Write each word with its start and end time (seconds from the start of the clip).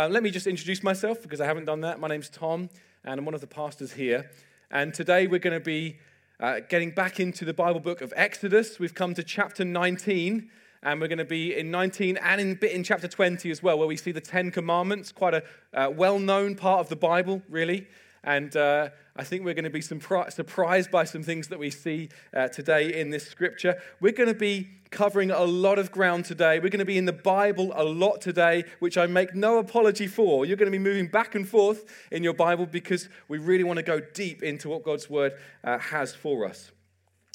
Uh, 0.00 0.08
let 0.08 0.22
me 0.22 0.30
just 0.30 0.46
introduce 0.46 0.82
myself 0.82 1.20
because 1.20 1.42
I 1.42 1.44
haven't 1.44 1.66
done 1.66 1.82
that. 1.82 2.00
My 2.00 2.08
name's 2.08 2.30
Tom, 2.30 2.70
and 3.04 3.18
I'm 3.18 3.26
one 3.26 3.34
of 3.34 3.42
the 3.42 3.46
pastors 3.46 3.92
here. 3.92 4.30
And 4.70 4.94
today 4.94 5.26
we're 5.26 5.40
going 5.40 5.58
to 5.58 5.62
be 5.62 5.98
uh, 6.40 6.60
getting 6.70 6.92
back 6.92 7.20
into 7.20 7.44
the 7.44 7.52
Bible 7.52 7.80
book 7.80 8.00
of 8.00 8.10
Exodus. 8.16 8.78
We've 8.78 8.94
come 8.94 9.12
to 9.12 9.22
chapter 9.22 9.62
19, 9.62 10.48
and 10.82 11.00
we're 11.02 11.08
going 11.08 11.18
to 11.18 11.26
be 11.26 11.54
in 11.54 11.70
19 11.70 12.16
and 12.16 12.40
in 12.40 12.54
bit 12.54 12.72
in 12.72 12.82
chapter 12.82 13.08
20 13.08 13.50
as 13.50 13.62
well, 13.62 13.78
where 13.78 13.86
we 13.86 13.98
see 13.98 14.10
the 14.10 14.22
Ten 14.22 14.50
Commandments, 14.50 15.12
quite 15.12 15.34
a 15.34 15.42
uh, 15.74 15.90
well 15.90 16.18
known 16.18 16.54
part 16.54 16.80
of 16.80 16.88
the 16.88 16.96
Bible, 16.96 17.42
really. 17.50 17.86
And 18.22 18.54
uh, 18.54 18.90
I 19.16 19.24
think 19.24 19.44
we're 19.44 19.54
going 19.54 19.64
to 19.64 19.70
be 19.70 19.80
surprised 19.80 20.90
by 20.90 21.04
some 21.04 21.22
things 21.22 21.48
that 21.48 21.58
we 21.58 21.70
see 21.70 22.10
uh, 22.34 22.48
today 22.48 23.00
in 23.00 23.10
this 23.10 23.26
scripture. 23.26 23.80
We're 24.00 24.12
going 24.12 24.28
to 24.28 24.34
be 24.34 24.68
covering 24.90 25.30
a 25.30 25.44
lot 25.44 25.78
of 25.78 25.90
ground 25.90 26.26
today. 26.26 26.58
We're 26.58 26.68
going 26.68 26.80
to 26.80 26.84
be 26.84 26.98
in 26.98 27.06
the 27.06 27.12
Bible 27.12 27.72
a 27.74 27.84
lot 27.84 28.20
today, 28.20 28.64
which 28.80 28.98
I 28.98 29.06
make 29.06 29.34
no 29.34 29.58
apology 29.58 30.06
for. 30.06 30.44
You're 30.44 30.56
going 30.56 30.70
to 30.70 30.76
be 30.76 30.82
moving 30.82 31.06
back 31.06 31.34
and 31.34 31.48
forth 31.48 31.86
in 32.10 32.22
your 32.22 32.34
Bible 32.34 32.66
because 32.66 33.08
we 33.28 33.38
really 33.38 33.64
want 33.64 33.78
to 33.78 33.82
go 33.82 34.00
deep 34.00 34.42
into 34.42 34.68
what 34.68 34.82
God's 34.82 35.08
word 35.08 35.32
uh, 35.64 35.78
has 35.78 36.14
for 36.14 36.44
us. 36.44 36.72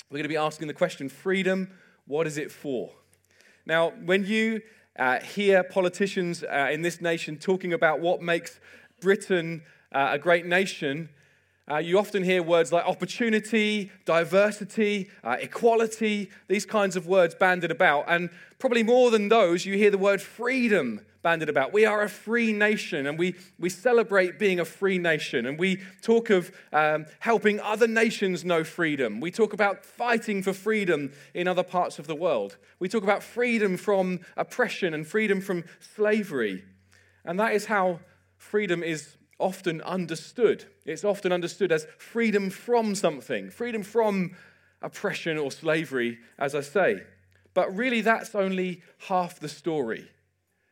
We're 0.09 0.17
going 0.17 0.23
to 0.23 0.29
be 0.29 0.38
asking 0.38 0.67
the 0.67 0.73
question 0.73 1.09
freedom, 1.09 1.71
what 2.05 2.27
is 2.27 2.38
it 2.38 2.52
for? 2.52 2.91
Now, 3.65 3.90
when 3.90 4.26
you 4.26 4.62
uh, 4.99 5.20
hear 5.20 5.63
politicians 5.63 6.43
uh, 6.43 6.70
in 6.71 6.84
this 6.84 7.02
nation 7.02 7.38
talking 7.38 7.73
about 7.73 7.99
what 7.99 8.21
makes 8.21 8.59
Britain 9.02 9.63
uh, 9.91 10.09
a 10.12 10.20
great 10.20 10.45
nation, 10.45 11.09
uh, 11.70 11.77
you 11.77 11.98
often 11.98 12.23
hear 12.23 12.43
words 12.43 12.71
like 12.71 12.85
opportunity, 12.85 13.91
diversity, 14.05 15.09
uh, 15.23 15.38
equality, 15.39 16.30
these 16.48 16.66
kinds 16.66 16.95
of 16.95 17.07
words 17.07 17.34
banded 17.34 17.71
about. 17.71 18.05
And 18.07 18.29
probably 18.59 18.84
more 18.84 19.09
than 19.09 19.29
those, 19.29 19.66
you 19.66 19.76
hear 19.76 19.90
the 19.90 19.98
word 19.98 20.21
freedom 20.21 21.02
banded 21.23 21.49
about. 21.49 21.73
We 21.73 21.88
are 21.88 22.03
a 22.03 22.09
free 22.09 22.53
nation 22.53 23.07
and 23.07 23.17
we, 23.17 23.34
we 23.57 23.70
celebrate 23.70 24.38
being 24.38 24.59
a 24.59 24.66
free 24.66 24.99
nation. 24.99 25.48
And 25.48 25.57
we 25.57 25.81
talk 26.04 26.29
of 26.29 26.52
um, 26.71 27.07
helping 27.18 27.59
other 27.59 27.87
nations 27.87 28.46
know 28.46 28.63
freedom. 28.63 29.20
We 29.20 29.31
talk 29.31 29.52
about 29.52 29.84
fighting 29.84 30.43
for 30.43 30.54
freedom 30.54 31.13
in 31.34 31.48
other 31.48 31.63
parts 31.63 31.98
of 31.98 32.05
the 32.05 32.13
world. 32.13 32.57
We 32.77 32.90
talk 32.90 33.02
about 33.02 33.24
freedom 33.24 33.76
from 33.76 34.20
oppression 34.37 34.93
and 34.93 35.07
freedom 35.07 35.41
from 35.41 35.63
slavery. 35.96 36.63
And 37.24 37.40
that 37.40 37.54
is 37.54 37.65
how 37.65 38.02
freedom 38.37 38.84
is 38.84 39.18
often 39.39 39.81
understood. 39.81 40.65
It's 40.85 41.03
often 41.03 41.31
understood 41.31 41.71
as 41.71 41.87
freedom 41.97 42.49
from 42.49 42.95
something, 42.95 43.49
freedom 43.49 43.83
from 43.83 44.35
oppression 44.81 45.37
or 45.37 45.51
slavery, 45.51 46.19
as 46.37 46.55
I 46.55 46.61
say. 46.61 47.03
But 47.53 47.75
really, 47.75 48.01
that's 48.01 48.35
only 48.35 48.81
half 49.07 49.39
the 49.39 49.49
story. 49.49 50.09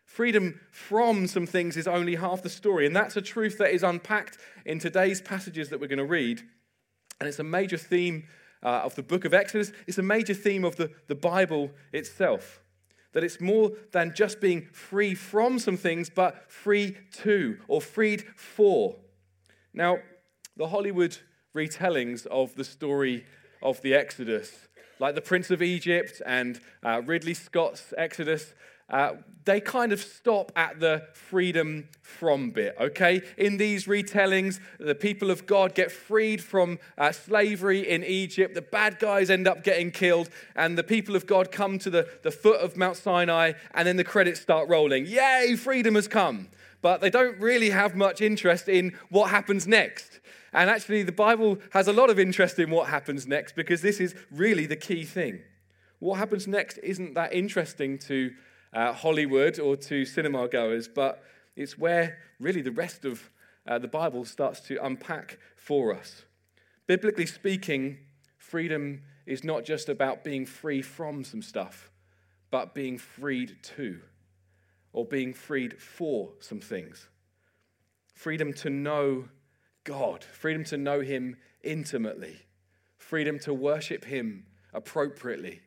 Freedom 0.06 0.59
from 0.72 1.28
some 1.28 1.47
things 1.47 1.75
is 1.75 1.88
only 1.88 2.16
half 2.16 2.44
the 2.44 2.50
story. 2.50 2.86
And 2.86 2.95
that's 2.95 3.17
a 3.17 3.22
truth 3.22 3.58
that 3.58 3.72
is 3.72 3.84
unpacked 3.84 4.38
in 4.66 4.80
today's 4.80 5.22
passages 5.22 5.69
that 5.69 5.80
we're 5.80 5.88
going 5.88 5.97
to 5.97 6.06
read. 6.06 6.41
And 7.19 7.28
it's 7.28 7.39
a 7.39 7.44
major 7.44 7.78
theme 7.78 8.28
uh, 8.61 8.81
of 8.84 8.95
the 8.95 9.03
book 9.03 9.25
of 9.25 9.34
Exodus, 9.34 9.73
it's 9.88 9.97
a 9.97 10.03
major 10.03 10.34
theme 10.34 10.64
of 10.64 10.78
the, 10.78 10.89
the 11.08 11.16
Bible 11.16 11.72
itself 11.91 12.62
that 13.14 13.23
it's 13.23 13.39
more 13.39 13.72
than 13.92 14.14
just 14.14 14.42
being 14.42 14.67
free 14.72 15.16
from 15.16 15.59
some 15.59 15.78
things, 15.78 16.09
but 16.09 16.52
free 16.52 16.97
to 17.11 17.58
or 17.67 17.81
freed 17.81 18.23
for. 18.36 18.95
Now, 19.73 20.00
the 20.58 20.67
Hollywood 20.67 21.17
retellings 21.56 22.25
of 22.28 22.56
the 22.56 22.64
story 22.64 23.25
of 23.61 23.81
the 23.81 23.94
Exodus, 23.94 24.67
like 25.00 25.16
The 25.16 25.22
Prince 25.22 25.50
of 25.52 25.61
Egypt 25.61 26.22
and 26.25 26.59
uh, 26.84 27.02
Ridley 27.06 27.34
Scott's 27.34 27.94
Exodus, 27.97 28.53
uh, 28.89 29.14
they 29.45 29.59
kind 29.59 29.92
of 29.92 30.00
stop 30.02 30.52
at 30.56 30.80
the 30.80 31.08
freedom 31.14 31.89
from 32.02 32.52
bit, 32.52 32.76
okay? 32.80 33.22
In 33.38 33.58
these 33.58 33.86
retellings, 33.86 34.59
the 34.80 34.95
people 34.95 35.31
of 35.31 35.45
God 35.45 35.75
get 35.75 35.92
freed 35.92 36.42
from 36.42 36.80
uh, 36.98 37.12
slavery 37.12 37.88
in 37.88 38.03
Egypt. 38.03 38.53
The 38.56 38.62
bad 38.62 39.00
guys 39.00 39.30
end 39.30 39.48
up 39.48 39.63
getting 39.63 39.91
killed, 39.91 40.30
and 40.56 40.78
the 40.78 40.84
people 40.84 41.16
of 41.16 41.25
God 41.25 41.52
come 41.52 41.80
to 41.80 41.90
the, 41.90 42.08
the 42.22 42.31
foot 42.31 42.62
of 42.62 42.78
Mount 42.78 42.97
Sinai, 42.97 43.53
and 43.74 43.88
then 43.88 43.97
the 43.97 44.03
credits 44.03 44.40
start 44.40 44.69
rolling. 44.69 45.06
Yay, 45.06 45.56
freedom 45.56 45.96
has 45.96 46.08
come. 46.08 46.50
But 46.81 47.00
they 47.02 47.09
don't 47.09 47.40
really 47.40 47.69
have 47.69 47.96
much 47.96 48.22
interest 48.22 48.68
in 48.68 48.94
what 49.09 49.29
happens 49.29 49.66
next. 49.66 50.19
And 50.52 50.69
actually, 50.69 51.03
the 51.03 51.12
Bible 51.12 51.58
has 51.72 51.88
a 51.88 51.94
lot 51.94 52.09
of 52.09 52.19
interest 52.19 52.59
in 52.59 52.69
what 52.69 52.90
happens 52.90 53.25
next 53.25 53.56
because 53.56 53.81
this 53.81 54.00
is 54.00 54.13
really 54.29 54.66
the 54.66 54.75
key 54.75 55.03
thing. 55.03 55.41
What 56.00 56.19
happens 56.19 56.47
next 56.47 56.78
isn't 56.84 57.13
that 57.13 57.34
interesting 57.34 57.97
to 58.00 58.34
uh, 58.73 58.94
Hollywood 58.94 59.59
or 59.59 59.75
to 59.75 60.06
cinema 60.06 60.47
goers, 60.47 60.88
but 60.88 61.23
it's 61.56 61.78
where 61.78 62.19
really 62.39 62.61
the 62.61 62.72
rest 62.72 63.06
of 63.06 63.29
uh, 63.67 63.79
the 63.79 63.88
Bible 63.88 64.25
starts 64.25 64.59
to 64.61 64.84
unpack 64.84 65.38
for 65.56 65.94
us. 65.94 66.23
Biblically 66.88 67.25
speaking, 67.25 67.97
freedom 68.38 69.01
is 69.25 69.44
not 69.44 69.63
just 69.63 69.88
about 69.88 70.23
being 70.23 70.45
free 70.45 70.81
from 70.81 71.23
some 71.23 71.41
stuff, 71.41 71.91
but 72.51 72.73
being 72.73 72.97
freed 72.97 73.57
to, 73.63 74.01
or 74.91 75.05
being 75.05 75.34
freed 75.34 75.81
for 75.81 76.31
some 76.40 76.59
things. 76.59 77.07
Freedom 78.13 78.53
to 78.53 78.69
know 78.69 79.29
God, 79.85 80.23
freedom 80.23 80.63
to 80.66 80.78
know 80.78 81.01
Him 81.01 81.38
intimately, 81.63 82.41
freedom 82.97 83.40
to 83.40 83.53
worship 83.53 84.05
Him 84.05 84.45
appropriately, 84.73 85.61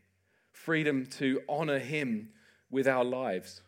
freedom 0.53 1.07
to 1.07 1.41
honor 1.49 1.79
Him 1.79 2.31
with 2.71 2.89
our 2.89 3.05
lives, 3.05 3.63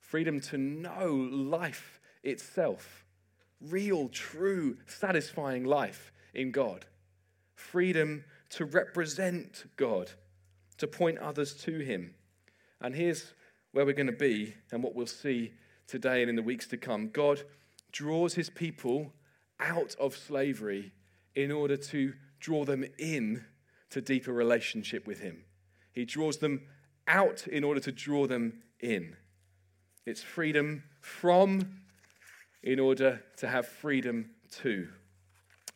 freedom 0.00 0.40
to 0.40 0.58
know 0.58 1.12
life 1.12 2.00
itself, 2.22 3.04
real, 3.60 4.08
true, 4.08 4.76
satisfying 4.86 5.64
life 5.64 6.12
in 6.34 6.50
God, 6.50 6.86
freedom 7.54 8.24
to 8.50 8.64
represent 8.64 9.64
God, 9.76 10.12
to 10.78 10.86
point 10.86 11.18
others 11.18 11.54
to 11.62 11.78
Him. 11.78 12.14
And 12.80 12.94
here's 12.94 13.32
where 13.72 13.84
we're 13.84 13.92
going 13.92 14.06
to 14.06 14.12
be 14.12 14.54
and 14.70 14.82
what 14.82 14.94
we'll 14.94 15.06
see 15.06 15.52
today 15.86 16.20
and 16.20 16.30
in 16.30 16.36
the 16.36 16.42
weeks 16.42 16.66
to 16.68 16.76
come. 16.76 17.08
God 17.08 17.42
draws 17.92 18.34
His 18.34 18.50
people 18.50 19.12
out 19.58 19.94
of 19.98 20.16
slavery 20.16 20.92
in 21.34 21.50
order 21.50 21.76
to 21.76 22.14
draw 22.40 22.64
them 22.64 22.84
in 22.98 23.44
to 23.90 24.00
deeper 24.00 24.32
relationship 24.32 25.06
with 25.06 25.20
Him. 25.20 25.44
He 25.92 26.04
draws 26.04 26.38
them 26.38 26.62
out 27.08 27.46
in 27.46 27.64
order 27.64 27.80
to 27.80 27.92
draw 27.92 28.26
them 28.26 28.62
in. 28.80 29.16
It's 30.04 30.22
freedom 30.22 30.84
from 31.00 31.80
in 32.62 32.78
order 32.80 33.22
to 33.38 33.48
have 33.48 33.66
freedom 33.66 34.30
to. 34.62 34.88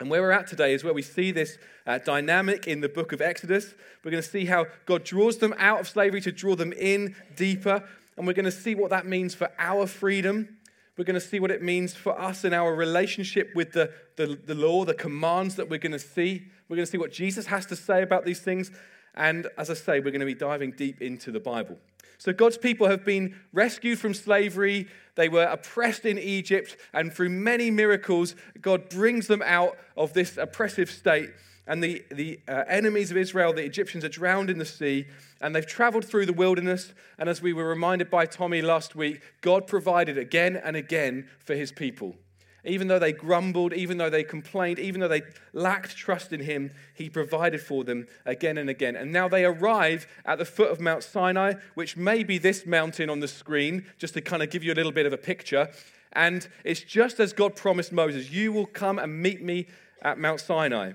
And 0.01 0.09
where 0.09 0.23
we're 0.23 0.31
at 0.31 0.47
today 0.47 0.73
is 0.73 0.83
where 0.83 0.95
we 0.95 1.03
see 1.03 1.31
this 1.31 1.59
uh, 1.87 1.99
dynamic 1.99 2.67
in 2.67 2.81
the 2.81 2.89
book 2.89 3.13
of 3.13 3.21
Exodus. 3.21 3.75
We're 4.03 4.11
going 4.11 4.23
to 4.23 4.29
see 4.29 4.47
how 4.47 4.67
God 4.87 5.05
draws 5.05 5.39
them 5.39 5.55
out 5.59 5.81
of 5.81 5.89
slavery 5.89 6.23
to 6.23 6.33
draw 6.33 6.57
them 6.57 6.73
in 6.73 7.15
deeper. 7.37 7.85
And 8.17 8.27
we're 8.27 8.33
going 8.33 8.45
to 8.47 8.51
see 8.51 8.75
what 8.75 8.91
that 8.91 9.07
means 9.07 9.35
for 9.35 9.51
our 9.59 9.87
freedom. 9.87 10.57
We're 10.97 11.05
going 11.05 11.15
to 11.15 11.21
see 11.21 11.39
what 11.39 11.51
it 11.51 11.63
means 11.63 11.95
for 11.95 12.19
us 12.19 12.45
in 12.45 12.55
our 12.55 12.75
relationship 12.75 13.51
with 13.55 13.73
the, 13.73 13.93
the, 14.17 14.39
the 14.45 14.55
law, 14.55 14.85
the 14.85 14.95
commands 14.95 15.57
that 15.57 15.69
we're 15.69 15.79
going 15.79 15.93
to 15.93 15.99
see. 15.99 16.45
We're 16.69 16.77
going 16.77 16.87
to 16.87 16.91
see 16.91 16.99
what 16.99 17.13
Jesus 17.13 17.47
has 17.47 17.67
to 17.67 17.77
say 17.77 18.03
about 18.03 18.25
these 18.25 18.41
things. 18.41 18.71
And 19.15 19.49
as 19.59 19.71
I 19.71 19.75
say, 19.75 20.01
we're 20.01 20.11
going 20.11 20.21
to 20.21 20.27
be 20.27 20.35
diving 20.35 20.73
deep 20.73 21.03
into 21.03 21.31
the 21.31 21.41
Bible. 21.41 21.79
So, 22.19 22.33
God's 22.35 22.59
people 22.59 22.87
have 22.87 23.05
been 23.05 23.35
rescued 23.53 23.99
from 23.99 24.13
slavery. 24.13 24.89
They 25.15 25.31
were 25.31 25.45
oppressed 25.45 26.05
in 26.05 26.19
Egypt, 26.19 26.77
and 26.93 27.13
through 27.13 27.31
many 27.31 27.71
miracles, 27.71 28.35
God 28.61 28.91
brings 28.91 29.27
them 29.27 29.43
out 29.43 29.79
of 29.97 30.13
this 30.13 30.37
oppressive 30.37 30.91
state. 30.91 31.31
And 31.67 31.83
the, 31.83 32.05
the 32.11 32.41
uh, 32.49 32.65
enemies 32.69 33.11
of 33.11 33.17
Israel, 33.17 33.53
the 33.53 33.65
Egyptians, 33.65 34.05
are 34.05 34.09
drowned 34.09 34.51
in 34.51 34.59
the 34.59 34.65
sea, 34.65 35.07
and 35.41 35.55
they've 35.55 35.67
traveled 35.67 36.05
through 36.05 36.27
the 36.27 36.33
wilderness. 36.33 36.93
And 37.19 37.29
as 37.29 37.41
we 37.41 37.53
were 37.53 37.67
reminded 37.67 38.11
by 38.11 38.27
Tommy 38.27 38.61
last 38.61 38.95
week, 38.95 39.23
God 39.41 39.67
provided 39.67 40.19
again 40.19 40.57
and 40.57 40.77
again 40.77 41.29
for 41.39 41.55
his 41.55 41.73
people. 41.73 42.17
Even 42.65 42.89
though 42.89 42.99
they 42.99 43.13
grumbled, 43.13 43.73
even 43.73 43.97
though 43.97 44.11
they 44.11 44.23
complained, 44.23 44.79
even 44.79 45.01
though 45.01 45.09
they 45.09 45.23
lacked 45.53 45.97
trust 45.97 46.33
in 46.33 46.41
him, 46.41 46.71
he 46.95 47.09
provided 47.09 47.61
for 47.61 47.85
them 47.85 48.07
again 48.27 48.59
and 48.59 48.69
again. 48.69 48.97
And 48.97 49.13
now 49.13 49.29
they 49.29 49.45
arrive 49.45 50.07
at 50.27 50.39
the 50.39 50.45
foot 50.45 50.71
of 50.71 50.81
Mount 50.81 51.03
Sinai, 51.03 51.55
which 51.75 51.97
may 51.97 52.23
be 52.23 52.39
this 52.39 52.67
mountain 52.67 53.09
on 53.09 53.21
the 53.21 53.29
screen, 53.29 53.87
just 53.99 54.15
to 54.15 54.21
kind 54.21 54.43
of 54.43 54.51
give 54.51 54.63
you 54.63 54.73
a 54.73 54.77
little 54.77 54.93
bit 54.93 55.07
of 55.07 55.13
a 55.13 55.19
picture. 55.19 55.71
And 56.13 56.47
it's 56.65 56.83
just 56.83 57.21
as 57.21 57.33
God 57.33 57.57
promised 57.57 57.93
Moses 57.93 58.31
You 58.31 58.53
will 58.53 58.67
come 58.67 58.99
and 58.99 59.23
meet 59.23 59.43
me 59.43 59.67
at 60.03 60.19
Mount 60.19 60.41
Sinai. 60.41 60.93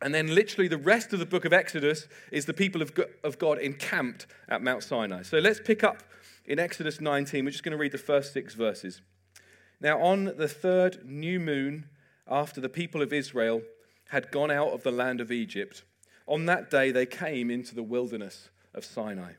And 0.00 0.14
then, 0.14 0.32
literally, 0.32 0.68
the 0.68 0.78
rest 0.78 1.12
of 1.12 1.18
the 1.18 1.26
book 1.26 1.44
of 1.44 1.52
Exodus 1.52 2.06
is 2.30 2.46
the 2.46 2.54
people 2.54 2.82
of 2.82 3.38
God 3.38 3.58
encamped 3.58 4.28
at 4.48 4.62
Mount 4.62 4.84
Sinai. 4.84 5.22
So 5.22 5.38
let's 5.38 5.58
pick 5.58 5.82
up 5.82 6.04
in 6.46 6.60
Exodus 6.60 7.00
19. 7.00 7.44
We're 7.44 7.50
just 7.50 7.64
going 7.64 7.72
to 7.72 7.78
read 7.78 7.90
the 7.90 7.98
first 7.98 8.32
six 8.32 8.54
verses. 8.54 9.02
Now, 9.80 10.00
on 10.00 10.24
the 10.36 10.48
third 10.48 11.04
new 11.04 11.38
moon, 11.38 11.86
after 12.26 12.60
the 12.60 12.68
people 12.68 13.00
of 13.00 13.12
Israel 13.12 13.62
had 14.08 14.30
gone 14.30 14.50
out 14.50 14.72
of 14.72 14.82
the 14.82 14.90
land 14.90 15.20
of 15.20 15.30
Egypt, 15.30 15.84
on 16.26 16.46
that 16.46 16.70
day 16.70 16.90
they 16.90 17.06
came 17.06 17.50
into 17.50 17.74
the 17.74 17.82
wilderness 17.82 18.50
of 18.74 18.84
Sinai. 18.84 19.32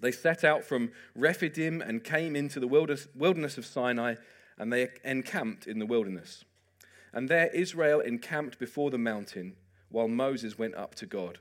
They 0.00 0.12
set 0.12 0.44
out 0.44 0.64
from 0.64 0.92
Rephidim 1.14 1.80
and 1.80 2.04
came 2.04 2.34
into 2.34 2.60
the 2.60 2.66
wilderness 2.66 3.58
of 3.58 3.64
Sinai, 3.64 4.16
and 4.58 4.72
they 4.72 4.88
encamped 5.04 5.66
in 5.66 5.78
the 5.78 5.86
wilderness. 5.86 6.44
And 7.12 7.28
there 7.28 7.46
Israel 7.48 8.00
encamped 8.00 8.58
before 8.58 8.90
the 8.90 8.98
mountain, 8.98 9.54
while 9.88 10.08
Moses 10.08 10.58
went 10.58 10.74
up 10.74 10.94
to 10.96 11.06
God. 11.06 11.38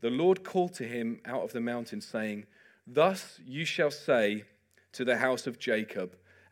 The 0.00 0.10
Lord 0.10 0.44
called 0.44 0.74
to 0.74 0.84
him 0.84 1.20
out 1.24 1.44
of 1.44 1.52
the 1.52 1.60
mountain, 1.60 2.00
saying, 2.00 2.46
Thus 2.86 3.40
you 3.46 3.64
shall 3.64 3.90
say 3.90 4.44
to 4.92 5.04
the 5.04 5.18
house 5.18 5.46
of 5.46 5.58
Jacob, 5.58 6.16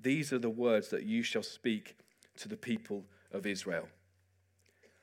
These 0.00 0.32
are 0.32 0.38
the 0.38 0.50
words 0.50 0.88
that 0.90 1.04
you 1.04 1.22
shall 1.22 1.42
speak 1.42 1.96
to 2.38 2.48
the 2.48 2.56
people 2.56 3.04
of 3.32 3.46
Israel. 3.46 3.88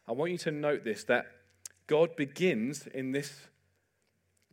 I 0.07 0.11
want 0.11 0.31
you 0.31 0.37
to 0.39 0.51
note 0.51 0.83
this 0.83 1.03
that 1.05 1.27
God 1.87 2.15
begins 2.15 2.87
in 2.87 3.11
this 3.11 3.47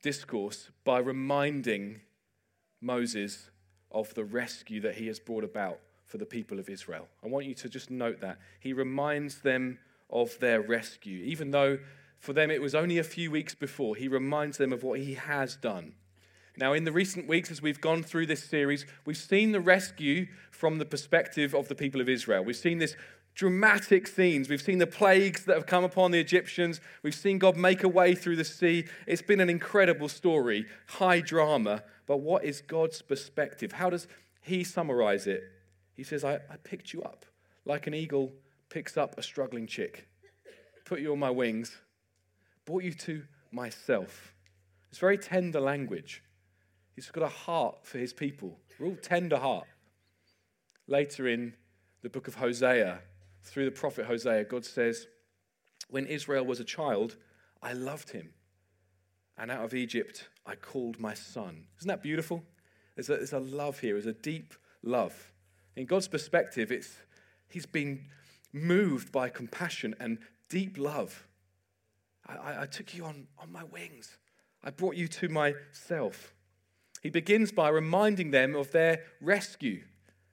discourse 0.03 0.71
by 0.85 0.99
reminding 0.99 2.01
Moses 2.81 3.51
of 3.91 4.15
the 4.15 4.25
rescue 4.25 4.81
that 4.81 4.97
he 4.97 5.07
has 5.09 5.19
brought 5.19 5.45
about 5.45 5.79
for 6.07 6.19
the 6.19 6.27
people 6.27 6.59
of 6.59 6.69
Israel. 6.69 7.07
I 7.23 7.29
want 7.29 7.47
you 7.47 7.55
to 7.55 7.69
just 7.69 7.91
note 7.91 8.21
that. 8.21 8.39
He 8.59 8.73
reminds 8.73 9.41
them 9.41 9.79
of 10.09 10.39
their 10.41 10.61
rescue. 10.61 11.23
Even 11.25 11.51
though 11.51 11.79
for 12.19 12.33
them 12.33 12.51
it 12.51 12.61
was 12.61 12.75
only 12.75 12.99
a 12.99 13.05
few 13.05 13.31
weeks 13.31 13.55
before, 13.55 13.97
he 13.97 14.09
reminds 14.09 14.59
them 14.59 14.73
of 14.73 14.83
what 14.83 15.01
he 15.01 15.15
has 15.15 15.57
done. 15.57 15.95
Now, 16.57 16.73
in 16.73 16.85
the 16.85 16.93
recent 16.93 17.27
weeks, 17.27 17.51
as 17.51 17.63
we've 17.63 17.81
gone 17.81 18.03
through 18.03 18.27
this 18.27 18.45
series, 18.45 18.87
we've 19.05 19.17
seen 19.17 19.53
the 19.53 19.61
rescue 19.61 20.27
from 20.51 20.79
the 20.79 20.85
perspective 20.85 21.55
of 21.55 21.69
the 21.69 21.75
people 21.75 22.01
of 22.01 22.09
Israel. 22.09 22.45
We've 22.45 22.57
seen 22.57 22.79
this 22.79 22.97
dramatic 23.35 24.07
scenes. 24.07 24.49
We've 24.49 24.61
seen 24.61 24.79
the 24.79 24.87
plagues 24.87 25.45
that 25.45 25.55
have 25.55 25.67
come 25.67 25.85
upon 25.85 26.11
the 26.11 26.21
Egyptians. 26.21 26.81
We've 27.03 27.15
seen 27.15 27.39
God 27.39 27.57
make 27.57 27.83
a 27.83 27.89
way 27.89 28.15
through 28.15 28.37
the 28.37 28.45
sea. 28.45 28.85
It's 29.07 29.23
been 29.23 29.41
an 29.41 29.49
incredible 29.49 30.09
story, 30.09 30.67
high 30.87 31.21
drama. 31.21 31.85
But 32.07 32.19
what 32.19 32.45
is 32.45 32.61
God's 32.61 33.01
perspective? 33.03 33.73
How 33.73 33.89
does 33.89 34.09
He 34.43 34.65
summarize 34.65 35.27
it? 35.27 35.45
He 35.95 36.03
says, 36.03 36.25
I, 36.25 36.35
I 36.35 36.57
picked 36.63 36.93
you 36.93 37.03
up 37.03 37.25
like 37.65 37.87
an 37.87 37.95
eagle 37.95 38.33
picks 38.71 38.97
up 38.97 39.19
a 39.19 39.23
struggling 39.23 39.67
chick, 39.67 40.09
put 40.85 41.01
you 41.01 41.13
on 41.13 41.19
my 41.19 41.31
wings, 41.31 41.77
brought 42.65 42.85
you 42.85 42.95
to 42.95 43.23
myself. 43.51 44.33
It's 44.89 44.99
very 44.99 45.19
tender 45.19 45.61
language. 45.61 46.23
He's 46.95 47.11
got 47.11 47.25
a 47.25 47.29
heart 47.29 47.87
for 47.87 47.99
his 47.99 48.13
people, 48.13 48.59
real 48.79 48.97
tender 48.97 49.39
heart. 49.39 49.67
Later 50.87 51.29
in 51.29 51.55
the 52.03 52.09
book 52.09 52.29
of 52.29 52.35
Hosea, 52.35 53.01
through 53.43 53.65
the 53.65 53.71
prophet 53.71 54.07
Hosea, 54.07 54.45
God 54.45 54.65
says, 54.65 55.07
When 55.89 56.07
Israel 56.07 56.45
was 56.45 56.61
a 56.61 56.65
child, 56.65 57.17
I 57.63 57.73
loved 57.73 58.11
him. 58.11 58.31
And 59.39 59.51
out 59.51 59.65
of 59.65 59.75
Egypt, 59.75 60.29
I 60.45 60.55
called 60.57 60.99
my 60.99 61.15
son. 61.15 61.67
Isn't 61.79 61.89
that 61.89 62.03
beautiful? 62.03 62.45
There's 62.95 63.09
a, 63.09 63.17
there's 63.17 63.33
a 63.33 63.39
love 63.39 63.81
here, 63.81 63.95
there's 63.95 64.07
a 64.07 64.13
deep 64.13 64.55
love. 64.83 65.33
In 65.77 65.87
God's 65.87 66.09
perspective, 66.09 66.71
it's, 66.71 66.97
he's 67.49 67.67
been 67.67 68.07
moved 68.53 69.13
by 69.13 69.29
compassion 69.29 69.95
and 70.01 70.19
deep 70.49 70.77
love. 70.77 71.27
I, 72.27 72.35
I, 72.35 72.63
I 72.63 72.67
took 72.67 72.95
you 72.95 73.05
on, 73.05 73.29
on 73.39 73.51
my 73.51 73.65
wings, 73.65 74.19
I 74.63 74.71
brought 74.71 74.97
you 74.97 75.09
to 75.09 75.29
myself. 75.29 76.35
He 77.01 77.11
begins 77.11 77.51
by 77.51 77.69
reminding 77.69 78.31
them 78.31 78.55
of 78.55 78.73
their 78.73 79.05
rescue. 79.21 79.83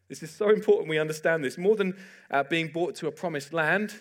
This 0.10 0.24
is 0.24 0.32
so 0.32 0.50
important 0.50 0.90
we 0.90 1.00
understand 1.00 1.44
this. 1.44 1.58
More 1.58 1.76
than 1.76 1.98
uh, 2.32 2.44
being 2.44 2.68
brought 2.68 2.96
to 2.96 3.08
a 3.08 3.12
promised 3.12 3.54
land, 3.54 3.96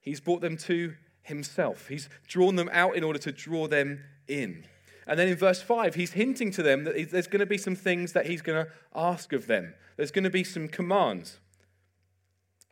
he's 0.00 0.20
brought 0.20 0.40
them 0.40 0.56
to 0.58 0.94
himself. 1.22 1.88
He's 1.88 2.08
drawn 2.26 2.56
them 2.56 2.70
out 2.72 2.96
in 2.96 3.04
order 3.04 3.18
to 3.20 3.32
draw 3.32 3.66
them 3.66 4.02
in. 4.28 4.64
And 5.06 5.18
then 5.18 5.28
in 5.28 5.36
verse 5.36 5.62
5, 5.62 5.94
he's 5.94 6.12
hinting 6.12 6.50
to 6.52 6.62
them 6.62 6.84
that 6.84 7.10
there's 7.10 7.26
going 7.26 7.40
to 7.40 7.46
be 7.46 7.58
some 7.58 7.74
things 7.74 8.12
that 8.12 8.26
he's 8.26 8.42
going 8.42 8.64
to 8.64 8.70
ask 8.94 9.32
of 9.32 9.46
them. 9.46 9.74
There's 9.96 10.10
going 10.10 10.24
to 10.24 10.30
be 10.30 10.44
some 10.44 10.68
commands. 10.68 11.40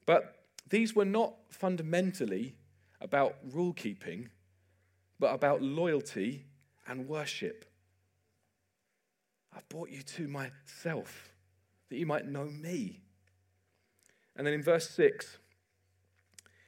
But 0.07 0.37
these 0.69 0.95
were 0.95 1.05
not 1.05 1.35
fundamentally 1.51 2.55
about 3.01 3.37
rule 3.51 3.73
keeping, 3.73 4.29
but 5.19 5.35
about 5.35 5.63
loyalty 5.63 6.47
and 6.87 7.09
worship. 7.09 7.65
I've 9.59 9.69
brought 9.69 9.91
you 9.91 10.03
to 10.03 10.29
myself 10.29 11.35
that 11.91 11.97
you 11.97 12.07
might 12.07 12.29
know 12.29 12.45
me. 12.45 13.01
And 14.37 14.47
then 14.47 14.55
in 14.55 14.63
verse 14.63 14.89
6, 14.91 15.39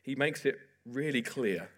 he 0.02 0.16
makes 0.16 0.44
it 0.44 0.58
really 0.84 1.22
clear 1.22 1.70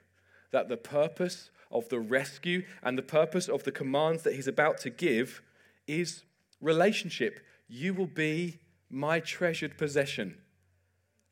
that 0.52 0.70
the 0.70 0.78
purpose 0.78 1.50
of 1.70 1.86
the 1.90 2.00
rescue 2.00 2.64
and 2.82 2.96
the 2.96 3.02
purpose 3.02 3.46
of 3.46 3.64
the 3.64 3.72
commands 3.72 4.22
that 4.22 4.36
he's 4.36 4.48
about 4.48 4.78
to 4.78 4.90
give 4.90 5.42
is 5.86 6.22
relationship. 6.62 7.40
You 7.68 7.92
will 7.92 8.06
be 8.06 8.60
my 8.88 9.20
treasured 9.20 9.76
possession. 9.76 10.38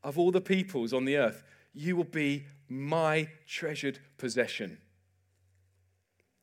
Of 0.03 0.19
all 0.19 0.31
the 0.31 0.41
peoples 0.41 0.93
on 0.93 1.05
the 1.05 1.17
earth, 1.17 1.43
you 1.73 1.95
will 1.95 2.03
be 2.03 2.45
my 2.69 3.29
treasured 3.47 3.97
possession. 4.19 4.77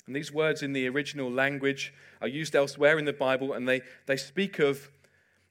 And 0.08 0.16
these 0.16 0.32
words 0.32 0.62
in 0.62 0.72
the 0.72 0.88
original 0.88 1.31
language 1.31 1.93
are 2.22 2.28
used 2.28 2.56
elsewhere 2.56 2.99
in 2.99 3.05
the 3.05 3.12
Bible, 3.12 3.52
and 3.52 3.69
they, 3.69 3.82
they 4.06 4.16
speak 4.16 4.58
of 4.58 4.90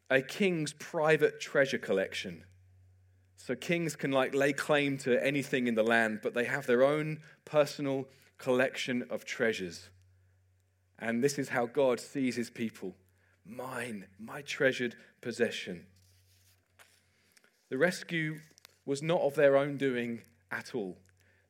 a 0.09 0.19
king's 0.19 0.73
private 0.73 1.39
treasure 1.39 1.77
collection. 1.77 2.43
So 3.35 3.53
kings 3.53 3.95
can 3.95 4.11
like 4.11 4.33
lay 4.33 4.53
claim 4.53 4.97
to 4.99 5.23
anything 5.23 5.67
in 5.67 5.75
the 5.75 5.83
land, 5.83 6.21
but 6.23 6.33
they 6.33 6.45
have 6.45 6.65
their 6.65 6.83
own 6.83 7.19
personal 7.45 8.07
collection 8.39 9.05
of 9.11 9.25
treasures. 9.25 9.89
And 10.97 11.23
this 11.23 11.37
is 11.37 11.49
how 11.49 11.67
God 11.67 11.99
sees 11.99 12.35
his 12.35 12.49
people 12.49 12.95
mine, 13.45 14.07
my 14.17 14.41
treasured 14.41 14.95
possession. 15.21 15.85
The 17.69 17.77
rescue 17.77 18.39
was 18.87 19.03
not 19.03 19.21
of 19.21 19.35
their 19.35 19.55
own 19.55 19.77
doing 19.77 20.23
at 20.51 20.73
all. 20.73 20.97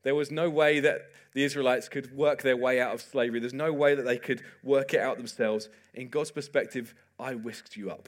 There 0.08 0.16
was 0.16 0.32
no 0.32 0.50
way 0.50 0.80
that 0.80 1.12
the 1.34 1.44
Israelites 1.44 1.90
could 1.90 2.16
work 2.16 2.42
their 2.42 2.56
way 2.56 2.80
out 2.80 2.94
of 2.94 3.02
slavery. 3.02 3.42
There's 3.42 3.54
no 3.54 3.74
way 3.74 3.94
that 3.94 4.06
they 4.06 4.18
could 4.18 4.42
work 4.64 4.94
it 4.94 5.02
out 5.02 5.18
themselves. 5.18 5.68
In 5.94 6.08
God's 6.08 6.32
perspective, 6.32 6.96
I 7.20 7.36
whisked 7.36 7.76
you 7.76 7.92
up. 7.92 8.08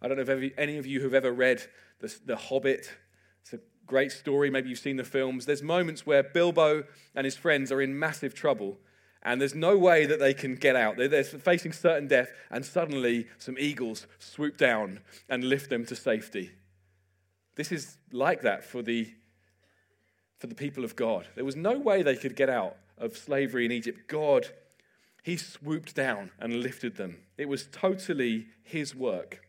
I 0.00 0.08
don't 0.08 0.16
know 0.16 0.22
if 0.22 0.52
any 0.56 0.78
of 0.78 0.86
you 0.86 1.02
have 1.02 1.12
ever 1.12 1.30
read 1.30 1.62
the, 2.00 2.18
the 2.24 2.36
Hobbit. 2.36 2.90
It's 3.42 3.52
a 3.52 3.60
great 3.84 4.10
story. 4.10 4.48
Maybe 4.48 4.70
you've 4.70 4.78
seen 4.78 4.96
the 4.96 5.04
films. 5.04 5.44
There's 5.44 5.62
moments 5.62 6.06
where 6.06 6.22
Bilbo 6.22 6.84
and 7.14 7.26
his 7.26 7.36
friends 7.36 7.70
are 7.70 7.82
in 7.82 7.98
massive 7.98 8.32
trouble, 8.32 8.78
and 9.22 9.38
there's 9.38 9.54
no 9.54 9.76
way 9.76 10.06
that 10.06 10.18
they 10.18 10.32
can 10.32 10.54
get 10.54 10.76
out. 10.76 10.96
They're, 10.96 11.08
they're 11.08 11.24
facing 11.24 11.74
certain 11.74 12.08
death, 12.08 12.30
and 12.50 12.64
suddenly 12.64 13.26
some 13.36 13.56
eagles 13.58 14.06
swoop 14.18 14.56
down 14.56 15.00
and 15.28 15.44
lift 15.44 15.68
them 15.68 15.84
to 15.84 15.94
safety. 15.94 16.52
This 17.54 17.70
is 17.70 17.98
like 18.12 18.40
that 18.40 18.64
for 18.64 18.80
the, 18.80 19.12
for 20.38 20.46
the 20.46 20.54
people 20.54 20.84
of 20.84 20.96
God. 20.96 21.26
There 21.34 21.44
was 21.44 21.56
no 21.56 21.78
way 21.78 22.02
they 22.02 22.16
could 22.16 22.36
get 22.36 22.50
out 22.50 22.76
of 22.98 23.16
slavery 23.16 23.64
in 23.64 23.72
Egypt. 23.72 24.08
God, 24.08 24.46
He 25.22 25.36
swooped 25.36 25.94
down 25.94 26.30
and 26.38 26.62
lifted 26.62 26.96
them. 26.96 27.18
It 27.38 27.48
was 27.48 27.68
totally 27.70 28.46
His 28.62 28.94
work. 28.94 29.42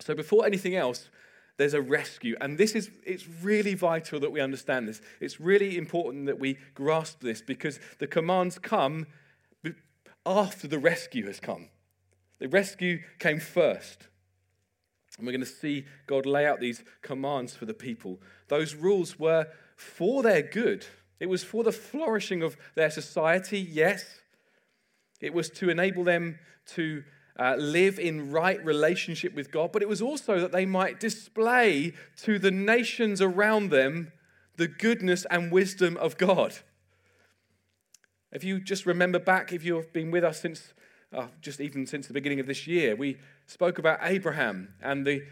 So 0.00 0.14
before 0.14 0.46
anything 0.46 0.74
else, 0.74 1.08
there's 1.56 1.74
a 1.74 1.82
rescue. 1.82 2.36
And 2.40 2.58
this 2.58 2.74
is, 2.74 2.90
it's 3.04 3.26
really 3.42 3.74
vital 3.74 4.18
that 4.20 4.32
we 4.32 4.40
understand 4.40 4.88
this. 4.88 5.00
It's 5.20 5.40
really 5.40 5.76
important 5.76 6.26
that 6.26 6.38
we 6.38 6.58
grasp 6.74 7.20
this 7.20 7.42
because 7.42 7.78
the 7.98 8.06
commands 8.06 8.58
come 8.58 9.06
after 10.24 10.66
the 10.66 10.78
rescue 10.78 11.26
has 11.26 11.40
come. 11.40 11.68
The 12.38 12.48
rescue 12.48 13.00
came 13.18 13.38
first. 13.38 14.08
And 15.18 15.26
we're 15.26 15.32
going 15.32 15.44
to 15.44 15.46
see 15.46 15.84
God 16.06 16.26
lay 16.26 16.46
out 16.46 16.58
these 16.58 16.82
commands 17.02 17.54
for 17.54 17.66
the 17.66 17.74
people. 17.74 18.20
Those 18.48 18.74
rules 18.74 19.18
were 19.18 19.46
for 19.82 20.22
their 20.22 20.42
good, 20.42 20.86
it 21.20 21.26
was 21.26 21.44
for 21.44 21.62
the 21.64 21.72
flourishing 21.72 22.42
of 22.42 22.56
their 22.74 22.90
society, 22.90 23.60
yes. 23.60 24.20
It 25.20 25.32
was 25.32 25.50
to 25.50 25.70
enable 25.70 26.04
them 26.04 26.38
to 26.74 27.04
uh, 27.38 27.54
live 27.56 27.98
in 27.98 28.32
right 28.32 28.62
relationship 28.64 29.34
with 29.34 29.50
God, 29.52 29.72
but 29.72 29.82
it 29.82 29.88
was 29.88 30.02
also 30.02 30.40
that 30.40 30.52
they 30.52 30.66
might 30.66 30.98
display 30.98 31.92
to 32.22 32.38
the 32.38 32.50
nations 32.50 33.20
around 33.20 33.70
them 33.70 34.12
the 34.56 34.68
goodness 34.68 35.24
and 35.30 35.52
wisdom 35.52 35.96
of 35.96 36.18
God. 36.18 36.54
If 38.32 38.44
you 38.44 38.60
just 38.60 38.86
remember 38.86 39.18
back, 39.18 39.52
if 39.52 39.64
you've 39.64 39.92
been 39.92 40.10
with 40.10 40.24
us 40.24 40.40
since 40.40 40.72
uh, 41.12 41.26
just 41.40 41.60
even 41.60 41.86
since 41.86 42.06
the 42.06 42.14
beginning 42.14 42.40
of 42.40 42.46
this 42.46 42.66
year. 42.66 42.96
We 42.96 43.18
spoke 43.46 43.78
about 43.78 43.98
Abraham 44.02 44.74
and 44.80 45.06
the, 45.06 45.22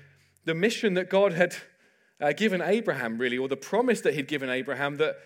the 0.45 0.55
mission 0.55 0.95
that 0.95 1.09
God 1.09 1.33
had 1.33 1.55
uh, 2.21 2.33
given 2.33 2.61
Abraham, 2.61 3.19
really, 3.19 3.39
or 3.39 3.49
the 3.49 3.57
promise 3.57 4.01
that 4.03 4.15
he'd 4.15 4.29
given 4.29 4.51
Abraham 4.51 4.97
that 4.99 5.17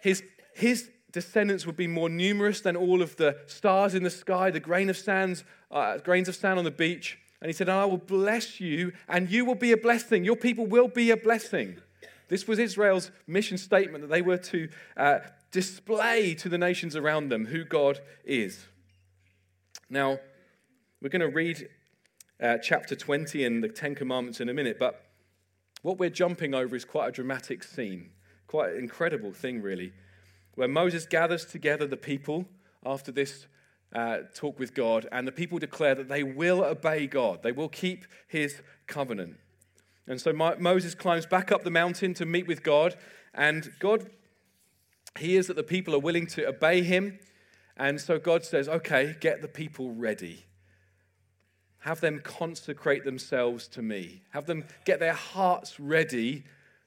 his, 0.00 0.22
his 0.54 0.90
descendants 1.12 1.66
would 1.66 1.76
be 1.76 1.86
more 1.86 2.08
numerous 2.08 2.60
than 2.60 2.76
all 2.76 3.02
of 3.02 3.16
the 3.16 3.38
stars 3.46 3.94
in 3.94 4.02
the 4.02 4.10
sky, 4.10 4.50
the 4.50 4.60
grain 4.60 4.90
of 4.90 4.96
sands, 4.96 5.44
uh, 5.70 5.98
grains 5.98 6.28
of 6.28 6.34
sand 6.34 6.58
on 6.58 6.64
the 6.64 6.70
beach. 6.70 7.18
And 7.40 7.48
he 7.48 7.52
said, 7.52 7.68
I 7.68 7.84
will 7.84 7.98
bless 7.98 8.60
you, 8.60 8.92
and 9.08 9.30
you 9.30 9.44
will 9.44 9.54
be 9.54 9.72
a 9.72 9.76
blessing. 9.76 10.24
Your 10.24 10.36
people 10.36 10.66
will 10.66 10.88
be 10.88 11.10
a 11.10 11.16
blessing. 11.16 11.78
This 12.28 12.46
was 12.46 12.58
Israel's 12.58 13.10
mission 13.26 13.58
statement 13.58 14.02
that 14.02 14.10
they 14.10 14.22
were 14.22 14.38
to 14.38 14.68
uh, 14.96 15.18
display 15.50 16.34
to 16.36 16.48
the 16.48 16.58
nations 16.58 16.96
around 16.96 17.28
them 17.28 17.46
who 17.46 17.64
God 17.64 18.00
is. 18.24 18.66
Now, 19.90 20.18
we're 21.00 21.10
going 21.10 21.20
to 21.20 21.28
read 21.28 21.68
uh, 22.40 22.58
chapter 22.58 22.94
20 22.94 23.44
and 23.44 23.62
the 23.62 23.68
Ten 23.68 23.94
Commandments 23.94 24.40
in 24.40 24.48
a 24.48 24.54
minute, 24.54 24.78
but 24.78 25.04
what 25.82 25.98
we're 25.98 26.10
jumping 26.10 26.54
over 26.54 26.74
is 26.74 26.84
quite 26.84 27.08
a 27.08 27.12
dramatic 27.12 27.62
scene, 27.62 28.10
quite 28.46 28.72
an 28.72 28.78
incredible 28.78 29.32
thing, 29.32 29.60
really, 29.60 29.92
where 30.54 30.68
Moses 30.68 31.06
gathers 31.06 31.44
together 31.44 31.86
the 31.86 31.96
people 31.96 32.46
after 32.84 33.12
this 33.12 33.46
uh, 33.94 34.18
talk 34.34 34.58
with 34.58 34.74
God, 34.74 35.06
and 35.12 35.28
the 35.28 35.32
people 35.32 35.58
declare 35.58 35.94
that 35.94 36.08
they 36.08 36.22
will 36.22 36.64
obey 36.64 37.06
God, 37.06 37.42
they 37.42 37.52
will 37.52 37.68
keep 37.68 38.06
his 38.26 38.62
covenant. 38.86 39.36
And 40.06 40.20
so 40.20 40.32
Moses 40.32 40.94
climbs 40.94 41.26
back 41.26 41.52
up 41.52 41.62
the 41.62 41.70
mountain 41.70 42.14
to 42.14 42.26
meet 42.26 42.46
with 42.46 42.62
God, 42.62 42.96
and 43.34 43.72
God 43.78 44.10
hears 45.18 45.46
that 45.46 45.56
the 45.56 45.62
people 45.62 45.94
are 45.94 46.00
willing 46.00 46.26
to 46.28 46.46
obey 46.46 46.82
him. 46.82 47.18
And 47.76 48.00
so 48.00 48.18
God 48.18 48.44
says, 48.44 48.68
okay, 48.68 49.16
get 49.20 49.42
the 49.42 49.48
people 49.48 49.92
ready. 49.92 50.44
Have 51.82 52.00
them 52.00 52.20
consecrate 52.22 53.04
themselves 53.04 53.66
to 53.68 53.82
me. 53.82 54.22
Have 54.30 54.46
them 54.46 54.64
get 54.84 55.00
their 55.00 55.14
hearts 55.14 55.80
ready 55.80 56.44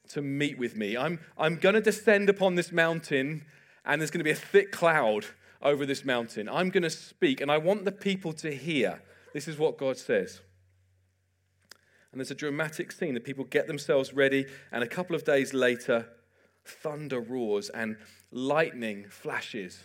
to 0.08 0.22
meet 0.22 0.58
with 0.58 0.74
me. 0.74 0.96
I'm, 0.96 1.20
I'm 1.36 1.56
going 1.56 1.74
to 1.74 1.80
descend 1.80 2.30
upon 2.30 2.54
this 2.54 2.72
mountain, 2.72 3.44
and 3.84 4.00
there's 4.00 4.10
going 4.10 4.20
to 4.20 4.24
be 4.24 4.30
a 4.30 4.34
thick 4.34 4.72
cloud 4.72 5.26
over 5.60 5.84
this 5.84 6.04
mountain. 6.04 6.48
I'm 6.48 6.70
going 6.70 6.82
to 6.82 6.90
speak, 6.90 7.40
and 7.40 7.50
I 7.50 7.58
want 7.58 7.84
the 7.84 7.92
people 7.92 8.32
to 8.34 8.54
hear. 8.54 9.02
This 9.34 9.48
is 9.48 9.58
what 9.58 9.76
God 9.76 9.98
says. 9.98 10.40
And 12.10 12.18
there's 12.18 12.30
a 12.30 12.34
dramatic 12.34 12.90
scene. 12.90 13.12
The 13.12 13.20
people 13.20 13.44
get 13.44 13.66
themselves 13.66 14.14
ready, 14.14 14.46
and 14.72 14.82
a 14.82 14.88
couple 14.88 15.14
of 15.14 15.24
days 15.24 15.52
later, 15.52 16.08
thunder 16.64 17.20
roars 17.20 17.68
and 17.68 17.98
lightning 18.30 19.06
flashes. 19.10 19.84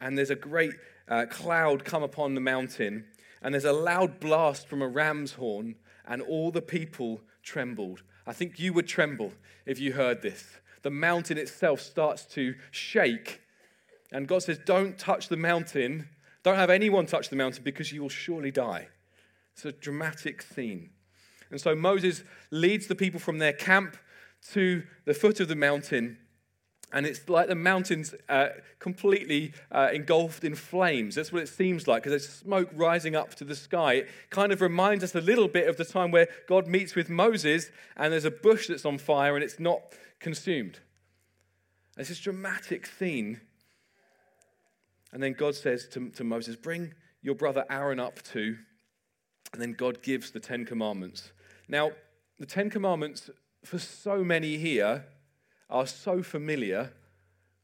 And 0.00 0.18
there's 0.18 0.30
a 0.30 0.36
great 0.36 0.72
uh, 1.06 1.26
cloud 1.30 1.84
come 1.84 2.02
upon 2.02 2.34
the 2.34 2.40
mountain, 2.40 3.04
and 3.42 3.54
there's 3.54 3.64
a 3.64 3.72
loud 3.72 4.20
blast 4.20 4.68
from 4.68 4.82
a 4.82 4.88
ram's 4.88 5.32
horn, 5.32 5.76
and 6.06 6.22
all 6.22 6.50
the 6.50 6.62
people 6.62 7.20
trembled. 7.42 8.02
I 8.26 8.32
think 8.32 8.58
you 8.58 8.72
would 8.72 8.86
tremble 8.86 9.32
if 9.66 9.78
you 9.78 9.92
heard 9.92 10.22
this. 10.22 10.58
The 10.82 10.90
mountain 10.90 11.38
itself 11.38 11.80
starts 11.80 12.24
to 12.34 12.54
shake, 12.70 13.40
and 14.12 14.26
God 14.26 14.42
says, 14.42 14.58
Don't 14.64 14.98
touch 14.98 15.28
the 15.28 15.36
mountain. 15.36 16.08
Don't 16.42 16.56
have 16.56 16.70
anyone 16.70 17.06
touch 17.06 17.28
the 17.28 17.36
mountain 17.36 17.62
because 17.62 17.92
you 17.92 18.02
will 18.02 18.08
surely 18.08 18.50
die. 18.50 18.88
It's 19.52 19.64
a 19.64 19.72
dramatic 19.72 20.40
scene. 20.42 20.90
And 21.50 21.60
so 21.60 21.74
Moses 21.74 22.22
leads 22.50 22.86
the 22.86 22.94
people 22.94 23.20
from 23.20 23.38
their 23.38 23.52
camp 23.52 23.96
to 24.52 24.84
the 25.04 25.14
foot 25.14 25.40
of 25.40 25.48
the 25.48 25.56
mountain. 25.56 26.18
And 26.92 27.06
it's 27.06 27.28
like 27.28 27.46
the 27.46 27.54
mountain's 27.54 28.14
uh, 28.28 28.48
completely 28.80 29.52
uh, 29.70 29.90
engulfed 29.92 30.42
in 30.42 30.56
flames. 30.56 31.14
That's 31.14 31.32
what 31.32 31.42
it 31.42 31.48
seems 31.48 31.86
like, 31.86 32.02
because 32.02 32.10
there's 32.10 32.28
smoke 32.28 32.68
rising 32.74 33.14
up 33.14 33.34
to 33.36 33.44
the 33.44 33.54
sky. 33.54 33.92
It 33.94 34.08
kind 34.30 34.50
of 34.50 34.60
reminds 34.60 35.04
us 35.04 35.14
a 35.14 35.20
little 35.20 35.46
bit 35.46 35.68
of 35.68 35.76
the 35.76 35.84
time 35.84 36.10
where 36.10 36.28
God 36.48 36.66
meets 36.66 36.96
with 36.96 37.08
Moses 37.08 37.70
and 37.96 38.12
there's 38.12 38.24
a 38.24 38.30
bush 38.30 38.66
that's 38.66 38.84
on 38.84 38.98
fire 38.98 39.36
and 39.36 39.44
it's 39.44 39.60
not 39.60 39.80
consumed. 40.18 40.80
It's 41.96 42.08
this 42.08 42.20
dramatic 42.20 42.86
scene. 42.86 43.40
And 45.12 45.22
then 45.22 45.32
God 45.34 45.54
says 45.54 45.86
to, 45.88 46.10
to 46.10 46.24
Moses, 46.24 46.56
Bring 46.56 46.94
your 47.22 47.34
brother 47.34 47.64
Aaron 47.70 48.00
up 48.00 48.22
too. 48.22 48.56
And 49.52 49.62
then 49.62 49.72
God 49.72 50.02
gives 50.02 50.30
the 50.30 50.40
Ten 50.40 50.64
Commandments. 50.64 51.32
Now, 51.68 51.92
the 52.38 52.46
Ten 52.46 52.70
Commandments, 52.70 53.30
for 53.64 53.78
so 53.78 54.24
many 54.24 54.56
here, 54.56 55.04
are 55.70 55.86
so 55.86 56.22
familiar 56.22 56.92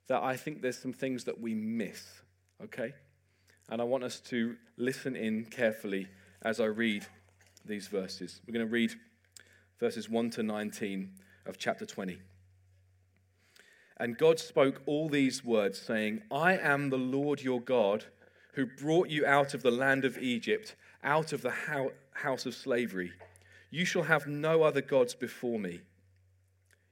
that 0.09 0.23
I 0.23 0.37
think 0.37 0.63
there's 0.63 0.79
some 0.79 0.93
things 0.93 1.25
that 1.25 1.41
we 1.41 1.55
miss, 1.55 2.05
okay? 2.63 2.95
And 3.69 3.81
I 3.81 3.85
want 3.85 4.05
us 4.05 4.21
to 4.21 4.57
listen 4.77 5.17
in 5.17 5.45
carefully 5.47 6.07
as 6.43 6.61
I 6.61 6.67
read 6.67 7.05
these 7.65 7.89
verses. 7.89 8.41
We're 8.47 8.55
going 8.55 8.67
to 8.67 8.73
read 8.73 8.95
verses 9.81 10.09
1 10.09 10.31
to 10.31 10.43
19 10.43 11.11
of 11.47 11.59
chapter 11.59 11.85
20. 11.85 12.19
And 13.99 14.17
God 14.19 14.39
spoke 14.39 14.83
all 14.87 15.09
these 15.09 15.45
words, 15.45 15.81
saying, 15.81 16.23
I 16.31 16.59
am 16.59 16.91
the 16.91 16.99
Lord 16.99 17.43
your 17.43 17.61
God 17.61 18.05
who 18.53 18.67
brought 18.67 19.09
you 19.09 19.27
out 19.27 19.55
of 19.55 19.63
the 19.63 19.71
land 19.71 20.05
of 20.05 20.19
Egypt, 20.19 20.77
out 21.03 21.33
of 21.33 21.43
the 21.43 21.55
house 22.13 22.47
of 22.47 22.55
slavery. 22.55 23.13
You 23.71 23.85
shall 23.85 24.05
have 24.05 24.27
no 24.27 24.63
other 24.63 24.81
gods 24.83 25.15
before 25.15 25.59
me. 25.59 25.81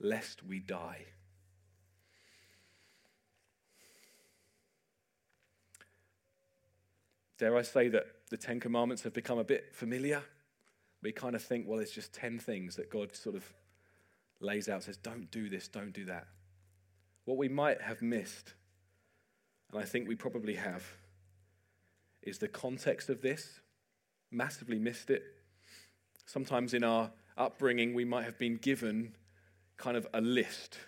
lest 0.00 0.44
we 0.44 0.60
die. 0.60 1.06
dare 7.38 7.56
I 7.56 7.62
say 7.62 7.88
that 7.88 8.06
the 8.30 8.36
Ten 8.36 8.60
Commandments 8.60 9.02
have 9.02 9.12
become 9.12 9.38
a 9.38 9.44
bit 9.44 9.74
familiar? 9.74 10.22
We 11.02 11.12
kind 11.12 11.34
of 11.36 11.42
think, 11.42 11.66
well, 11.68 11.80
it's 11.80 11.92
just 11.92 12.12
10 12.14 12.38
things 12.38 12.76
that 12.76 12.90
God 12.90 13.14
sort 13.14 13.36
of 13.36 13.44
lays 14.40 14.68
out, 14.68 14.82
says, 14.82 14.96
don't 14.96 15.30
do 15.30 15.48
this, 15.48 15.68
don't 15.68 15.92
do 15.92 16.04
that. 16.06 16.26
What 17.24 17.36
we 17.36 17.48
might 17.48 17.80
have 17.80 18.02
missed, 18.02 18.54
and 19.72 19.80
I 19.80 19.84
think 19.84 20.08
we 20.08 20.14
probably 20.14 20.54
have, 20.54 20.84
is 22.22 22.38
the 22.38 22.48
context 22.48 23.08
of 23.08 23.22
this. 23.22 23.60
Massively 24.32 24.78
missed 24.78 25.10
it. 25.10 25.22
Sometimes 26.24 26.74
in 26.74 26.82
our 26.82 27.10
upbringing, 27.36 27.94
we 27.94 28.04
might 28.04 28.24
have 28.24 28.38
been 28.38 28.56
given 28.56 29.14
kind 29.76 29.96
of 29.96 30.06
a 30.14 30.20
list 30.20 30.78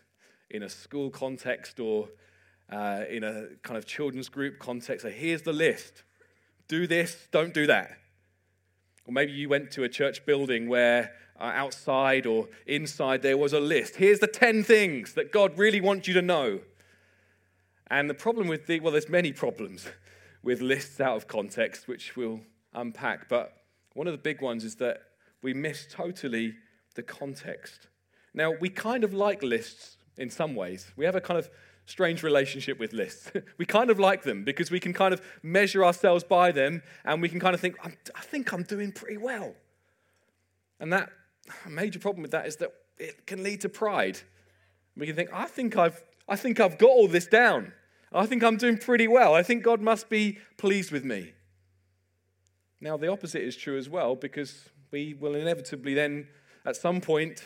in 0.51 0.63
a 0.63 0.69
school 0.69 1.11
context 1.11 1.79
or 1.81 2.09
uh, 2.71 3.05
in 3.09 3.25
a 3.25 3.47
kind 3.63 3.77
of 3.77 3.87
children's 3.87 4.29
group 4.29 4.59
context. 4.59 5.03
So 5.03 5.11
here's 5.11 5.43
the 5.43 5.53
list 5.53 6.03
do 6.69 6.87
this, 6.87 7.29
don't 7.31 7.55
do 7.55 7.67
that. 7.67 7.93
Or 9.07 9.13
maybe 9.13 9.33
you 9.33 9.49
went 9.49 9.71
to 9.73 9.85
a 9.85 9.89
church 9.89 10.27
building 10.27 10.69
where 10.69 11.13
uh, 11.41 11.45
outside 11.55 12.27
or 12.27 12.49
inside 12.67 13.23
there 13.23 13.39
was 13.39 13.55
a 13.55 13.61
list. 13.61 13.97
Here's 13.97 14.19
the 14.19 14.27
10 14.27 14.65
things 14.65 15.15
that 15.15 15.33
God 15.33 15.57
really 15.57 15.81
wants 15.81 16.07
you 16.09 16.15
to 16.15 16.23
know. 16.23 16.61
And 17.91 18.11
the 18.11 18.15
problem 18.15 18.49
with 18.49 18.67
the, 18.67 18.81
well, 18.81 18.93
there's 18.93 19.09
many 19.09 19.33
problems 19.33 19.89
with 20.43 20.61
lists 20.61 21.01
out 21.01 21.17
of 21.17 21.27
context, 21.27 21.89
which 21.89 22.17
we'll 22.17 22.41
unpack. 22.75 23.31
But 23.31 23.55
one 23.95 24.07
of 24.07 24.13
the 24.13 24.19
big 24.19 24.43
ones 24.43 24.63
is 24.63 24.77
that 24.77 25.01
we 25.43 25.55
miss 25.55 25.87
totally 25.91 26.55
the 26.95 27.03
context. 27.03 27.87
Now, 28.39 28.53
we 28.53 28.69
kind 28.69 29.03
of 29.03 29.13
like 29.13 29.43
lists 29.43 29.97
in 30.17 30.31
some 30.31 30.55
ways. 30.55 30.93
We 30.95 31.05
have 31.05 31.17
a 31.17 31.21
kind 31.21 31.41
of 31.41 31.51
strange 31.87 32.23
relationship 32.23 32.79
with 32.79 32.93
lists. 32.93 33.33
we 33.59 33.67
kind 33.67 33.91
of 33.91 33.99
like 33.99 34.23
them 34.23 34.45
because 34.45 34.71
we 34.71 34.79
can 34.79 34.93
kind 34.93 35.13
of 35.13 35.21
measure 35.43 35.85
ourselves 35.85 36.23
by 36.23 36.53
them 36.53 36.83
and 37.05 37.21
we 37.21 37.29
can 37.29 37.41
kind 37.41 37.53
of 37.53 37.61
think, 37.61 37.75
I 37.85 38.21
think 38.21 38.53
I'm 38.53 38.63
doing 38.63 38.93
pretty 38.93 39.17
well. 39.17 39.57
And 40.79 40.93
that 40.93 41.11
a 41.67 41.69
major 41.69 41.99
problem 41.99 42.23
with 42.23 42.31
that 42.31 42.47
is 42.47 42.55
that 42.57 42.73
it 42.97 43.27
can 43.27 43.43
lead 43.43 43.61
to 43.63 43.69
pride. 43.69 44.21
We 44.97 45.07
can 45.07 45.17
think, 45.17 45.31
I 45.33 45.47
think 45.47 45.77
I've, 45.77 46.01
I 46.29 46.37
think 46.37 46.61
I've 46.61 46.79
got 46.79 46.91
all 46.91 47.09
this 47.09 47.27
down. 47.27 47.73
I 48.13 48.27
think 48.27 48.45
I'm 48.45 48.57
doing 48.57 48.79
pretty 48.79 49.09
well. 49.09 49.35
I 49.35 49.43
think 49.43 49.65
God 49.65 49.81
must 49.81 50.09
be 50.09 50.39
pleased 50.59 50.93
with 50.93 51.05
me. 51.05 51.33
Now, 52.81 52.97
the 52.97 53.09
opposite 53.09 53.43
is 53.43 53.57
true 53.57 53.77
as 53.77 53.89
well 53.89 54.15
because 54.15 54.69
we 54.93 55.15
will 55.15 55.35
inevitably 55.35 55.95
then, 55.95 56.29
at 56.65 56.77
some 56.77 57.01
point, 57.01 57.43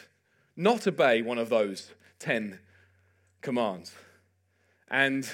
not 0.57 0.87
obey 0.87 1.23
one 1.23 1.39
of 1.39 1.49
those 1.49 1.93
10 2.19 2.59
commands. 3.41 3.93
And 4.89 5.29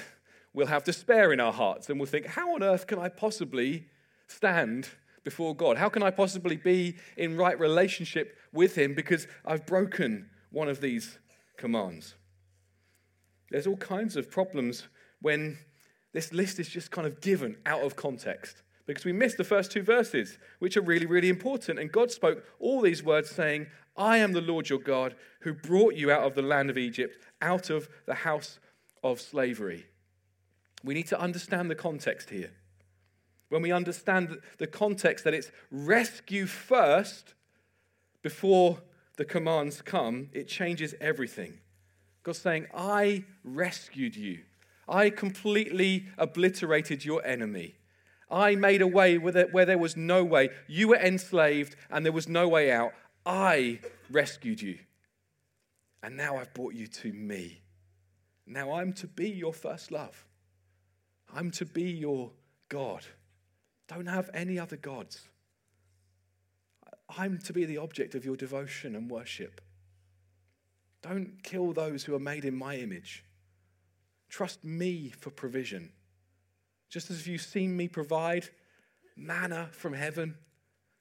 we'll 0.53 0.67
have 0.67 0.83
despair 0.83 1.31
in 1.31 1.39
our 1.39 1.53
hearts 1.53 1.89
and 1.89 1.99
we'll 1.99 2.07
think, 2.07 2.25
how 2.25 2.55
on 2.55 2.63
earth 2.63 2.87
can 2.87 2.99
I 2.99 3.09
possibly 3.09 3.87
stand 4.27 4.89
before 5.23 5.55
God? 5.55 5.77
How 5.77 5.89
can 5.89 6.03
I 6.03 6.11
possibly 6.11 6.55
be 6.55 6.95
in 7.17 7.37
right 7.37 7.59
relationship 7.59 8.37
with 8.53 8.77
Him 8.77 8.95
because 8.95 9.27
I've 9.45 9.65
broken 9.65 10.29
one 10.51 10.69
of 10.69 10.81
these 10.81 11.19
commands? 11.57 12.15
There's 13.51 13.67
all 13.67 13.77
kinds 13.77 14.15
of 14.15 14.31
problems 14.31 14.87
when 15.21 15.57
this 16.13 16.33
list 16.33 16.59
is 16.59 16.69
just 16.69 16.91
kind 16.91 17.05
of 17.05 17.21
given 17.21 17.57
out 17.65 17.81
of 17.81 17.95
context 17.95 18.63
because 18.85 19.05
we 19.05 19.11
missed 19.11 19.37
the 19.37 19.43
first 19.43 19.71
two 19.71 19.83
verses, 19.83 20.39
which 20.57 20.75
are 20.75 20.81
really, 20.81 21.05
really 21.05 21.29
important. 21.29 21.77
And 21.77 21.91
God 21.91 22.11
spoke 22.11 22.43
all 22.59 22.81
these 22.81 23.03
words 23.03 23.29
saying, 23.29 23.67
I 23.99 24.17
am 24.17 24.31
the 24.31 24.41
Lord 24.41 24.69
your 24.69 24.79
God 24.79 25.15
who 25.41 25.53
brought 25.53 25.93
you 25.93 26.09
out 26.09 26.23
of 26.23 26.33
the 26.33 26.41
land 26.41 26.69
of 26.69 26.77
Egypt, 26.77 27.17
out 27.41 27.69
of 27.69 27.89
the 28.05 28.15
house 28.15 28.57
of 29.03 29.19
slavery. 29.19 29.85
We 30.83 30.93
need 30.93 31.07
to 31.07 31.19
understand 31.19 31.69
the 31.69 31.75
context 31.75 32.29
here. 32.29 32.51
When 33.49 33.61
we 33.61 33.73
understand 33.73 34.37
the 34.57 34.67
context 34.67 35.25
that 35.25 35.33
it's 35.33 35.51
rescue 35.69 36.45
first 36.45 37.33
before 38.21 38.79
the 39.17 39.25
commands 39.25 39.81
come, 39.81 40.29
it 40.31 40.47
changes 40.47 40.95
everything. 41.01 41.59
God's 42.23 42.39
saying, 42.39 42.67
I 42.73 43.25
rescued 43.43 44.15
you. 44.15 44.39
I 44.87 45.09
completely 45.09 46.05
obliterated 46.17 47.03
your 47.03 47.25
enemy. 47.25 47.75
I 48.31 48.55
made 48.55 48.81
a 48.81 48.87
way 48.87 49.17
where 49.17 49.65
there 49.65 49.77
was 49.77 49.97
no 49.97 50.23
way. 50.23 50.49
You 50.67 50.89
were 50.89 50.97
enslaved 50.97 51.75
and 51.89 52.05
there 52.05 52.13
was 52.13 52.29
no 52.29 52.47
way 52.47 52.71
out. 52.71 52.93
I 53.25 53.79
rescued 54.09 54.61
you. 54.61 54.79
And 56.01 56.15
now 56.15 56.37
I've 56.37 56.53
brought 56.53 56.73
you 56.73 56.87
to 56.87 57.11
me. 57.11 57.61
Now 58.45 58.73
I'm 58.73 58.93
to 58.93 59.07
be 59.07 59.29
your 59.29 59.53
first 59.53 59.91
love. 59.91 60.25
I'm 61.33 61.51
to 61.51 61.65
be 61.65 61.83
your 61.83 62.31
God. 62.69 63.05
Don't 63.87 64.07
have 64.07 64.29
any 64.33 64.57
other 64.57 64.77
gods. 64.77 65.27
I'm 67.17 67.39
to 67.39 67.53
be 67.53 67.65
the 67.65 67.77
object 67.77 68.15
of 68.15 68.25
your 68.25 68.35
devotion 68.35 68.95
and 68.95 69.09
worship. 69.09 69.61
Don't 71.01 71.43
kill 71.43 71.73
those 71.73 72.03
who 72.03 72.15
are 72.15 72.19
made 72.19 72.45
in 72.45 72.55
my 72.55 72.75
image. 72.75 73.23
Trust 74.29 74.63
me 74.63 75.09
for 75.09 75.31
provision. 75.31 75.91
Just 76.89 77.09
as 77.09 77.27
you've 77.27 77.41
seen 77.41 77.75
me 77.75 77.87
provide 77.87 78.49
manna 79.15 79.69
from 79.71 79.93
heaven, 79.93 80.35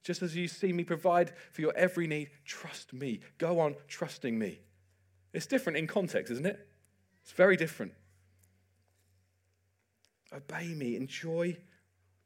just 0.03 0.23
as 0.23 0.37
you 0.37 0.49
see 0.49 0.73
me 0.73 0.85
provide 0.85 1.33
for 1.53 1.61
your 1.61 1.77
every 1.77 2.07
need, 2.07 2.31
trust 2.45 2.93
me. 2.93 3.21
Go 3.39 3.61
on 3.61 3.75
trusting 3.89 4.39
me. 4.39 4.61
It's 5.33 5.47
different 5.47 5.79
in 5.79 5.87
context, 5.87 6.33
isn't 6.33 6.47
it? 6.47 6.67
It's 7.23 7.33
very 7.33 7.57
different. 7.57 7.93
Obey 10.33 10.69
me. 10.69 10.97
Enjoy 10.97 11.57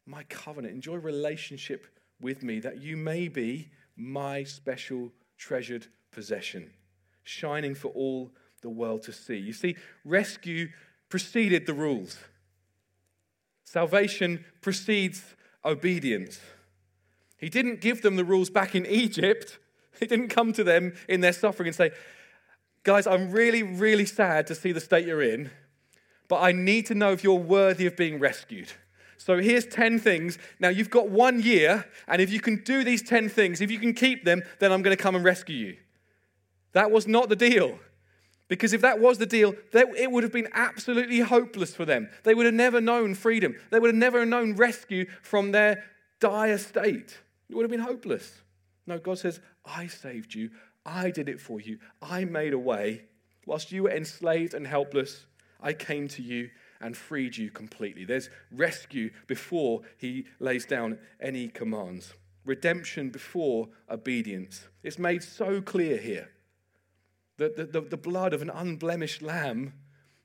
my 0.07 0.23
covenant. 0.25 0.75
Enjoy 0.75 0.97
relationship 0.97 1.87
with 2.21 2.43
me 2.43 2.61
that 2.61 2.81
you 2.81 2.97
may 2.97 3.29
be 3.29 3.71
my 3.97 4.45
special 4.45 5.13
treasured 5.37 5.87
possession, 6.13 6.71
shining 7.25 7.75
for 7.75 7.89
all 7.89 8.31
the 8.61 8.71
world 8.71 9.03
to 9.03 9.13
see. 9.13 9.37
You 9.37 9.53
see, 9.53 9.77
rescue 10.05 10.69
preceded 11.09 11.67
the 11.67 11.75
rules. 11.75 12.17
Salvation 13.65 14.45
precedes 14.61 15.23
obedience. 15.65 16.41
He 17.43 17.49
didn't 17.49 17.81
give 17.81 18.03
them 18.03 18.15
the 18.15 18.25
rules 18.25 18.49
back 18.49 18.75
in 18.75 18.87
Egypt. 18.87 19.59
He 20.01 20.07
didn't 20.07 20.29
come 20.29 20.53
to 20.55 20.65
them 20.65 20.95
in 21.07 21.21
their 21.21 21.35
suffering 21.35 21.69
and 21.69 21.77
say, 21.77 21.91
Guys, 22.83 23.07
I'm 23.07 23.31
really, 23.31 23.63
really 23.63 24.07
sad 24.07 24.47
to 24.47 24.55
see 24.55 24.73
the 24.73 24.81
state 24.81 25.07
you're 25.07 25.23
in, 25.23 25.51
but 26.29 26.41
I 26.41 26.51
need 26.51 26.87
to 26.87 26.95
know 26.95 27.13
if 27.13 27.23
you're 27.23 27.35
worthy 27.35 27.87
of 27.87 27.97
being 27.97 28.19
rescued. 28.19 28.73
So 29.19 29.39
here's 29.39 29.67
10 29.67 30.01
things. 30.01 30.39
Now 30.59 30.71
you've 30.71 30.91
got 30.91 31.11
one 31.11 31.41
year, 31.43 31.85
and 32.09 32.21
if 32.23 32.33
you 32.33 32.41
can 32.41 32.65
do 32.65 32.83
these 32.83 33.03
10 33.03 33.29
things, 33.29 33.61
if 33.61 33.71
you 33.71 33.79
can 33.79 33.93
keep 33.93 34.25
them, 34.25 34.43
then 34.59 34.73
I'm 34.73 34.83
going 34.83 34.97
to 34.97 35.01
come 35.01 35.15
and 35.15 35.25
rescue 35.25 35.57
you. 35.57 35.77
That 36.73 36.91
was 36.91 37.07
not 37.07 37.29
the 37.29 37.37
deal. 37.37 37.79
Because 38.49 38.73
if 38.73 38.81
that 38.81 38.99
was 38.99 39.19
the 39.19 39.27
deal, 39.27 39.55
it 39.73 40.11
would 40.11 40.25
have 40.25 40.33
been 40.33 40.49
absolutely 40.53 41.21
hopeless 41.21 41.75
for 41.75 41.85
them. 41.85 42.09
They 42.25 42.35
would 42.35 42.47
have 42.47 42.55
never 42.55 42.81
known 42.81 43.15
freedom. 43.15 43.55
They 43.71 43.79
would 43.79 43.89
have 43.89 43.95
never 43.95 44.27
known 44.27 44.57
rescue 44.57 45.07
from 45.23 45.53
their 45.53 45.85
dire 46.19 46.59
state. 46.59 47.19
It 47.53 47.57
would 47.57 47.65
have 47.65 47.71
been 47.71 47.81
hopeless. 47.81 48.41
No, 48.87 48.99
God 48.99 49.19
says, 49.19 49.39
I 49.67 49.87
saved 49.87 50.35
you. 50.35 50.49
I 50.87 51.11
did 51.11 51.29
it 51.29 51.39
for 51.39 51.61
you. 51.61 51.81
I 52.01 52.25
made 52.25 52.55
a 52.55 52.59
way. 52.59 53.03
Whilst 53.45 53.71
you 53.71 53.83
were 53.83 53.91
enslaved 53.91 54.55
and 54.55 54.67
helpless, 54.67 55.27
I 55.61 55.75
came 55.75 56.09
to 56.09 56.23
you 56.23 56.49
and 56.81 56.97
freed 56.97 57.37
you 57.37 57.51
completely. 57.51 58.07
There's 58.07 58.31
rescue 58.51 59.11
before 59.27 59.83
he 59.99 60.25
lays 60.41 60.65
down 60.65 60.99
any 61.21 61.49
commands, 61.49 62.15
redemption 62.47 63.11
before 63.11 63.69
obedience. 63.91 64.69
It's 64.83 64.99
made 64.99 65.23
so 65.23 65.61
clear 65.61 65.99
here 65.99 66.31
that 67.37 67.59
the, 67.59 67.67
the, 67.67 67.83
the 67.83 67.97
blood 67.99 68.33
of 68.33 68.41
an 68.41 68.49
unblemished 68.49 69.21
lamb 69.21 69.75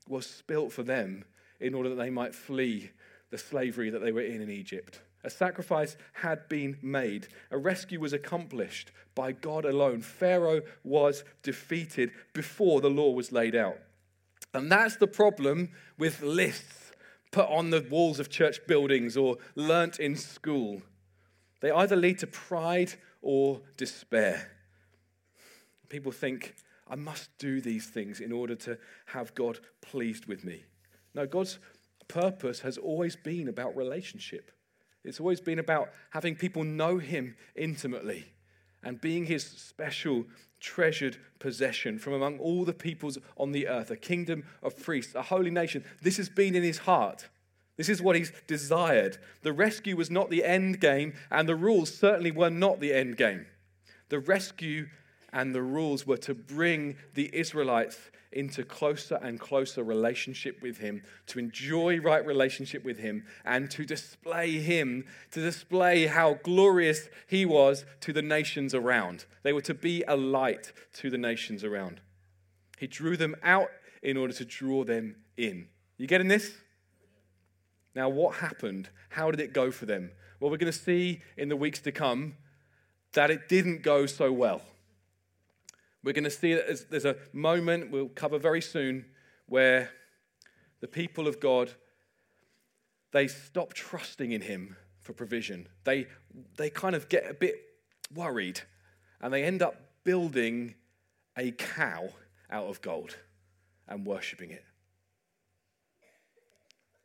was 0.08 0.24
spilt 0.24 0.72
for 0.72 0.82
them 0.82 1.26
in 1.60 1.74
order 1.74 1.90
that 1.90 1.96
they 1.96 2.08
might 2.08 2.34
flee 2.34 2.92
the 3.28 3.36
slavery 3.36 3.90
that 3.90 3.98
they 3.98 4.12
were 4.12 4.22
in 4.22 4.40
in 4.40 4.48
Egypt. 4.48 5.02
A 5.24 5.30
sacrifice 5.30 5.96
had 6.12 6.48
been 6.48 6.78
made. 6.80 7.28
A 7.50 7.58
rescue 7.58 8.00
was 8.00 8.12
accomplished 8.12 8.92
by 9.14 9.32
God 9.32 9.64
alone. 9.64 10.00
Pharaoh 10.00 10.62
was 10.84 11.24
defeated 11.42 12.12
before 12.32 12.80
the 12.80 12.90
law 12.90 13.10
was 13.10 13.32
laid 13.32 13.56
out. 13.56 13.78
And 14.54 14.70
that's 14.70 14.96
the 14.96 15.06
problem 15.06 15.70
with 15.98 16.22
lists 16.22 16.92
put 17.30 17.48
on 17.48 17.70
the 17.70 17.86
walls 17.90 18.20
of 18.20 18.30
church 18.30 18.60
buildings 18.66 19.16
or 19.16 19.36
learnt 19.54 19.98
in 19.98 20.16
school. 20.16 20.82
They 21.60 21.70
either 21.70 21.96
lead 21.96 22.18
to 22.20 22.26
pride 22.26 22.94
or 23.20 23.60
despair. 23.76 24.50
People 25.88 26.12
think, 26.12 26.54
I 26.86 26.94
must 26.94 27.30
do 27.38 27.60
these 27.60 27.86
things 27.86 28.20
in 28.20 28.32
order 28.32 28.54
to 28.54 28.78
have 29.06 29.34
God 29.34 29.58
pleased 29.80 30.26
with 30.26 30.44
me. 30.44 30.64
No, 31.14 31.26
God's 31.26 31.58
purpose 32.06 32.60
has 32.60 32.78
always 32.78 33.16
been 33.16 33.48
about 33.48 33.76
relationship. 33.76 34.52
It's 35.04 35.20
always 35.20 35.40
been 35.40 35.58
about 35.58 35.90
having 36.10 36.36
people 36.36 36.64
know 36.64 36.98
Him 36.98 37.36
intimately 37.54 38.26
and 38.82 39.00
being 39.00 39.26
His 39.26 39.44
special, 39.44 40.24
treasured 40.60 41.16
possession 41.38 41.98
from 41.98 42.12
among 42.12 42.38
all 42.38 42.64
the 42.64 42.72
peoples 42.72 43.18
on 43.36 43.52
the 43.52 43.68
earth, 43.68 43.90
a 43.90 43.96
kingdom 43.96 44.44
of 44.62 44.80
priests, 44.82 45.14
a 45.14 45.22
holy 45.22 45.50
nation. 45.50 45.84
This 46.02 46.16
has 46.16 46.28
been 46.28 46.54
in 46.54 46.62
His 46.62 46.78
heart. 46.78 47.28
This 47.78 47.88
is 47.88 48.02
what 48.02 48.16
he's 48.16 48.32
desired. 48.48 49.18
The 49.42 49.52
rescue 49.52 49.96
was 49.96 50.10
not 50.10 50.30
the 50.30 50.44
end 50.44 50.80
game, 50.80 51.14
and 51.30 51.48
the 51.48 51.54
rules 51.54 51.94
certainly 51.94 52.32
were 52.32 52.50
not 52.50 52.80
the 52.80 52.92
end 52.92 53.16
game. 53.16 53.46
The 54.08 54.18
rescue 54.18 54.88
and 55.32 55.54
the 55.54 55.62
rules 55.62 56.06
were 56.06 56.16
to 56.18 56.34
bring 56.34 56.96
the 57.14 57.30
Israelites 57.32 57.98
into 58.32 58.62
closer 58.62 59.18
and 59.22 59.40
closer 59.40 59.82
relationship 59.82 60.60
with 60.60 60.78
him, 60.78 61.02
to 61.26 61.38
enjoy 61.38 61.98
right 62.00 62.24
relationship 62.24 62.84
with 62.84 62.98
him, 62.98 63.24
and 63.44 63.70
to 63.70 63.84
display 63.84 64.52
him, 64.58 65.04
to 65.30 65.40
display 65.40 66.06
how 66.06 66.34
glorious 66.42 67.08
he 67.26 67.46
was 67.46 67.84
to 68.00 68.12
the 68.12 68.22
nations 68.22 68.74
around. 68.74 69.24
They 69.42 69.52
were 69.52 69.62
to 69.62 69.74
be 69.74 70.04
a 70.06 70.16
light 70.16 70.72
to 70.94 71.10
the 71.10 71.18
nations 71.18 71.64
around. 71.64 72.00
He 72.78 72.86
drew 72.86 73.16
them 73.16 73.34
out 73.42 73.70
in 74.02 74.16
order 74.16 74.34
to 74.34 74.44
draw 74.44 74.84
them 74.84 75.16
in. 75.36 75.68
You 75.96 76.06
getting 76.06 76.28
this? 76.28 76.52
Now, 77.94 78.08
what 78.08 78.36
happened? 78.36 78.90
How 79.08 79.30
did 79.30 79.40
it 79.40 79.52
go 79.52 79.70
for 79.70 79.86
them? 79.86 80.12
Well, 80.38 80.50
we're 80.50 80.58
going 80.58 80.72
to 80.72 80.78
see 80.78 81.22
in 81.36 81.48
the 81.48 81.56
weeks 81.56 81.80
to 81.80 81.92
come 81.92 82.36
that 83.14 83.30
it 83.30 83.48
didn't 83.48 83.82
go 83.82 84.06
so 84.06 84.30
well. 84.30 84.62
We're 86.08 86.14
going 86.14 86.24
to 86.24 86.30
see 86.30 86.54
that 86.54 86.86
there's 86.88 87.04
a 87.04 87.16
moment 87.34 87.90
we'll 87.90 88.08
cover 88.08 88.38
very 88.38 88.62
soon 88.62 89.04
where 89.44 89.90
the 90.80 90.88
people 90.88 91.28
of 91.28 91.38
God 91.38 91.72
they 93.12 93.28
stop 93.28 93.74
trusting 93.74 94.32
in 94.32 94.40
him 94.40 94.78
for 95.02 95.12
provision. 95.12 95.68
They 95.84 96.06
they 96.56 96.70
kind 96.70 96.94
of 96.94 97.10
get 97.10 97.30
a 97.30 97.34
bit 97.34 97.56
worried 98.14 98.62
and 99.20 99.34
they 99.34 99.44
end 99.44 99.60
up 99.60 99.74
building 100.02 100.76
a 101.36 101.50
cow 101.50 102.08
out 102.50 102.68
of 102.68 102.80
gold 102.80 103.16
and 103.86 104.06
worshiping 104.06 104.50
it. 104.50 104.64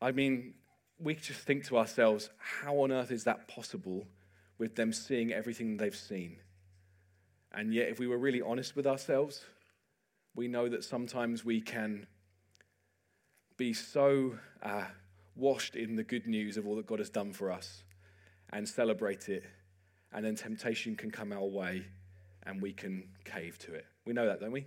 I 0.02 0.14
mean, 0.14 0.54
we 0.98 1.16
just 1.16 1.42
think 1.42 1.66
to 1.66 1.78
ourselves, 1.78 2.30
how 2.38 2.78
on 2.78 2.94
earth 2.94 3.12
is 3.12 3.26
that 3.26 3.50
possible 3.50 4.08
with 4.58 4.78
them 4.78 4.94
seeing 4.94 5.34
everything 5.34 5.76
they've 5.76 5.94
seen? 5.94 6.38
And 7.54 7.74
yet, 7.74 7.90
if 7.90 8.00
we 8.00 8.08
were 8.08 8.18
really 8.18 8.42
honest 8.42 8.76
with 8.76 8.88
ourselves, 8.88 9.46
we 10.36 10.48
know 10.48 10.68
that 10.70 10.84
sometimes 10.84 11.46
we 11.46 11.62
can 11.62 12.08
be 13.58 13.74
so 13.74 14.36
uh, 14.64 14.86
washed 15.36 15.76
in 15.76 15.96
the 15.96 16.04
good 16.04 16.28
news 16.28 16.58
of 16.58 16.68
all 16.68 16.76
that 16.78 16.88
God 16.88 17.00
has 17.00 17.10
done 17.10 17.32
for 17.32 17.52
us 17.52 17.84
and 18.52 18.68
celebrate 18.68 19.30
it, 19.30 19.44
and 20.12 20.26
then 20.26 20.36
temptation 20.36 20.96
can 20.96 21.12
come 21.12 21.32
our 21.32 21.46
way 21.46 21.86
and 22.46 22.62
we 22.62 22.74
can 22.74 23.08
cave 23.26 23.58
to 23.60 23.74
it. 23.74 23.86
We 24.06 24.14
know 24.14 24.26
that, 24.26 24.40
don't 24.40 24.52
we? 24.52 24.66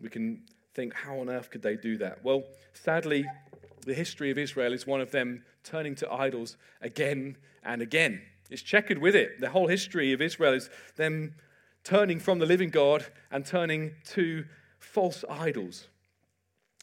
We 0.00 0.08
can 0.08 0.44
think, 0.74 0.94
how 0.94 1.18
on 1.18 1.28
earth 1.28 1.50
could 1.50 1.62
they 1.62 1.76
do 1.76 1.98
that? 1.98 2.24
Well, 2.24 2.44
sadly, 2.72 3.24
the 3.84 3.94
history 3.94 4.30
of 4.30 4.38
Israel 4.38 4.72
is 4.72 4.86
one 4.86 5.00
of 5.00 5.10
them 5.10 5.44
turning 5.64 5.94
to 5.96 6.12
idols 6.12 6.56
again 6.80 7.36
and 7.62 7.82
again. 7.82 8.22
It's 8.52 8.62
checkered 8.62 8.98
with 8.98 9.16
it. 9.16 9.40
The 9.40 9.50
whole 9.50 9.68
history 9.68 10.12
of 10.12 10.20
Israel 10.20 10.52
is 10.52 10.68
them 10.96 11.34
turning 11.84 12.20
from 12.20 12.38
the 12.38 12.46
living 12.46 12.70
God 12.70 13.06
and 13.30 13.46
turning 13.46 13.94
to 14.10 14.44
false 14.78 15.24
idols. 15.28 15.88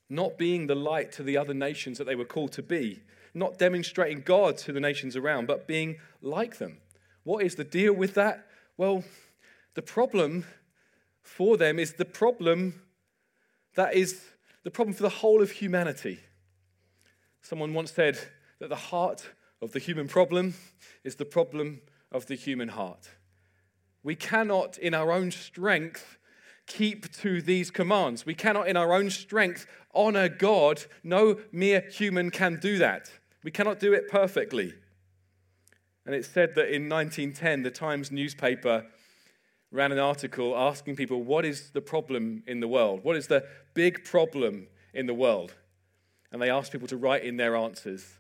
Not 0.10 0.38
being 0.38 0.68
the 0.68 0.76
light 0.76 1.12
to 1.14 1.24
the 1.24 1.38
other 1.38 1.54
nations 1.54 2.00
that 2.00 2.06
they 2.06 2.16
were 2.16 2.26
called 2.26 2.52
to 2.54 2.64
be. 2.64 3.04
Not 3.36 3.60
demonstrating 3.60 4.22
God 4.22 4.58
to 4.60 4.74
the 4.74 4.80
nations 4.80 5.16
around, 5.16 5.46
but 5.46 5.68
being 5.68 5.98
like 6.22 6.58
them. 6.58 6.80
What 7.24 7.46
is 7.46 7.56
the 7.56 7.64
deal 7.64 7.94
with 7.94 8.16
that? 8.16 8.48
Well, 8.76 9.04
the 9.76 9.84
problem 9.84 10.46
for 11.22 11.56
them 11.56 11.78
is 11.78 11.94
the 11.94 12.06
problem 12.06 12.82
that 13.76 13.94
is 13.94 14.24
the 14.64 14.72
problem 14.72 14.96
for 14.96 15.04
the 15.04 15.10
whole 15.10 15.42
of 15.42 15.52
humanity. 15.52 16.20
Someone 17.42 17.74
once 17.74 17.92
said 17.92 18.18
that 18.60 18.70
the 18.70 18.76
heart 18.76 19.30
of 19.62 19.72
the 19.72 19.80
human 19.80 20.08
problem 20.08 20.54
is 21.04 21.16
the 21.16 21.26
problem 21.26 21.82
of 22.12 22.28
the 22.28 22.36
human 22.36 22.70
heart. 22.70 23.10
We 24.04 24.16
cannot, 24.16 24.78
in 24.78 24.94
our 24.94 25.12
own 25.12 25.32
strength, 25.32 26.18
keep 26.68 27.12
to 27.18 27.42
these 27.42 27.72
commands. 27.72 28.26
We 28.26 28.36
cannot, 28.36 28.68
in 28.68 28.78
our 28.78 28.94
own 28.94 29.10
strength, 29.10 29.66
honor 29.94 30.30
God. 30.30 30.84
No 31.04 31.38
mere 31.52 31.82
human 31.82 32.32
can 32.32 32.60
do 32.60 32.78
that. 32.78 33.12
We 33.44 33.52
cannot 33.52 33.80
do 33.80 33.94
it 33.94 34.10
perfectly. 34.10 34.74
And 36.06 36.16
it's 36.16 36.28
said 36.28 36.56
that 36.56 36.74
in 36.74 36.90
1910, 36.90 37.64
the 37.64 37.72
Times 37.72 38.12
newspaper 38.12 38.86
ran 39.72 39.92
an 39.92 40.00
article 40.00 40.58
asking 40.58 40.96
people, 40.96 41.24
What 41.24 41.46
is 41.46 41.72
the 41.72 41.82
problem 41.82 42.44
in 42.48 42.60
the 42.60 42.68
world? 42.68 43.04
What 43.04 43.16
is 43.16 43.28
the 43.28 43.46
big 43.74 44.04
problem 44.06 44.68
in 44.94 45.06
the 45.06 45.14
world? 45.14 45.54
And 46.32 46.42
they 46.42 46.50
asked 46.50 46.72
people 46.72 46.88
to 46.88 46.98
write 46.98 47.24
in 47.24 47.38
their 47.38 47.56
answers. 47.56 48.19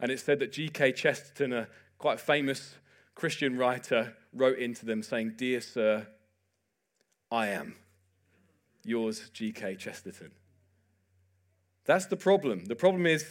And 0.00 0.10
it 0.10 0.20
said 0.20 0.38
that 0.40 0.52
G.K. 0.52 0.92
Chesterton, 0.92 1.52
a 1.52 1.68
quite 1.98 2.20
famous 2.20 2.74
Christian 3.14 3.56
writer, 3.56 4.14
wrote 4.32 4.58
into 4.58 4.84
them 4.84 5.02
saying, 5.02 5.34
Dear 5.36 5.60
Sir, 5.60 6.06
I 7.30 7.48
am 7.48 7.74
yours, 8.84 9.30
G.K. 9.32 9.76
Chesterton. 9.76 10.30
That's 11.84 12.06
the 12.06 12.16
problem. 12.16 12.66
The 12.66 12.76
problem 12.76 13.06
is 13.06 13.26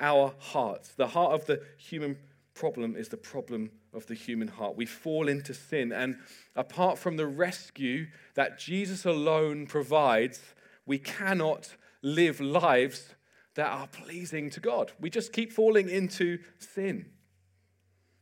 our 0.00 0.34
hearts. 0.38 0.90
The 0.94 1.08
heart 1.08 1.32
of 1.32 1.46
the 1.46 1.62
human 1.78 2.18
problem 2.54 2.96
is 2.96 3.08
the 3.08 3.16
problem 3.16 3.70
of 3.94 4.06
the 4.06 4.14
human 4.14 4.48
heart. 4.48 4.76
We 4.76 4.86
fall 4.86 5.28
into 5.28 5.54
sin, 5.54 5.92
and 5.92 6.18
apart 6.56 6.98
from 6.98 7.16
the 7.16 7.26
rescue 7.26 8.06
that 8.34 8.58
Jesus 8.58 9.04
alone 9.04 9.66
provides, 9.66 10.40
we 10.84 10.98
cannot 10.98 11.76
live 12.02 12.40
lives 12.40 13.14
that 13.54 13.70
are 13.70 13.86
pleasing 13.86 14.50
to 14.50 14.60
God. 14.60 14.92
We 15.00 15.10
just 15.10 15.32
keep 15.32 15.52
falling 15.52 15.88
into 15.88 16.38
sin. 16.58 17.06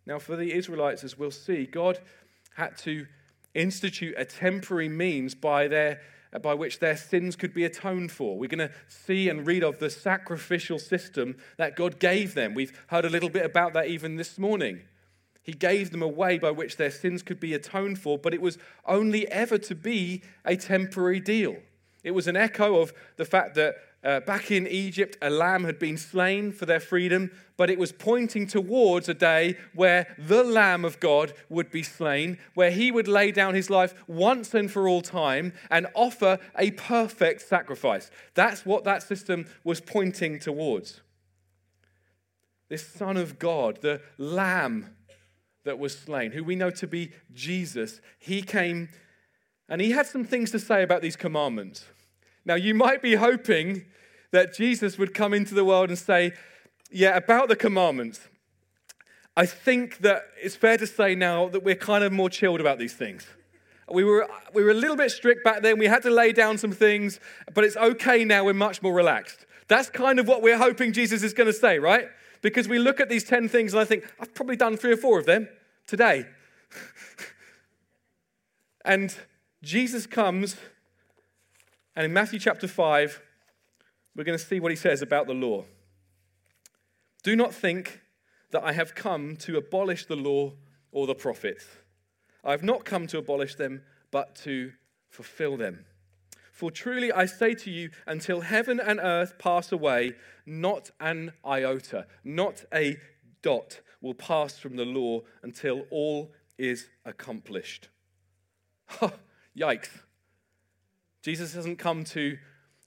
Now, 0.06 0.18
for 0.18 0.36
the 0.36 0.52
Israelites, 0.52 1.04
as 1.04 1.18
we'll 1.18 1.30
see, 1.30 1.66
God 1.66 2.00
had 2.56 2.76
to 2.78 3.06
institute 3.54 4.14
a 4.16 4.24
temporary 4.24 4.88
means 4.88 5.34
by, 5.34 5.68
their, 5.68 6.00
by 6.42 6.54
which 6.54 6.78
their 6.78 6.96
sins 6.96 7.36
could 7.36 7.54
be 7.54 7.64
atoned 7.64 8.10
for. 8.10 8.36
We're 8.36 8.48
going 8.48 8.68
to 8.68 8.74
see 8.88 9.28
and 9.28 9.46
read 9.46 9.62
of 9.62 9.78
the 9.78 9.90
sacrificial 9.90 10.78
system 10.78 11.36
that 11.58 11.76
God 11.76 11.98
gave 11.98 12.34
them. 12.34 12.54
We've 12.54 12.76
heard 12.88 13.04
a 13.04 13.10
little 13.10 13.28
bit 13.28 13.44
about 13.44 13.72
that 13.74 13.86
even 13.86 14.16
this 14.16 14.38
morning. 14.38 14.82
He 15.42 15.52
gave 15.52 15.90
them 15.90 16.02
a 16.02 16.08
way 16.08 16.38
by 16.38 16.50
which 16.50 16.76
their 16.76 16.90
sins 16.90 17.22
could 17.22 17.40
be 17.40 17.54
atoned 17.54 17.98
for, 17.98 18.18
but 18.18 18.34
it 18.34 18.42
was 18.42 18.58
only 18.84 19.26
ever 19.28 19.58
to 19.58 19.74
be 19.74 20.22
a 20.44 20.56
temporary 20.56 21.20
deal. 21.20 21.56
It 22.04 22.12
was 22.12 22.26
an 22.26 22.36
echo 22.36 22.80
of 22.80 22.92
the 23.16 23.24
fact 23.24 23.54
that 23.56 23.76
uh, 24.02 24.20
back 24.20 24.50
in 24.50 24.66
Egypt, 24.66 25.18
a 25.20 25.28
lamb 25.28 25.64
had 25.64 25.78
been 25.78 25.98
slain 25.98 26.52
for 26.52 26.64
their 26.64 26.80
freedom, 26.80 27.30
but 27.58 27.68
it 27.68 27.78
was 27.78 27.92
pointing 27.92 28.46
towards 28.46 29.10
a 29.10 29.14
day 29.14 29.58
where 29.74 30.16
the 30.16 30.42
Lamb 30.42 30.86
of 30.86 30.98
God 31.00 31.34
would 31.50 31.70
be 31.70 31.82
slain, 31.82 32.38
where 32.54 32.70
he 32.70 32.90
would 32.90 33.06
lay 33.06 33.30
down 33.30 33.54
his 33.54 33.68
life 33.68 33.92
once 34.06 34.54
and 34.54 34.70
for 34.70 34.88
all 34.88 35.02
time 35.02 35.52
and 35.70 35.86
offer 35.94 36.38
a 36.58 36.70
perfect 36.70 37.42
sacrifice. 37.42 38.10
That's 38.34 38.64
what 38.64 38.84
that 38.84 39.02
system 39.02 39.46
was 39.64 39.82
pointing 39.82 40.38
towards. 40.38 41.02
This 42.70 42.86
Son 42.86 43.18
of 43.18 43.38
God, 43.38 43.82
the 43.82 44.00
Lamb 44.16 44.96
that 45.64 45.78
was 45.78 45.98
slain, 45.98 46.30
who 46.30 46.42
we 46.42 46.56
know 46.56 46.70
to 46.70 46.86
be 46.86 47.12
Jesus, 47.34 48.00
he 48.18 48.40
came 48.40 48.88
and 49.68 49.80
he 49.80 49.90
had 49.90 50.06
some 50.06 50.24
things 50.24 50.50
to 50.52 50.58
say 50.58 50.82
about 50.82 51.02
these 51.02 51.16
commandments. 51.16 51.84
Now, 52.50 52.56
you 52.56 52.74
might 52.74 53.00
be 53.00 53.14
hoping 53.14 53.84
that 54.32 54.52
Jesus 54.52 54.98
would 54.98 55.14
come 55.14 55.32
into 55.32 55.54
the 55.54 55.64
world 55.64 55.88
and 55.88 55.96
say, 55.96 56.32
Yeah, 56.90 57.16
about 57.16 57.46
the 57.46 57.54
commandments. 57.54 58.26
I 59.36 59.46
think 59.46 59.98
that 59.98 60.24
it's 60.42 60.56
fair 60.56 60.76
to 60.76 60.84
say 60.84 61.14
now 61.14 61.48
that 61.50 61.62
we're 61.62 61.76
kind 61.76 62.02
of 62.02 62.10
more 62.10 62.28
chilled 62.28 62.60
about 62.60 62.80
these 62.80 62.92
things. 62.92 63.24
We 63.88 64.02
were, 64.02 64.28
we 64.52 64.64
were 64.64 64.72
a 64.72 64.74
little 64.74 64.96
bit 64.96 65.12
strict 65.12 65.44
back 65.44 65.62
then. 65.62 65.78
We 65.78 65.86
had 65.86 66.02
to 66.02 66.10
lay 66.10 66.32
down 66.32 66.58
some 66.58 66.72
things, 66.72 67.20
but 67.54 67.62
it's 67.62 67.76
okay 67.76 68.24
now. 68.24 68.42
We're 68.42 68.52
much 68.52 68.82
more 68.82 68.94
relaxed. 68.94 69.46
That's 69.68 69.88
kind 69.88 70.18
of 70.18 70.26
what 70.26 70.42
we're 70.42 70.58
hoping 70.58 70.92
Jesus 70.92 71.22
is 71.22 71.32
going 71.32 71.46
to 71.46 71.52
say, 71.52 71.78
right? 71.78 72.08
Because 72.42 72.66
we 72.66 72.80
look 72.80 72.98
at 72.98 73.08
these 73.08 73.22
10 73.22 73.48
things 73.48 73.74
and 73.74 73.80
I 73.80 73.84
think, 73.84 74.12
I've 74.18 74.34
probably 74.34 74.56
done 74.56 74.76
three 74.76 74.90
or 74.90 74.96
four 74.96 75.20
of 75.20 75.26
them 75.26 75.48
today. 75.86 76.26
and 78.84 79.16
Jesus 79.62 80.08
comes 80.08 80.56
and 82.00 82.06
in 82.06 82.14
Matthew 82.14 82.38
chapter 82.38 82.66
5, 82.66 83.20
we're 84.16 84.24
going 84.24 84.38
to 84.38 84.42
see 84.42 84.58
what 84.58 84.72
he 84.72 84.76
says 84.76 85.02
about 85.02 85.26
the 85.26 85.34
law. 85.34 85.66
Do 87.22 87.36
not 87.36 87.52
think 87.52 88.00
that 88.52 88.64
I 88.64 88.72
have 88.72 88.94
come 88.94 89.36
to 89.40 89.58
abolish 89.58 90.06
the 90.06 90.16
law 90.16 90.54
or 90.92 91.06
the 91.06 91.14
prophets. 91.14 91.66
I 92.42 92.52
have 92.52 92.62
not 92.62 92.86
come 92.86 93.06
to 93.08 93.18
abolish 93.18 93.56
them, 93.56 93.82
but 94.10 94.34
to 94.36 94.72
fulfill 95.10 95.58
them. 95.58 95.84
For 96.52 96.70
truly 96.70 97.12
I 97.12 97.26
say 97.26 97.52
to 97.56 97.70
you, 97.70 97.90
until 98.06 98.40
heaven 98.40 98.80
and 98.80 98.98
earth 98.98 99.38
pass 99.38 99.70
away, 99.70 100.14
not 100.46 100.90
an 101.00 101.34
iota, 101.46 102.06
not 102.24 102.64
a 102.72 102.96
dot 103.42 103.80
will 104.00 104.14
pass 104.14 104.58
from 104.58 104.76
the 104.76 104.86
law 104.86 105.20
until 105.42 105.82
all 105.90 106.32
is 106.56 106.88
accomplished. 107.04 107.90
Yikes. 109.54 109.90
Jesus 111.22 111.54
hasn't 111.54 111.78
come 111.78 112.04
to 112.04 112.38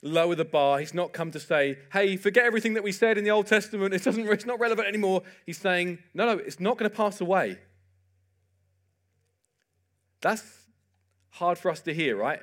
lower 0.01 0.35
the 0.35 0.45
bar. 0.45 0.79
He's 0.79 0.93
not 0.93 1.13
come 1.13 1.31
to 1.31 1.39
say, 1.39 1.77
hey, 1.91 2.17
forget 2.17 2.45
everything 2.45 2.73
that 2.73 2.83
we 2.83 2.91
said 2.91 3.17
in 3.17 3.23
the 3.23 3.31
Old 3.31 3.47
Testament. 3.47 3.93
It 3.93 4.03
doesn't, 4.03 4.27
it's 4.27 4.45
not 4.45 4.59
relevant 4.59 4.87
anymore. 4.87 5.23
He's 5.45 5.57
saying, 5.57 5.99
no, 6.13 6.25
no, 6.25 6.37
it's 6.37 6.59
not 6.59 6.77
going 6.77 6.89
to 6.89 6.95
pass 6.95 7.21
away. 7.21 7.57
That's 10.21 10.43
hard 11.31 11.57
for 11.57 11.71
us 11.71 11.81
to 11.81 11.93
hear, 11.93 12.15
right? 12.15 12.39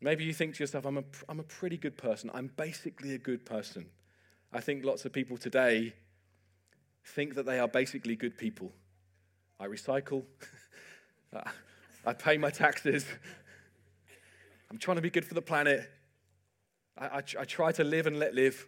Maybe 0.00 0.24
you 0.24 0.32
think 0.32 0.54
to 0.56 0.62
yourself, 0.62 0.86
I'm 0.86 0.98
a, 0.98 1.04
I'm 1.28 1.40
a 1.40 1.44
pretty 1.44 1.76
good 1.76 1.96
person. 1.96 2.30
I'm 2.32 2.50
basically 2.56 3.14
a 3.14 3.18
good 3.18 3.44
person. 3.44 3.86
I 4.52 4.60
think 4.60 4.84
lots 4.84 5.04
of 5.04 5.12
people 5.12 5.36
today 5.36 5.94
think 7.04 7.34
that 7.34 7.46
they 7.46 7.58
are 7.58 7.68
basically 7.68 8.16
good 8.16 8.36
people. 8.36 8.72
I 9.58 9.66
recycle, 9.66 10.24
I 12.06 12.12
pay 12.14 12.38
my 12.38 12.50
taxes, 12.50 13.04
I'm 14.70 14.78
trying 14.78 14.96
to 14.96 15.02
be 15.02 15.10
good 15.10 15.24
for 15.24 15.34
the 15.34 15.42
planet, 15.42 15.90
I, 16.96 17.06
I, 17.06 17.22
I 17.40 17.44
try 17.44 17.72
to 17.72 17.84
live 17.84 18.06
and 18.06 18.18
let 18.18 18.34
live. 18.34 18.66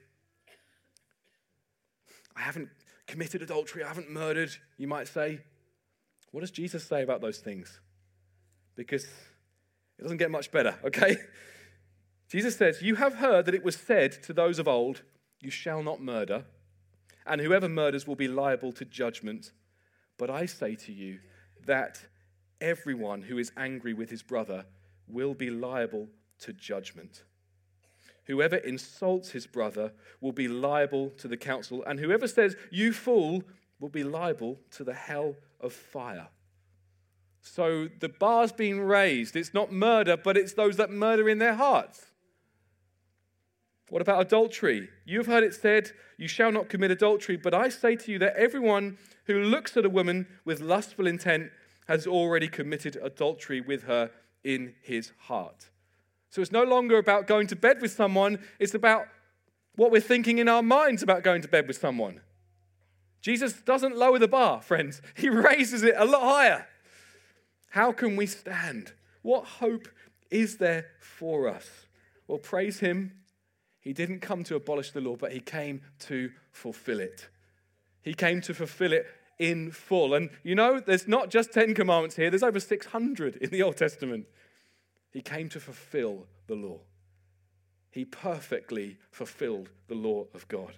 I 2.35 2.41
haven't 2.41 2.71
committed 3.07 3.43
adultery, 3.43 3.85
I 3.85 3.88
haven't 3.88 4.11
murdered, 4.11 4.51
you 4.79 4.88
might 4.88 5.07
say. 5.07 5.41
What 6.31 6.41
does 6.41 6.51
Jesus 6.51 6.85
say 6.85 7.03
about 7.03 7.21
those 7.21 7.38
things? 7.38 7.79
Because 8.75 9.05
it 9.05 10.03
doesn't 10.03 10.17
get 10.17 10.31
much 10.31 10.51
better, 10.51 10.77
okay? 10.85 11.19
Jesus 12.29 12.57
says, 12.57 12.81
You 12.81 12.95
have 12.95 13.17
heard 13.17 13.45
that 13.45 13.55
it 13.55 13.62
was 13.62 13.77
said 13.77 14.23
to 14.23 14.33
those 14.33 14.59
of 14.59 14.67
old, 14.67 15.03
You 15.41 15.51
shall 15.51 15.83
not 15.83 16.01
murder, 16.01 16.45
and 17.27 17.41
whoever 17.41 17.69
murders 17.69 18.07
will 18.07 18.17
be 18.17 18.29
liable 18.29 18.73
to 18.73 18.85
judgment. 18.85 19.53
But 20.19 20.31
I 20.31 20.47
say 20.47 20.75
to 20.77 20.93
you 20.93 21.21
that 21.67 22.01
everyone 22.61 23.23
who 23.23 23.38
is 23.38 23.53
angry 23.57 23.93
with 23.93 24.09
his 24.09 24.23
brother 24.23 24.65
will 25.12 25.35
be 25.35 25.51
liable 25.51 26.09
to 26.40 26.53
judgment. 26.53 27.25
Whoever 28.27 28.57
insults 28.57 29.31
his 29.31 29.46
brother 29.46 29.92
will 30.20 30.33
be 30.33 30.48
liable 30.48 31.11
to 31.18 31.29
the 31.29 31.37
council, 31.37 31.83
and 31.85 31.98
whoever 31.98 32.29
says, 32.29 32.57
You 32.70 32.92
fool, 32.92 33.42
will 33.81 33.88
be 33.88 34.05
liable 34.05 34.61
to 34.70 34.85
the 34.85 34.94
hell 34.94 35.35
of 35.61 35.72
fire. 35.72 36.29
So 37.40 37.88
the 37.98 38.09
bar's 38.09 38.53
being 38.53 38.81
raised. 38.81 39.35
It's 39.35 39.53
not 39.53 39.72
murder, 39.72 40.16
but 40.16 40.37
it's 40.37 40.55
those 40.55 40.77
that 40.77 40.90
murder 40.90 41.29
in 41.29 41.38
their 41.38 41.55
hearts. 41.55 42.07
What 43.88 44.01
about 44.01 44.22
adultery? 44.22 44.88
You 45.05 45.18
have 45.18 45.27
heard 45.27 45.42
it 45.42 45.53
said, 45.53 45.90
You 46.16 46.29
shall 46.29 46.53
not 46.53 46.68
commit 46.68 46.92
adultery, 46.92 47.37
but 47.37 47.53
I 47.53 47.68
say 47.68 47.96
to 47.96 48.12
you 48.12 48.18
that 48.20 48.37
everyone 48.37 48.96
who 49.27 49.40
looks 49.40 49.77
at 49.77 49.85
a 49.85 49.90
woman 49.90 50.29
with 50.44 50.61
lustful 50.61 51.09
intent 51.09 51.51
has 51.88 52.07
already 52.07 52.48
committed 52.48 52.96
adultery 53.03 53.61
with 53.61 53.83
her 53.83 54.11
in 54.44 54.74
his 54.83 55.12
heart. 55.18 55.70
So 56.31 56.40
it's 56.40 56.52
no 56.52 56.64
longer 56.64 56.98
about 56.98 57.26
going 57.26 57.46
to 57.48 57.57
bed 57.57 57.81
with 57.81 57.92
someone, 57.92 58.38
it's 58.59 58.74
about 58.74 59.07
what 59.76 59.90
we're 59.90 60.00
thinking 60.00 60.38
in 60.38 60.48
our 60.48 60.62
minds 60.62 61.02
about 61.02 61.22
going 61.22 61.42
to 61.42 61.48
bed 61.48 61.66
with 61.66 61.76
someone. 61.76 62.20
Jesus 63.20 63.52
doesn't 63.52 63.96
lower 63.96 64.18
the 64.18 64.28
bar, 64.28 64.61
friends, 64.61 65.00
he 65.14 65.28
raises 65.28 65.83
it 65.83 65.94
a 65.96 66.05
lot 66.05 66.22
higher. 66.22 66.66
How 67.70 67.92
can 67.92 68.16
we 68.16 68.26
stand? 68.26 68.92
What 69.22 69.44
hope 69.44 69.88
is 70.31 70.59
there 70.59 70.87
for 70.98 71.48
us? 71.48 71.87
Well, 72.26 72.38
praise 72.38 72.81
him. 72.81 73.12
He 73.81 73.92
didn't 73.92 74.20
come 74.20 74.44
to 74.44 74.55
abolish 74.57 74.92
the 74.92 75.00
law, 75.00 75.16
but 75.16 75.33
he 75.33 75.40
came 75.40 75.81
to 76.00 76.31
fulfill 76.50 77.00
it. 77.00 77.28
He 78.02 78.14
came 78.14 78.40
to 78.42 78.55
fulfill 78.55 78.92
it 78.92 79.07
in 79.42 79.70
full. 79.72 80.14
And 80.14 80.31
you 80.42 80.55
know, 80.55 80.81
there's 80.81 81.09
not 81.09 81.31
just 81.31 81.52
10 81.52 81.74
commandments 81.74 82.16
here, 82.16 82.31
there's 82.31 82.42
over 82.42 82.61
600 82.61 83.37
in 83.37 83.50
the 83.50 83.62
Old 83.62 83.76
Testament. 83.76 84.26
He 85.11 85.20
came 85.20 85.48
to 85.50 85.61
fulfill 85.61 86.26
the 86.46 86.55
law. 86.55 86.81
He 87.90 88.05
perfectly 88.05 88.98
fulfilled 89.11 89.68
the 89.88 89.94
law 89.94 90.26
of 90.33 90.48
God. 90.48 90.72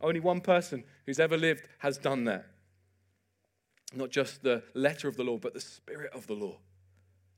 Only 0.00 0.20
one 0.20 0.40
person 0.40 0.84
who's 1.06 1.18
ever 1.18 1.36
lived 1.36 1.66
has 1.78 1.96
done 1.96 2.24
that. 2.24 2.46
Not 3.94 4.10
just 4.10 4.42
the 4.42 4.62
letter 4.74 5.08
of 5.08 5.16
the 5.16 5.24
law, 5.24 5.38
but 5.38 5.54
the 5.54 5.60
spirit 5.60 6.12
of 6.12 6.26
the 6.26 6.34
law. 6.34 6.58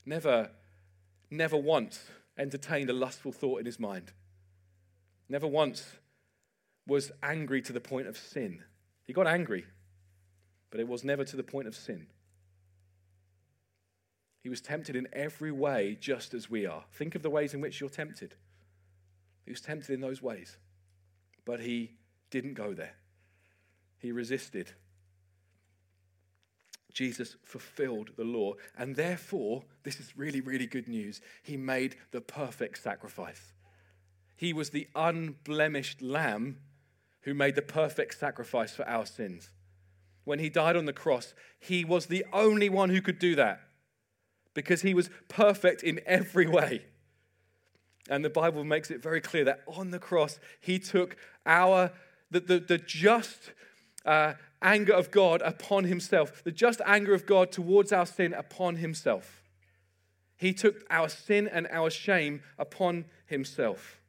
Never, 0.04 0.50
never 1.30 1.56
once 1.56 2.06
entertained 2.36 2.90
a 2.90 2.94
lustful 2.94 3.32
thought 3.32 3.60
in 3.60 3.66
his 3.66 3.78
mind. 3.78 4.12
Never 5.28 5.46
once 5.46 5.84
was 6.86 7.12
angry 7.22 7.62
to 7.62 7.72
the 7.72 7.80
point 7.80 8.08
of 8.08 8.18
sin. 8.18 8.64
He 9.04 9.12
got 9.12 9.28
angry, 9.28 9.64
but 10.70 10.80
it 10.80 10.88
was 10.88 11.04
never 11.04 11.24
to 11.24 11.36
the 11.36 11.42
point 11.42 11.68
of 11.68 11.74
sin. 11.74 12.06
He 14.42 14.48
was 14.48 14.60
tempted 14.60 14.96
in 14.96 15.08
every 15.12 15.52
way, 15.52 15.96
just 16.00 16.32
as 16.32 16.48
we 16.48 16.64
are. 16.64 16.84
Think 16.92 17.14
of 17.14 17.22
the 17.22 17.30
ways 17.30 17.52
in 17.52 17.60
which 17.60 17.80
you're 17.80 17.90
tempted. 17.90 18.34
He 19.44 19.50
was 19.50 19.60
tempted 19.60 19.92
in 19.92 20.00
those 20.00 20.22
ways, 20.22 20.56
but 21.44 21.60
he 21.60 21.92
didn't 22.30 22.54
go 22.54 22.72
there. 22.72 22.94
He 23.98 24.12
resisted. 24.12 24.72
Jesus 26.92 27.36
fulfilled 27.44 28.10
the 28.16 28.24
law, 28.24 28.54
and 28.76 28.96
therefore, 28.96 29.62
this 29.82 30.00
is 30.00 30.16
really, 30.16 30.40
really 30.40 30.66
good 30.66 30.88
news. 30.88 31.20
He 31.42 31.56
made 31.56 31.96
the 32.10 32.20
perfect 32.20 32.82
sacrifice. 32.82 33.52
He 34.36 34.52
was 34.52 34.70
the 34.70 34.88
unblemished 34.94 36.00
lamb 36.00 36.58
who 37.22 37.34
made 37.34 37.54
the 37.54 37.62
perfect 37.62 38.18
sacrifice 38.18 38.74
for 38.74 38.88
our 38.88 39.04
sins. 39.04 39.50
When 40.30 40.38
he 40.38 40.48
died 40.48 40.76
on 40.76 40.84
the 40.84 40.92
cross, 40.92 41.34
he 41.58 41.84
was 41.84 42.06
the 42.06 42.24
only 42.32 42.68
one 42.68 42.90
who 42.90 43.02
could 43.02 43.18
do 43.18 43.34
that 43.34 43.62
because 44.54 44.82
he 44.82 44.94
was 44.94 45.10
perfect 45.26 45.82
in 45.82 46.00
every 46.06 46.46
way. 46.58 46.84
And 48.08 48.24
the 48.24 48.30
Bible 48.30 48.62
makes 48.62 48.92
it 48.92 49.02
very 49.02 49.20
clear 49.20 49.44
that 49.46 49.62
on 49.66 49.90
the 49.90 49.98
cross, 49.98 50.38
he 50.60 50.78
took 50.78 51.16
our 51.44 51.90
the, 52.30 52.38
the, 52.38 52.60
the 52.60 52.78
just 52.78 53.50
uh, 54.04 54.34
anger 54.62 54.92
of 54.92 55.10
God 55.10 55.42
upon 55.42 55.82
himself, 55.82 56.44
the 56.44 56.52
just 56.52 56.80
anger 56.86 57.12
of 57.12 57.26
God 57.26 57.50
towards 57.50 57.92
our 57.92 58.06
sin 58.06 58.32
upon 58.32 58.76
himself. 58.76 59.42
He 60.36 60.52
took 60.52 60.84
our 60.90 61.08
sin 61.08 61.48
and 61.48 61.66
our 61.72 61.90
shame 61.90 62.44
upon 62.56 63.06
himself. 63.26 63.99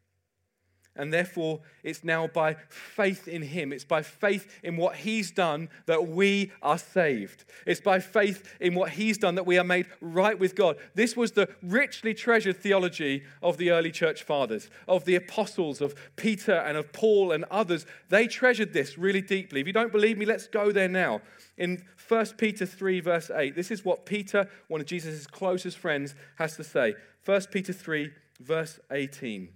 And 0.95 1.13
therefore, 1.13 1.62
it's 1.84 2.04
now 2.04 2.27
by 2.27 2.58
faith 2.67 3.27
in 3.27 3.41
Him, 3.41 3.71
it's 3.71 3.86
by 3.86 4.01
faith 4.01 4.60
in 4.62 4.75
what 4.75 4.97
He's 4.97 5.32
done 5.32 5.69
that 5.86 6.08
we 6.08 6.51
are 6.62 6.77
saved. 6.77 7.45
It's 7.65 7.80
by 7.80 7.99
faith 7.99 8.58
in 8.60 8.75
what 8.75 8.91
He's 8.91 9.17
done 9.17 9.36
that 9.36 9.45
we 9.45 9.58
are 9.58 9.63
made 9.63 9.88
right 10.01 10.38
with 10.38 10.54
God. 10.54 10.75
This 10.93 11.15
was 11.15 11.32
the 11.32 11.47
richly 11.63 12.13
treasured 12.13 12.58
theology 12.58 13.23
of 13.41 13.58
the 13.58 13.71
early 13.71 13.91
church 13.91 14.23
fathers, 14.23 14.69
of 14.86 15.06
the 15.06 15.15
apostles, 15.15 15.80
of 15.80 15.95
Peter 16.17 16.56
and 16.56 16.77
of 16.77 16.91
Paul 16.91 17.32
and 17.32 17.45
others. 17.45 17.86
They 18.10 18.27
treasured 18.27 18.73
this 18.73 18.97
really 18.97 19.21
deeply. 19.21 19.62
If 19.62 19.67
you 19.67 19.73
don't 19.73 19.93
believe 19.93 20.17
me, 20.17 20.25
let's 20.25 20.47
go 20.47 20.73
there 20.73 20.89
now. 20.89 21.21
In 21.58 21.86
1 22.10 22.25
Peter 22.38 22.65
3, 22.65 22.99
verse 22.99 23.32
8, 23.34 23.56
this 23.56 23.71
is 23.71 23.86
what 23.86 24.06
Peter, 24.06 24.49
one 24.67 24.82
of 24.82 24.88
Jesus' 24.88 25.25
closest 25.25 25.77
friends, 25.77 26.15
has 26.36 26.58
to 26.58 26.65
say. 26.65 26.95
1 27.23 27.41
Peter 27.51 27.71
3, 27.71 28.12
verse 28.41 28.80
18. 28.91 29.49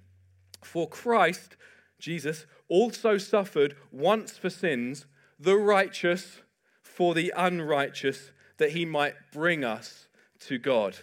For 0.66 0.90
Christ, 0.90 1.56
Jesus, 2.00 2.46
also 2.68 3.18
suffered 3.18 3.76
once 3.92 4.38
for 4.38 4.50
sins, 4.50 5.06
the 5.40 5.56
righteous 5.56 6.42
for 6.82 7.14
the 7.14 7.32
unrighteous, 7.38 8.32
that 8.58 8.72
he 8.72 8.84
might 8.84 9.14
bring 9.32 9.64
us 9.64 10.08
to 10.40 10.58
God. 10.58 10.98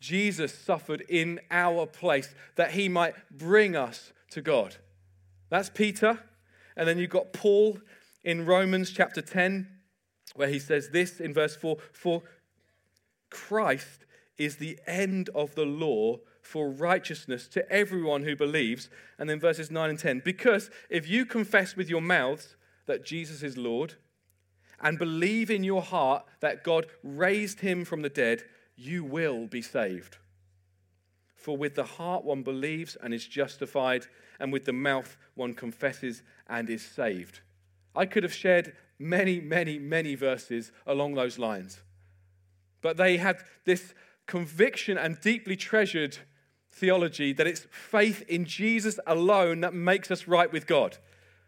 Jesus 0.00 0.54
suffered 0.54 1.02
in 1.02 1.40
our 1.50 1.86
place 1.86 2.34
that 2.56 2.72
he 2.72 2.88
might 2.88 3.14
bring 3.30 3.76
us 3.76 4.12
to 4.30 4.40
God. 4.40 4.76
That's 5.50 5.70
Peter. 5.70 6.18
And 6.76 6.88
then 6.88 6.98
you've 6.98 7.10
got 7.10 7.32
Paul 7.32 7.78
in 8.22 8.46
Romans 8.46 8.90
chapter 8.90 9.20
10, 9.20 9.68
where 10.34 10.48
he 10.48 10.58
says 10.58 10.90
this 10.90 11.20
in 11.20 11.34
verse 11.34 11.56
4 11.56 11.76
For 11.92 12.22
Christ 13.30 14.06
is 14.38 14.56
the 14.56 14.78
end 14.86 15.28
of 15.34 15.54
the 15.54 15.66
law 15.66 16.18
for 16.44 16.70
righteousness 16.70 17.48
to 17.48 17.70
everyone 17.72 18.22
who 18.22 18.36
believes. 18.36 18.88
And 19.18 19.28
then 19.28 19.40
verses 19.40 19.70
9 19.70 19.90
and 19.90 19.98
10. 19.98 20.22
Because 20.24 20.70
if 20.90 21.08
you 21.08 21.24
confess 21.26 21.74
with 21.74 21.88
your 21.88 22.02
mouths 22.02 22.54
that 22.86 23.04
Jesus 23.04 23.42
is 23.42 23.56
Lord 23.56 23.94
and 24.80 24.98
believe 24.98 25.50
in 25.50 25.64
your 25.64 25.82
heart 25.82 26.24
that 26.40 26.62
God 26.62 26.86
raised 27.02 27.60
him 27.60 27.84
from 27.84 28.02
the 28.02 28.08
dead, 28.08 28.44
you 28.76 29.02
will 29.04 29.46
be 29.46 29.62
saved. 29.62 30.18
For 31.34 31.56
with 31.56 31.74
the 31.74 31.84
heart 31.84 32.24
one 32.24 32.42
believes 32.42 32.96
and 33.02 33.12
is 33.12 33.26
justified, 33.26 34.06
and 34.40 34.52
with 34.52 34.64
the 34.64 34.72
mouth 34.72 35.16
one 35.34 35.54
confesses 35.54 36.22
and 36.48 36.68
is 36.70 36.82
saved. 36.82 37.40
I 37.94 38.06
could 38.06 38.22
have 38.22 38.32
shared 38.32 38.74
many, 38.98 39.40
many, 39.40 39.78
many 39.78 40.14
verses 40.14 40.72
along 40.86 41.14
those 41.14 41.38
lines. 41.38 41.80
But 42.80 42.96
they 42.96 43.18
had 43.18 43.38
this 43.64 43.94
conviction 44.26 44.98
and 44.98 45.20
deeply 45.20 45.56
treasured 45.56 46.18
theology 46.74 47.32
that 47.32 47.46
it's 47.46 47.66
faith 47.70 48.22
in 48.28 48.44
Jesus 48.44 48.98
alone 49.06 49.60
that 49.60 49.74
makes 49.74 50.10
us 50.10 50.26
right 50.26 50.52
with 50.52 50.66
God. 50.66 50.98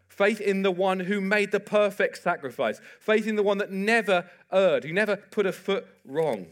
Faith 0.07 0.41
in 0.41 0.63
the 0.63 0.71
one 0.71 1.01
who 1.01 1.21
made 1.21 1.51
the 1.51 1.59
perfect 1.59 2.21
sacrifice. 2.21 2.79
Faith 2.99 3.27
in 3.27 3.35
the 3.35 3.43
one 3.43 3.57
that 3.57 3.71
never 3.71 4.29
erred, 4.51 4.83
who 4.83 4.93
never 4.93 5.17
put 5.17 5.45
a 5.45 5.51
foot 5.51 5.85
wrong. 6.05 6.47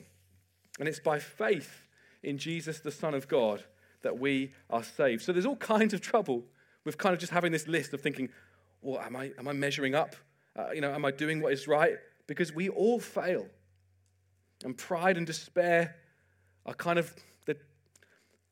And 0.79 0.87
it's 0.87 0.99
by 0.99 1.19
faith 1.19 1.87
in 2.21 2.37
Jesus, 2.37 2.79
the 2.79 2.91
Son 2.91 3.13
of 3.13 3.27
God, 3.27 3.63
that 4.01 4.19
we 4.19 4.53
are 4.69 4.83
saved. 4.83 5.23
So 5.23 5.31
there's 5.31 5.45
all 5.45 5.55
kinds 5.55 5.93
of 5.93 6.01
trouble 6.01 6.43
with 6.83 6.97
kind 6.97 7.13
of 7.13 7.19
just 7.19 7.31
having 7.31 7.51
this 7.51 7.67
list 7.67 7.93
of 7.93 8.01
thinking, 8.01 8.29
well, 8.81 8.99
am 8.99 9.15
I, 9.15 9.31
am 9.39 9.47
I 9.47 9.53
measuring 9.53 9.95
up? 9.95 10.15
Uh, 10.55 10.71
you 10.71 10.81
know, 10.81 10.93
am 10.93 11.05
I 11.05 11.11
doing 11.11 11.41
what 11.41 11.53
is 11.53 11.67
right? 11.67 11.95
Because 12.27 12.53
we 12.53 12.69
all 12.69 12.99
fail. 12.99 13.47
And 14.63 14.77
pride 14.77 15.17
and 15.17 15.25
despair 15.25 15.95
are 16.65 16.73
kind 16.73 16.99
of 16.99 17.13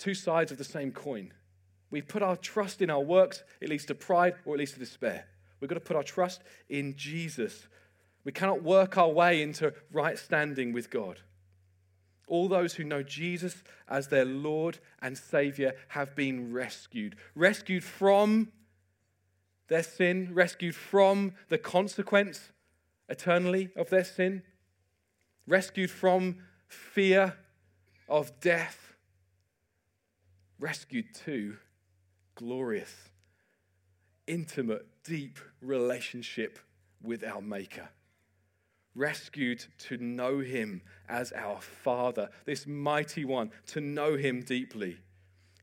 two 0.04 0.14
sides 0.14 0.52
of 0.52 0.58
the 0.58 0.66
same 0.66 0.92
coin. 0.92 1.32
We 1.90 2.02
put 2.02 2.22
our 2.22 2.36
trust 2.36 2.82
in 2.82 2.90
our 2.90 3.00
works, 3.00 3.42
it 3.62 3.70
leads 3.70 3.86
to 3.86 3.96
pride 3.96 4.36
or 4.44 4.56
it 4.56 4.58
leads 4.60 4.74
to 4.74 4.80
despair. 4.80 5.26
We've 5.60 5.70
got 5.70 5.76
to 5.76 5.80
put 5.80 5.96
our 5.96 6.04
trust 6.04 6.42
in 6.68 6.98
Jesus. 6.98 7.68
We 8.26 8.34
cannot 8.34 8.64
work 8.64 8.98
our 8.98 9.08
way 9.08 9.42
into 9.42 9.74
right 9.94 10.18
standing 10.18 10.74
with 10.74 10.90
God. 10.90 11.20
All 12.28 12.50
those 12.50 12.74
who 12.74 12.84
know 12.84 13.02
Jesus 13.02 13.64
as 13.88 14.10
their 14.10 14.26
Lord 14.26 14.80
and 15.02 15.18
Savior 15.18 15.74
have 15.90 16.16
been 16.16 16.52
rescued. 16.52 17.16
Rescued 17.34 17.84
from 17.86 18.52
their 19.70 19.84
sin, 19.84 20.32
rescued 20.34 20.76
from 20.76 21.34
the 21.48 21.58
consequence 21.58 22.50
eternally 23.08 23.70
of 23.78 23.90
their 23.90 24.04
sin, 24.04 24.44
rescued 25.48 25.92
from 25.92 26.40
fear 26.68 27.38
of 28.10 28.38
death, 28.42 28.93
rescued 30.64 31.14
to 31.14 31.58
glorious, 32.36 33.10
intimate, 34.28 34.86
deep 35.04 35.38
relationship 35.62 36.58
with 37.02 37.22
our 37.22 37.42
Maker. 37.42 37.90
Rescued 38.96 39.66
to 39.78 39.98
know 39.98 40.40
Him 40.40 40.82
as 41.10 41.34
our 41.34 41.60
Father, 41.60 42.30
this 42.46 42.66
mighty 42.66 43.26
one, 43.26 43.52
to 43.68 43.82
know 43.82 44.16
Him 44.16 44.42
deeply. 44.42 45.00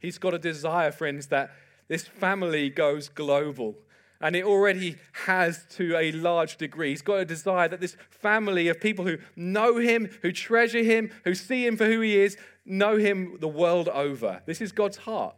He's 0.01 0.19
got 0.19 0.35
a 0.35 0.39
desire, 0.39 0.93
friends, 0.93 1.29
that 1.29 1.51
this 1.89 2.07
family 2.07 2.69
goes 2.69 3.09
global. 3.09 3.77
And 4.21 4.37
it 4.37 4.45
already 4.45 4.97
has 5.25 5.65
to 5.77 5.97
a 5.97 6.13
large 6.13 6.57
degree. 6.57 6.91
He's 6.91 7.01
got 7.01 7.21
a 7.21 7.25
desire 7.25 7.69
that 7.69 7.81
this 7.81 7.97
family 8.11 8.69
of 8.69 8.79
people 8.79 9.07
who 9.07 9.17
know 9.35 9.79
him, 9.79 10.11
who 10.21 10.31
treasure 10.31 10.83
him, 10.83 11.11
who 11.25 11.35
see 11.35 11.67
him 11.67 11.77
for 11.77 11.87
who 11.87 12.01
he 12.01 12.19
is, 12.19 12.37
know 12.67 12.99
him 12.99 13.39
the 13.41 13.49
world 13.49 13.89
over. 13.89 14.43
This 14.45 14.61
is 14.61 14.73
God's 14.73 14.99
heart, 14.99 15.35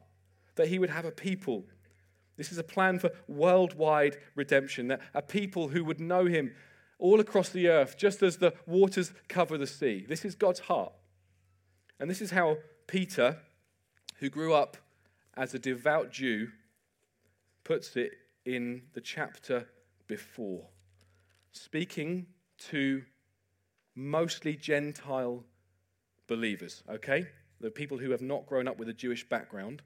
that 0.56 0.68
he 0.68 0.80
would 0.80 0.90
have 0.90 1.04
a 1.04 1.12
people. 1.12 1.64
This 2.36 2.50
is 2.50 2.58
a 2.58 2.64
plan 2.64 2.98
for 2.98 3.10
worldwide 3.28 4.18
redemption, 4.34 4.88
that 4.88 5.00
a 5.14 5.22
people 5.22 5.68
who 5.68 5.84
would 5.84 6.00
know 6.00 6.24
him 6.24 6.52
all 6.98 7.20
across 7.20 7.50
the 7.50 7.68
earth, 7.68 7.96
just 7.96 8.22
as 8.22 8.38
the 8.38 8.52
waters 8.66 9.12
cover 9.28 9.56
the 9.56 9.66
sea. 9.66 10.04
This 10.08 10.24
is 10.24 10.34
God's 10.34 10.60
heart. 10.60 10.92
And 12.00 12.10
this 12.10 12.20
is 12.20 12.32
how 12.32 12.58
Peter, 12.88 13.38
who 14.16 14.28
grew 14.28 14.54
up 14.54 14.76
as 15.36 15.54
a 15.54 15.58
devout 15.58 16.10
Jew, 16.10 16.48
puts 17.62 17.94
it 17.96 18.12
in 18.44 18.82
the 18.94 19.00
chapter 19.00 19.68
before, 20.06 20.68
speaking 21.52 22.26
to 22.58 23.02
mostly 23.94 24.56
Gentile 24.56 25.44
believers, 26.26 26.82
okay? 26.88 27.26
The 27.60 27.70
people 27.70 27.98
who 27.98 28.10
have 28.10 28.22
not 28.22 28.46
grown 28.46 28.66
up 28.66 28.78
with 28.78 28.88
a 28.88 28.94
Jewish 28.94 29.28
background. 29.28 29.82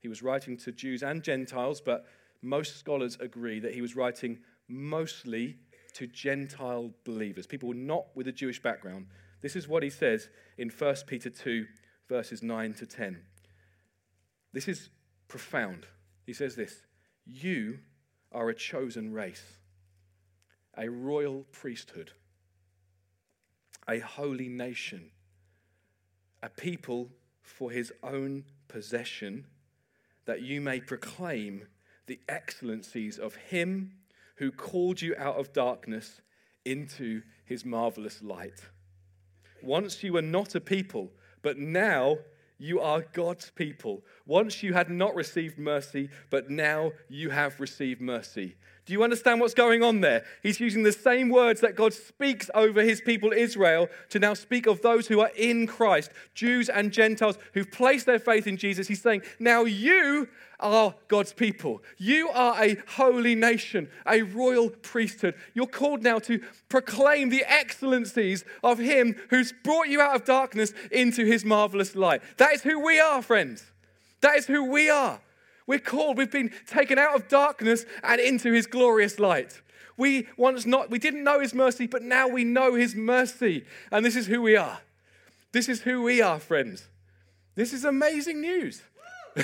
He 0.00 0.08
was 0.08 0.22
writing 0.22 0.56
to 0.58 0.72
Jews 0.72 1.02
and 1.02 1.22
Gentiles, 1.22 1.80
but 1.80 2.06
most 2.42 2.78
scholars 2.78 3.16
agree 3.20 3.60
that 3.60 3.74
he 3.74 3.80
was 3.80 3.96
writing 3.96 4.40
mostly 4.68 5.58
to 5.94 6.06
Gentile 6.06 6.92
believers, 7.04 7.46
people 7.46 7.72
not 7.72 8.06
with 8.14 8.28
a 8.28 8.32
Jewish 8.32 8.62
background. 8.62 9.06
This 9.40 9.56
is 9.56 9.68
what 9.68 9.82
he 9.82 9.90
says 9.90 10.28
in 10.56 10.70
1 10.70 10.96
Peter 11.06 11.30
2, 11.30 11.66
verses 12.08 12.42
9 12.42 12.74
to 12.74 12.86
10. 12.86 13.20
This 14.52 14.68
is 14.68 14.90
profound. 15.28 15.86
He 16.26 16.32
says 16.32 16.56
this 16.56 16.82
you 17.26 17.78
are 18.30 18.48
a 18.48 18.54
chosen 18.54 19.12
race, 19.12 19.58
a 20.76 20.88
royal 20.88 21.44
priesthood, 21.52 22.12
a 23.88 23.98
holy 23.98 24.48
nation, 24.48 25.10
a 26.42 26.48
people 26.48 27.10
for 27.42 27.70
his 27.70 27.92
own 28.02 28.44
possession, 28.68 29.46
that 30.24 30.42
you 30.42 30.60
may 30.60 30.80
proclaim 30.80 31.66
the 32.06 32.20
excellencies 32.28 33.18
of 33.18 33.34
him 33.34 33.92
who 34.36 34.50
called 34.50 35.00
you 35.00 35.14
out 35.18 35.36
of 35.36 35.52
darkness 35.52 36.20
into 36.64 37.22
his 37.44 37.64
marvelous 37.64 38.22
light. 38.22 38.60
Once 39.62 40.02
you 40.02 40.12
were 40.12 40.22
not 40.22 40.54
a 40.54 40.60
people, 40.60 41.10
but 41.42 41.58
now 41.58 42.18
you 42.62 42.80
are 42.80 43.04
God's 43.12 43.50
people. 43.50 44.04
Once 44.24 44.62
you 44.62 44.72
had 44.72 44.88
not 44.88 45.16
received 45.16 45.58
mercy, 45.58 46.08
but 46.30 46.48
now 46.48 46.92
you 47.08 47.30
have 47.30 47.58
received 47.58 48.00
mercy. 48.00 48.54
Do 48.84 48.92
you 48.92 49.02
understand 49.04 49.40
what's 49.40 49.54
going 49.54 49.82
on 49.82 50.00
there? 50.00 50.24
He's 50.42 50.58
using 50.58 50.82
the 50.82 50.92
same 50.92 51.28
words 51.28 51.60
that 51.60 51.76
God 51.76 51.92
speaks 51.92 52.50
over 52.54 52.82
his 52.82 53.00
people 53.00 53.32
Israel 53.32 53.88
to 54.10 54.18
now 54.18 54.34
speak 54.34 54.66
of 54.66 54.82
those 54.82 55.06
who 55.06 55.20
are 55.20 55.30
in 55.36 55.68
Christ, 55.68 56.10
Jews 56.34 56.68
and 56.68 56.92
Gentiles 56.92 57.38
who've 57.54 57.70
placed 57.70 58.06
their 58.06 58.18
faith 58.18 58.46
in 58.48 58.56
Jesus. 58.56 58.88
He's 58.88 59.02
saying, 59.02 59.22
Now 59.38 59.64
you 59.64 60.28
are 60.58 60.94
God's 61.08 61.32
people. 61.32 61.82
You 61.98 62.28
are 62.30 62.62
a 62.62 62.76
holy 62.88 63.34
nation, 63.34 63.88
a 64.06 64.22
royal 64.22 64.70
priesthood. 64.70 65.34
You're 65.54 65.66
called 65.66 66.02
now 66.02 66.18
to 66.20 66.40
proclaim 66.68 67.28
the 67.28 67.44
excellencies 67.46 68.44
of 68.64 68.78
him 68.78 69.16
who's 69.30 69.52
brought 69.64 69.88
you 69.88 70.00
out 70.00 70.16
of 70.16 70.24
darkness 70.24 70.72
into 70.90 71.24
his 71.24 71.44
marvelous 71.44 71.94
light. 71.94 72.22
That 72.38 72.51
is 72.52 72.62
who 72.62 72.84
we 72.84 73.00
are, 73.00 73.22
friends. 73.22 73.64
That 74.20 74.36
is 74.36 74.46
who 74.46 74.70
we 74.70 74.88
are. 74.88 75.20
We're 75.66 75.78
called, 75.78 76.18
we've 76.18 76.30
been 76.30 76.52
taken 76.66 76.98
out 76.98 77.14
of 77.14 77.28
darkness 77.28 77.84
and 78.02 78.20
into 78.20 78.52
his 78.52 78.66
glorious 78.66 79.18
light. 79.18 79.60
We 79.96 80.28
once 80.36 80.66
not, 80.66 80.90
we 80.90 80.98
didn't 80.98 81.22
know 81.22 81.40
his 81.40 81.54
mercy, 81.54 81.86
but 81.86 82.02
now 82.02 82.28
we 82.28 82.44
know 82.44 82.74
his 82.74 82.94
mercy. 82.94 83.64
And 83.90 84.04
this 84.04 84.16
is 84.16 84.26
who 84.26 84.42
we 84.42 84.56
are. 84.56 84.80
This 85.52 85.68
is 85.68 85.82
who 85.82 86.02
we 86.02 86.20
are, 86.20 86.38
friends. 86.38 86.88
This 87.54 87.72
is 87.72 87.84
amazing 87.84 88.40
news. 88.40 88.82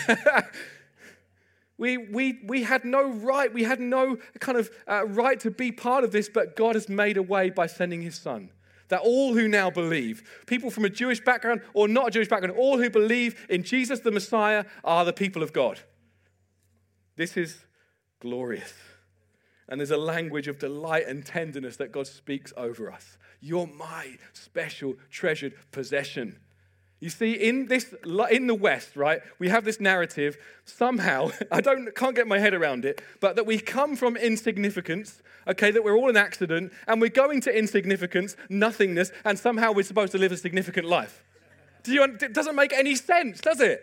we, 1.79 1.99
we, 1.99 2.41
we 2.45 2.63
had 2.63 2.85
no 2.85 3.11
right, 3.11 3.53
we 3.53 3.65
had 3.65 3.81
no 3.81 4.17
kind 4.41 4.59
of 4.59 4.71
uh, 4.89 5.07
right 5.07 5.39
to 5.41 5.51
be 5.51 5.71
part 5.71 6.05
of 6.05 6.13
this, 6.13 6.29
but 6.29 6.57
God 6.57 6.75
has 6.75 6.89
made 6.89 7.17
a 7.17 7.23
way 7.23 7.51
by 7.51 7.67
sending 7.67 8.03
his 8.03 8.17
son 8.17 8.51
that 8.89 9.01
all 9.01 9.35
who 9.35 9.49
now 9.49 9.71
believe, 9.71 10.43
people 10.47 10.71
from 10.71 10.85
a 10.85 10.91
Jewish 10.91 11.21
background 11.21 11.63
or 11.75 11.89
not 11.89 12.09
a 12.09 12.11
Jewish 12.11 12.29
background, 12.29 12.57
all 12.57 12.79
who 12.79 12.91
believe 12.91 13.47
in 13.49 13.63
Jesus 13.63 14.01
the 14.01 14.11
Messiah 14.11 14.65
are 14.85 15.05
the 15.05 15.13
people 15.13 15.43
of 15.43 15.53
God. 15.53 15.81
This 17.17 17.37
is 17.37 17.65
glorious. 18.21 18.73
And 19.69 19.79
there's 19.79 19.91
a 19.91 19.99
language 19.99 20.49
of 20.49 20.59
delight 20.59 21.07
and 21.07 21.25
tenderness 21.25 21.77
that 21.77 21.93
God 21.93 22.07
speaks 22.07 22.53
over 22.57 22.91
us. 22.91 23.19
You're 23.41 23.67
my 23.67 24.17
special 24.33 24.95
treasured 25.11 25.55
possession. 25.73 26.39
You 27.01 27.11
see, 27.11 27.33
in 27.33 27.67
this 27.67 27.95
in 28.31 28.49
the 28.49 28.55
West, 28.55 28.97
right, 28.97 29.21
we 29.39 29.49
have 29.49 29.65
this 29.65 29.79
narrative 29.79 30.37
somehow, 30.65 31.31
I 31.53 31.61
don't 31.61 31.95
can't 31.95 32.17
get 32.17 32.27
my 32.27 32.39
head 32.39 32.55
around 32.55 32.85
it, 32.85 33.01
but 33.21 33.37
that 33.37 33.47
we 33.47 33.59
come 33.59 33.95
from 33.95 34.17
insignificance, 34.17 35.23
okay, 35.47 35.71
that 35.71 35.85
we're 35.85 35.97
all 35.97 36.11
an 36.11 36.17
accident, 36.17 36.73
and 36.89 37.01
we're 37.01 37.09
going 37.09 37.41
to 37.43 37.57
insignificance, 37.57 38.37
nothingness, 38.49 39.13
and 39.25 39.39
somehow 39.39 39.73
we're 39.73 39.85
supposed 39.85 40.13
to 40.13 40.19
live 40.19 40.33
a 40.33 40.37
significant 40.37 40.87
life. 40.87 41.25
Do 41.85 41.93
you, 41.93 42.03
it 42.03 42.33
doesn't 42.33 42.57
make 42.57 42.73
any 42.73 42.97
sense, 42.97 43.41
does 43.41 43.61
it? 43.61 43.83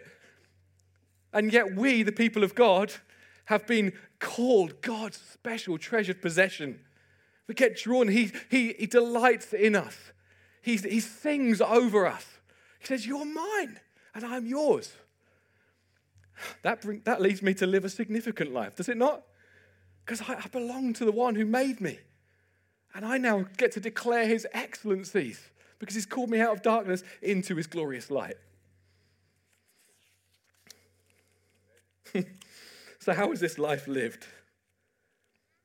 And 1.32 1.52
yet 1.52 1.76
we, 1.76 2.04
the 2.04 2.12
people 2.12 2.44
of 2.44 2.54
God, 2.54 2.94
have 3.46 3.66
been 3.66 3.94
called 4.20 4.82
God's 4.82 5.18
special 5.18 5.78
treasured 5.78 6.22
possession. 6.22 6.82
We 7.48 7.56
get 7.56 7.78
drawn. 7.78 8.08
He, 8.08 8.32
he, 8.50 8.74
he 8.74 8.88
delights 8.88 9.54
in 9.54 9.76
us. 9.76 9.96
He, 10.62 10.78
he 10.78 11.00
sings 11.00 11.62
over 11.62 12.08
us. 12.08 12.26
He 12.86 12.94
says, 12.94 13.06
You're 13.06 13.26
mine 13.26 13.80
and 14.14 14.24
I'm 14.24 14.46
yours. 14.46 14.94
That, 16.64 16.82
bring, 16.82 17.02
that 17.06 17.22
leads 17.22 17.42
me 17.42 17.54
to 17.56 17.66
live 17.66 17.86
a 17.86 17.90
significant 17.90 18.54
life, 18.54 18.76
does 18.76 18.90
it 18.90 18.98
not? 18.98 19.24
Because 20.06 20.22
I, 20.22 20.36
I 20.36 20.48
belong 20.52 20.94
to 20.94 21.06
the 21.06 21.12
one 21.12 21.36
who 21.36 21.46
made 21.46 21.82
me. 21.82 21.98
And 22.94 23.06
I 23.06 23.18
now 23.18 23.46
get 23.58 23.72
to 23.74 23.80
declare 23.80 24.28
his 24.28 24.46
excellencies 24.54 25.40
because 25.80 25.96
he's 25.96 26.06
called 26.06 26.30
me 26.30 26.40
out 26.40 26.54
of 26.54 26.62
darkness 26.62 27.04
into 27.22 27.56
his 27.56 27.68
glorious 27.68 28.10
light. 28.12 28.36
So, 33.06 33.14
how 33.14 33.32
is 33.32 33.40
this 33.40 33.60
life 33.60 33.88
lived? 33.88 34.26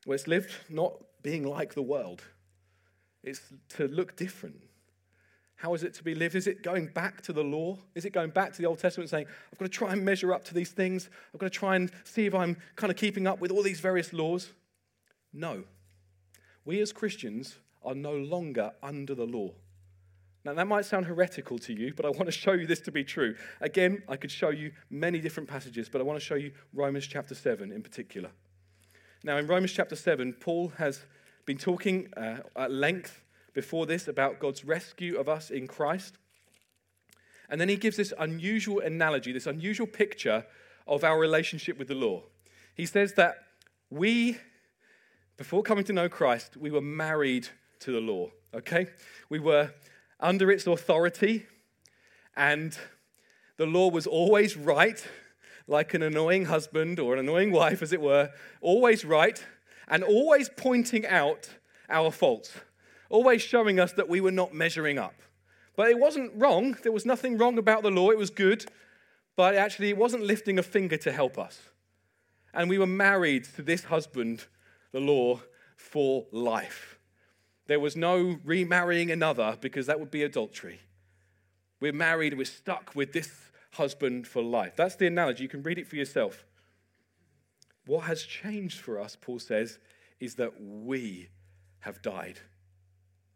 Well, 0.05 0.15
it's 0.15 0.27
lived 0.27 0.51
not 0.69 0.93
being 1.23 1.43
like 1.43 1.73
the 1.73 1.81
world, 1.81 2.23
it's 3.23 3.41
to 3.71 3.89
look 3.89 4.15
different. 4.15 4.61
How 5.61 5.75
is 5.75 5.83
it 5.83 5.93
to 5.95 6.03
be 6.03 6.15
lived? 6.15 6.37
Is 6.37 6.47
it 6.47 6.63
going 6.63 6.87
back 6.87 7.21
to 7.21 7.35
the 7.35 7.45
law? 7.45 7.77
Is 7.95 8.07
it 8.07 8.15
going 8.15 8.31
back 8.31 8.55
to 8.55 8.63
the 8.63 8.67
Old 8.67 8.79
Testament 8.79 9.11
saying, 9.11 9.27
I've 9.53 9.59
got 9.59 9.67
to 9.67 9.71
try 9.71 9.93
and 9.93 10.03
measure 10.03 10.33
up 10.33 10.43
to 10.47 10.55
these 10.55 10.71
things? 10.71 11.11
I've 11.35 11.41
got 11.41 11.53
to 11.53 11.59
try 11.59 11.77
and 11.77 11.91
see 12.03 12.25
if 12.25 12.35
I'm 12.35 12.57
kind 12.77 12.91
of 12.91 12.97
keeping 12.97 13.27
up 13.27 13.43
with 13.43 13.51
all 13.51 13.63
these 13.63 13.79
various 13.79 14.15
laws? 14.15 14.55
No. 15.35 15.65
We 16.65 16.81
as 16.81 16.95
Christians 16.95 17.57
are 17.85 17.95
no 17.95 18.15
longer 18.15 18.73
under 18.83 19.15
the 19.15 19.27
law. 19.27 19.51
Now, 20.47 20.55
that 20.55 20.67
might 20.67 20.87
sound 20.87 21.05
heretical 21.05 21.59
to 21.59 21.75
you, 21.75 21.93
but 21.95 22.07
I 22.07 22.09
want 22.09 22.25
to 22.25 22.33
show 22.33 22.53
you 22.53 22.67
this 22.67 22.81
to 22.81 22.91
be 22.91 23.05
true. 23.05 23.37
Again, 23.61 24.03
I 24.09 24.17
could 24.17 24.31
show 24.31 24.49
you 24.49 24.73
many 24.89 25.21
different 25.21 25.47
passages, 25.47 25.91
but 25.91 26.01
I 26.01 26.05
want 26.05 26.19
to 26.19 26.25
show 26.25 26.37
you 26.37 26.53
Romans 26.73 27.07
chapter 27.07 27.35
7 27.35 27.71
in 27.71 27.83
particular. 27.83 28.31
Now, 29.23 29.37
in 29.37 29.47
Romans 29.47 29.73
chapter 29.73 29.95
7, 29.95 30.33
Paul 30.41 30.73
has 30.79 31.05
been 31.45 31.59
talking 31.59 32.11
uh, 32.17 32.39
at 32.57 32.73
length 32.73 33.23
before 33.53 33.87
this 33.87 34.09
about 34.09 34.39
God's 34.39 34.65
rescue 34.65 35.19
of 35.19 35.29
us 35.29 35.51
in 35.51 35.67
Christ. 35.67 36.19
And 37.49 37.61
then 37.61 37.69
he 37.69 37.77
gives 37.77 37.97
this 37.97 38.13
unusual 38.19 38.81
analogy, 38.81 39.33
this 39.33 39.47
unusual 39.47 39.87
picture 39.87 40.47
of 40.87 41.05
our 41.05 41.19
relationship 41.19 41.79
with 41.79 41.89
the 41.89 41.95
law. 41.95 42.23
He 42.75 42.87
says 42.87 43.15
that 43.15 43.37
we, 43.91 44.39
before 45.37 45.63
coming 45.63 45.85
to 45.85 45.93
know 45.93 46.09
Christ, 46.09 46.57
we 46.57 46.71
were 46.71 46.81
married 46.81 47.49
to 47.81 47.93
the 47.93 48.01
law, 48.01 48.31
okay? 48.55 48.87
We 49.29 49.41
were 49.41 49.73
under 50.21 50.51
its 50.51 50.67
authority, 50.67 51.47
and 52.37 52.79
the 53.57 53.67
law 53.67 53.91
was 53.91 54.07
always 54.07 54.57
right, 54.57 55.05
like 55.67 55.93
an 55.95 56.03
annoying 56.03 56.47
husband 56.47 57.01
or 57.01 57.15
an 57.15 57.19
annoying 57.19 57.51
wife, 57.53 57.83
as 57.83 57.93
it 57.93 58.01
were, 58.01 58.31
always 58.61 59.05
right, 59.05 59.45
and 59.89 60.05
always 60.05 60.49
pointing 60.49 61.07
out 61.07 61.51
our 61.89 62.11
faults, 62.11 62.53
always 63.11 63.43
showing 63.43 63.79
us 63.79 63.93
that 63.93 64.09
we 64.09 64.21
were 64.21 64.31
not 64.31 64.55
measuring 64.55 64.99
up. 64.99 65.15
But 65.77 65.91
it 65.91 65.99
wasn't 65.99 66.33
wrong. 66.35 66.77
There 66.83 66.93
was 66.93 67.05
nothing 67.05 67.37
wrong 67.37 67.59
about 67.59 67.83
the 67.83 67.91
law. 67.91 68.11
It 68.11 68.19
was 68.19 68.31
good. 68.31 68.65
But 69.37 69.55
actually, 69.55 69.91
it 69.91 69.97
wasn't 69.97 70.25
lifting 70.25 70.59
a 70.59 70.63
finger 70.63 70.97
to 70.99 71.13
help 71.13 71.39
us. 71.39 71.61
And 72.53 72.69
we 72.69 72.79
were 72.79 72.87
married 72.87 73.45
to 73.57 73.63
this 73.63 73.85
husband, 73.85 74.47
the 74.93 75.01
law, 75.01 75.41
for 75.77 76.27
life. 76.33 76.99
There 77.67 77.81
was 77.81 77.97
no 77.97 78.39
remarrying 78.45 79.11
another 79.11 79.57
because 79.61 79.87
that 79.87 80.01
would 80.01 80.11
be 80.11 80.23
adultery. 80.23 80.81
We're 81.81 81.93
married, 81.93 82.37
we're 82.37 82.45
stuck 82.45 82.95
with 82.95 83.13
this 83.13 83.31
husband 83.73 84.27
for 84.27 84.43
life. 84.43 84.75
That's 84.77 84.97
the 84.97 85.07
analogy. 85.07 85.45
You 85.45 85.49
can 85.49 85.63
read 85.63 85.79
it 85.79 85.87
for 85.87 85.97
yourself. 85.97 86.45
What 87.87 88.05
has 88.05 88.23
changed 88.25 88.81
for 88.81 89.01
us, 89.01 89.17
Paul 89.19 89.39
says, 89.39 89.79
is 90.19 90.35
that 90.35 90.61
we 90.61 91.29
have 91.81 92.03
died. 92.03 92.41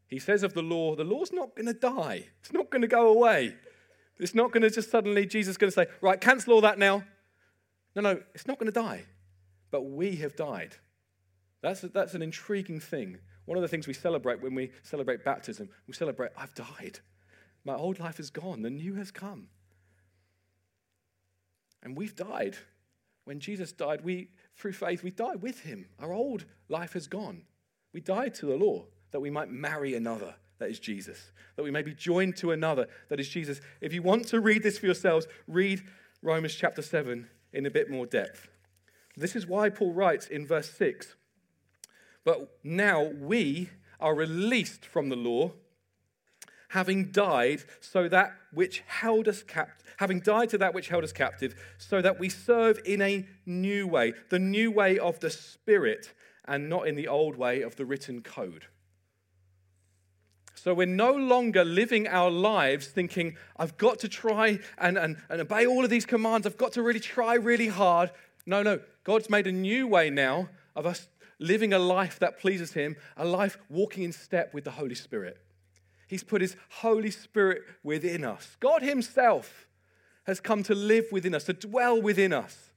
He 0.07 0.19
says 0.19 0.43
of 0.43 0.55
the 0.55 0.63
law, 0.63 0.95
the 0.95 1.05
law's 1.05 1.33
not 1.33 1.57
going 1.57 1.67
to 1.67 1.73
die. 1.73 2.29
It's 2.41 2.53
not 2.53 2.71
going 2.71 2.83
to 2.83 2.89
go 2.89 3.09
away. 3.09 3.55
It's 4.19 4.35
not 4.35 4.53
going 4.53 4.63
to 4.63 4.71
just 4.71 4.91
suddenly, 4.91 5.27
Jesus 5.27 5.53
is 5.53 5.59
going 5.59 5.71
to 5.71 5.75
say, 5.75 5.87
right, 6.01 6.21
cancel 6.21 6.53
all 6.53 6.61
that 6.61 6.79
now. 6.79 7.03
No, 7.97 8.03
no, 8.03 8.23
it's 8.35 8.47
not 8.47 8.59
going 8.59 8.73
to 8.73 8.81
die. 8.81 9.05
But 9.71 9.83
we 9.83 10.17
have 10.17 10.37
died. 10.37 10.77
That's, 11.63 11.81
that's 11.81 12.15
an 12.15 12.23
intriguing 12.23 12.81
thing. 12.81 13.19
One 13.47 13.59
of 13.59 13.63
the 13.63 13.69
things 13.69 13.87
we 13.87 13.95
celebrate 13.95 14.43
when 14.43 14.55
we 14.55 14.71
celebrate 14.83 15.25
baptism, 15.25 15.69
we 15.87 15.95
celebrate, 15.95 16.31
I've 16.37 16.55
died. 16.55 17.01
My 17.65 17.75
old 17.75 17.99
life 17.99 18.21
is 18.21 18.31
gone, 18.31 18.63
the 18.63 18.71
new 18.71 18.95
has 18.95 19.11
come. 19.11 19.49
And 21.83 21.97
we've 21.97 22.15
died. 22.15 22.57
When 23.25 23.41
Jesus 23.41 23.73
died, 23.73 24.05
we, 24.05 24.29
through 24.57 24.73
faith, 24.73 25.03
we 25.03 25.11
died 25.11 25.41
with 25.43 25.61
him. 25.61 25.87
Our 25.99 26.13
old 26.13 26.45
life 26.69 26.93
has 26.93 27.07
gone. 27.07 27.43
We 27.93 28.01
died 28.01 28.35
to 28.37 28.47
the 28.47 28.57
law 28.57 28.85
that 29.15 29.21
we 29.21 29.31
might 29.31 29.49
marry 29.49 29.95
another, 29.95 30.35
that 30.59 30.69
is 30.69 30.81
Jesus, 30.81 31.31
that 31.55 31.63
we 31.63 31.71
may 31.71 31.83
be 31.83 31.95
joined 31.95 32.37
to 32.39 32.51
another, 32.51 32.89
that 33.09 33.21
is 33.21 33.29
Jesus. 33.29 33.61
If 33.81 33.93
you 33.93 34.03
want 34.03 34.27
to 34.27 34.41
read 34.41 34.65
this 34.65 34.77
for 34.77 34.87
yourselves, 34.87 35.29
read 35.47 35.83
Romans 36.21 36.53
chapter 36.57 36.83
7 36.83 37.29
in 37.53 37.65
a 37.65 37.71
bit 37.71 37.89
more 37.89 38.07
depth. 38.07 38.49
This 39.17 39.37
is 39.37 39.47
why 39.47 39.71
Paul 39.71 39.93
writes 39.93 40.27
in 40.27 40.49
verse 40.49 40.69
6 40.69 41.15
But 42.25 42.59
now 42.65 43.05
we 43.05 43.71
are 44.01 44.17
released 44.17 44.85
from 44.85 45.11
the 45.11 45.17
law, 45.17 45.53
having 46.71 47.13
died 47.13 47.63
so 47.79 48.09
that 48.09 48.35
which 48.53 48.83
held 48.85 49.29
us 49.29 49.45
having 49.99 50.19
died 50.19 50.49
to 50.49 50.59
that 50.59 50.75
which 50.75 50.89
held 50.89 51.05
us 51.05 51.13
captive, 51.13 51.55
so 51.79 52.03
that 52.03 52.19
we 52.19 52.29
serve 52.29 52.81
in 52.85 53.01
a 53.01 53.29
new 53.47 53.87
way, 53.87 54.13
the 54.31 54.41
new 54.41 54.73
way 54.73 54.99
of 54.99 55.21
the 55.21 55.31
Spirit, 55.31 56.13
and 56.47 56.69
not 56.69 56.89
in 56.89 56.97
the 56.97 57.07
old 57.07 57.37
way 57.37 57.63
of 57.63 57.77
the 57.77 57.85
written 57.85 58.21
code. 58.21 58.67
So 60.65 60.73
we're 60.73 60.87
no 60.87 61.13
longer 61.13 61.63
living 61.63 62.09
our 62.09 62.31
lives 62.31 62.87
thinking, 62.87 63.37
I've 63.59 63.77
got 63.77 63.99
to 63.99 64.09
try 64.09 64.61
and, 64.79 64.97
and, 64.97 65.19
and 65.29 65.43
obey 65.43 65.67
all 65.67 65.85
of 65.85 65.91
these 65.91 66.07
commands. 66.07 66.47
I've 66.47 66.57
got 66.57 66.73
to 66.73 66.83
really 66.83 67.01
try 67.01 67.35
really 67.35 67.69
hard. 67.69 68.11
No, 68.47 68.63
no. 68.63 68.81
God's 69.05 69.29
made 69.29 69.47
a 69.47 69.53
new 69.53 69.87
way 69.87 70.09
now 70.09 70.49
of 70.75 70.87
us 70.87 71.07
living 71.39 71.75
a 71.75 71.79
life 71.79 72.19
that 72.21 72.41
pleases 72.41 72.73
Him, 72.73 72.97
a 73.19 73.27
life 73.27 73.59
walking 73.69 74.05
in 74.05 74.13
step 74.13 74.55
with 74.55 74.65
the 74.65 74.71
Holy 74.71 74.95
Spirit. 74.95 75.37
He's 76.09 76.25
put 76.25 76.41
His 76.41 76.57
Holy 76.81 77.11
Spirit 77.11 77.65
within 77.83 78.25
us. 78.25 78.57
God 78.59 78.81
Himself 78.81 79.67
has 80.27 80.41
come 80.41 80.63
to 80.63 80.75
live 80.75 81.05
within 81.13 81.35
us, 81.35 81.45
to 81.45 81.53
dwell 81.53 82.01
within 82.01 82.33
us. 82.33 82.71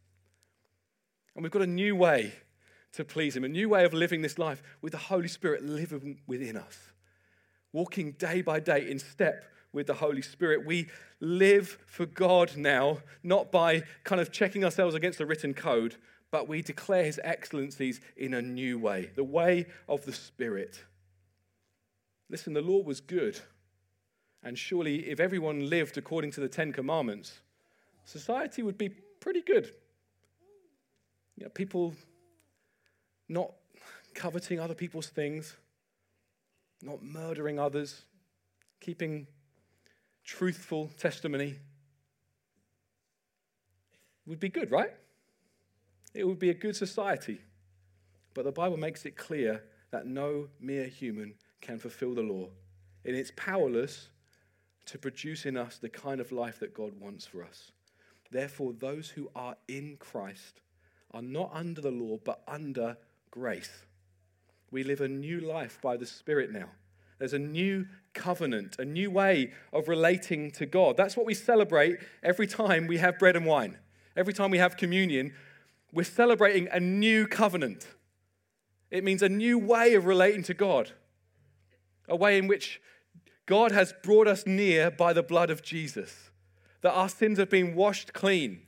And 1.35 1.43
we've 1.43 1.53
got 1.53 1.61
a 1.61 1.67
new 1.67 1.95
way 1.95 2.33
to 2.91 3.05
please 3.05 3.38
Him, 3.38 3.45
a 3.45 3.47
new 3.47 3.69
way 3.69 3.85
of 3.85 3.93
living 3.93 4.23
this 4.23 4.38
life 4.38 4.61
with 4.81 4.91
the 4.91 4.97
Holy 4.97 5.29
Spirit 5.29 5.63
living 5.63 6.19
within 6.27 6.57
us 6.57 6.91
walking 7.74 8.13
day 8.13 8.41
by 8.41 8.59
day 8.59 8.89
in 8.89 8.99
step 8.99 9.45
with 9.74 9.88
the 9.88 9.95
Holy 9.95 10.22
Spirit. 10.22 10.65
We 10.65 10.88
live 11.20 11.78
for 11.86 12.05
God 12.05 12.55
now, 12.57 12.99
not 13.24 13.51
by 13.51 13.84
kind 14.03 14.22
of 14.22 14.32
checking 14.32 14.63
ourselves 14.63 14.95
against 14.95 15.20
a 15.20 15.26
written 15.26 15.53
code, 15.53 15.97
but 16.32 16.47
we 16.47 16.61
declare 16.61 17.03
His 17.03 17.20
excellencies 17.24 18.01
in 18.15 18.34
a 18.34 18.41
new 18.41 18.80
way, 18.80 19.11
the 19.15 19.24
way 19.24 19.68
of 19.88 20.05
the 20.05 20.13
Spirit. 20.13 20.84
Listen, 22.30 22.53
the 22.53 22.61
law 22.61 22.82
was 22.82 22.99
good. 22.99 23.39
And 24.43 24.57
surely, 24.57 25.09
if 25.09 25.20
everyone 25.20 25.70
lived 25.70 25.97
according 25.97 26.32
to 26.32 26.41
the 26.41 26.49
Ten 26.49 26.72
Commandments, 26.72 27.39
society 28.05 28.61
would 28.63 28.78
be 28.78 28.89
pretty 29.20 29.41
good. 29.41 29.74
You 31.36 31.45
know, 31.45 31.49
people 31.49 31.93
not 33.30 33.51
coveting 34.13 34.59
other 34.59 34.74
people's 34.74 35.07
things, 35.07 35.55
not 36.82 37.03
murdering 37.03 37.59
others, 37.59 38.05
keeping 38.80 39.28
truthful 40.23 40.89
testimony 40.97 41.55
would 44.25 44.39
be 44.39 44.49
good, 44.49 44.71
right? 44.71 44.91
It 46.13 46.25
would 46.28 46.39
be 46.39 46.49
a 46.49 46.53
good 46.53 46.75
society. 46.75 47.39
But 48.34 48.45
the 48.45 48.51
Bible 48.51 48.78
makes 48.78 49.05
it 49.05 49.15
clear 49.15 49.63
that 49.91 50.05
no 50.05 50.49
mere 50.59 50.88
human 50.88 51.34
can 51.61 51.80
fulfill 51.80 52.13
the 52.13 52.21
law, 52.21 52.49
and 53.05 53.15
it's 53.15 53.32
powerless 53.36 54.09
to 54.86 54.97
produce 54.97 55.45
in 55.45 55.57
us 55.57 55.78
the 55.78 55.89
kind 55.89 56.21
of 56.21 56.32
life 56.32 56.59
that 56.59 56.73
God 56.73 56.99
wants 56.99 57.25
for 57.25 57.43
us. 57.43 57.71
Therefore, 58.30 58.73
those 58.73 59.09
who 59.09 59.30
are 59.36 59.55
in 59.67 59.97
Christ 59.99 60.61
are 61.11 61.21
not 61.21 61.51
under 61.53 61.82
the 61.82 61.91
law, 61.91 62.17
but 62.23 62.41
under 62.47 62.97
grace. 63.32 63.86
We 64.72 64.84
live 64.84 65.01
a 65.01 65.07
new 65.07 65.39
life 65.39 65.80
by 65.82 65.97
the 65.97 66.05
Spirit 66.05 66.51
now. 66.51 66.70
There's 67.20 67.34
a 67.34 67.39
new 67.39 67.88
covenant, 68.13 68.76
a 68.80 68.86
new 68.86 69.09
way 69.09 69.51
of 69.74 69.88
relating 69.88 70.51
to 70.51 70.65
God. 70.65 70.97
That's 70.97 71.18
what 71.18 71.26
we 71.26 71.34
celebrate 71.34 71.99
every 72.22 72.47
time 72.47 72.88
we 72.88 72.97
have 72.97 73.18
bread 73.18 73.36
and 73.36 73.45
wine. 73.45 73.78
Every 74.15 74.34
time 74.34 74.51
we 74.51 74.57
have 74.57 74.78
communion, 74.78 75.34
we're 75.91 76.03
celebrating 76.03 76.68
a 76.72 76.80
new 76.80 77.28
covenant. 77.28 77.88
It 78.91 79.03
means 79.03 79.22
a 79.22 79.30
new 79.30 79.57
way 79.57 79.93
of 79.95 80.05
relating 80.05 80.43
to 80.43 80.53
God, 80.53 80.91
a 82.07 82.15
way 82.15 82.38
in 82.38 82.47
which 82.47 82.82
God 83.45 83.72
has 83.72 83.93
brought 84.03 84.28
us 84.28 84.45
near 84.45 84.91
by 84.91 85.13
the 85.13 85.24
blood 85.24 85.49
of 85.49 85.61
Jesus, 85.61 86.32
that 86.82 86.93
our 86.93 87.09
sins 87.09 87.39
have 87.39 87.49
been 87.49 87.76
washed 87.76 88.13
clean, 88.13 88.61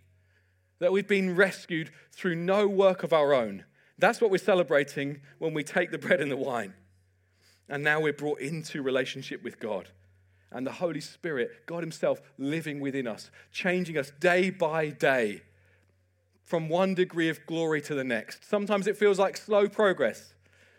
that 0.79 0.91
we've 0.91 1.07
been 1.07 1.35
rescued 1.35 1.91
through 2.11 2.35
no 2.35 2.67
work 2.67 3.03
of 3.03 3.13
our 3.13 3.33
own, 3.33 3.65
that's 3.99 4.21
what 4.21 4.31
we're 4.31 4.37
celebrating 4.37 5.21
when 5.37 5.53
we 5.53 5.63
take 5.63 5.91
the 5.91 5.97
bread 5.97 6.21
and 6.21 6.31
the 6.31 6.37
wine. 6.37 6.73
And 7.67 7.83
now 7.83 7.99
we're 8.01 8.13
brought 8.13 8.39
into 8.39 8.81
relationship 8.81 9.43
with 9.43 9.59
God. 9.59 9.89
And 10.51 10.65
the 10.65 10.71
Holy 10.71 11.01
Spirit, 11.01 11.67
God 11.67 11.83
Himself, 11.83 12.19
living 12.37 12.79
within 12.79 13.05
us, 13.05 13.29
changing 13.51 13.97
us 13.97 14.11
day 14.19 14.49
by 14.49 14.89
day 14.89 15.43
from 16.43 16.67
one 16.67 16.95
degree 16.95 17.29
of 17.29 17.45
glory 17.45 17.79
to 17.81 17.93
the 17.93 18.03
next. 18.03 18.49
Sometimes 18.49 18.87
it 18.87 18.97
feels 18.97 19.19
like 19.19 19.37
slow 19.37 19.69
progress, 19.69 20.33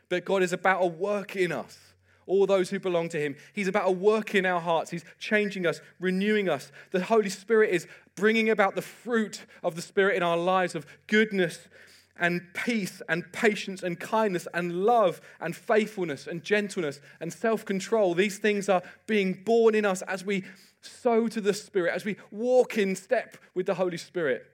but 0.09 0.25
God 0.25 0.43
is 0.43 0.53
about 0.53 0.83
a 0.83 0.87
work 0.87 1.37
in 1.37 1.53
us, 1.53 1.79
all 2.27 2.45
those 2.45 2.71
who 2.71 2.81
belong 2.81 3.09
to 3.11 3.21
Him. 3.21 3.37
He's 3.53 3.69
about 3.69 3.87
a 3.87 3.93
work 3.93 4.35
in 4.35 4.45
our 4.45 4.61
hearts. 4.61 4.91
He's 4.91 5.05
changing 5.21 5.67
us, 5.67 5.81
renewing 6.01 6.49
us. 6.49 6.73
The 6.91 7.05
Holy 7.05 7.29
Spirit 7.29 7.71
is 7.71 7.87
bringing 8.17 8.51
about 8.51 8.75
the 8.75 8.83
fruit 8.83 9.47
of 9.63 9.77
the 9.77 9.83
Spirit 9.83 10.17
in 10.17 10.25
our 10.25 10.37
lives 10.37 10.75
of 10.75 10.85
goodness 11.07 11.69
and 12.21 12.43
peace 12.55 13.03
and 13.09 13.33
patience 13.33 13.83
and 13.83 13.99
kindness 13.99 14.47
and 14.55 14.85
love 14.85 15.21
and 15.41 15.57
faithfulness 15.57 16.27
and 16.27 16.45
gentleness 16.45 17.01
and 17.19 17.33
self 17.33 17.65
control. 17.65 18.15
These 18.15 18.39
things 18.39 18.69
are 18.69 18.83
being 19.07 19.43
born 19.45 19.75
in 19.75 19.85
us 19.85 20.03
as 20.03 20.25
we 20.25 20.45
sow 20.83 21.27
to 21.29 21.41
the 21.41 21.55
Spirit, 21.55 21.95
as 21.95 22.05
we 22.05 22.17
walk 22.31 22.79
in 22.79 22.95
step 22.95 23.37
with 23.55 23.67
the 23.67 23.75
Holy 23.75 23.97
Spirit. 23.97 24.47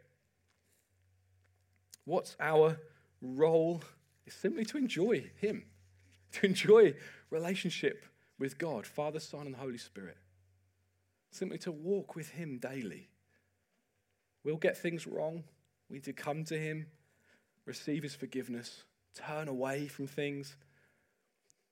What's 2.05 2.37
our 2.41 2.79
role? 3.21 3.83
It's 4.27 4.37
simply 4.37 4.65
to 4.67 4.79
enjoy 4.79 5.31
Him, 5.41 5.65
to 6.33 6.47
enjoy 6.47 6.95
relationship 7.31 8.07
with 8.39 8.59
God, 8.59 8.87
Father, 8.87 9.21
Son, 9.21 9.47
and 9.47 9.57
Holy 9.57 9.79
Spirit. 9.79 10.17
simply 11.31 11.59
to 11.59 11.73
walk 11.73 12.15
with 12.15 12.31
Him 12.31 12.59
daily. 12.59 13.11
We'll 14.45 14.57
get 14.57 14.79
things 14.79 15.07
wrong. 15.07 15.45
We 15.91 15.97
need 15.97 16.05
to 16.05 16.13
come 16.13 16.45
to 16.45 16.59
Him, 16.59 16.87
receive 17.67 18.03
His 18.03 18.15
forgiveness, 18.15 18.85
turn 19.15 19.49
away 19.49 19.89
from 19.89 20.07
things 20.07 20.57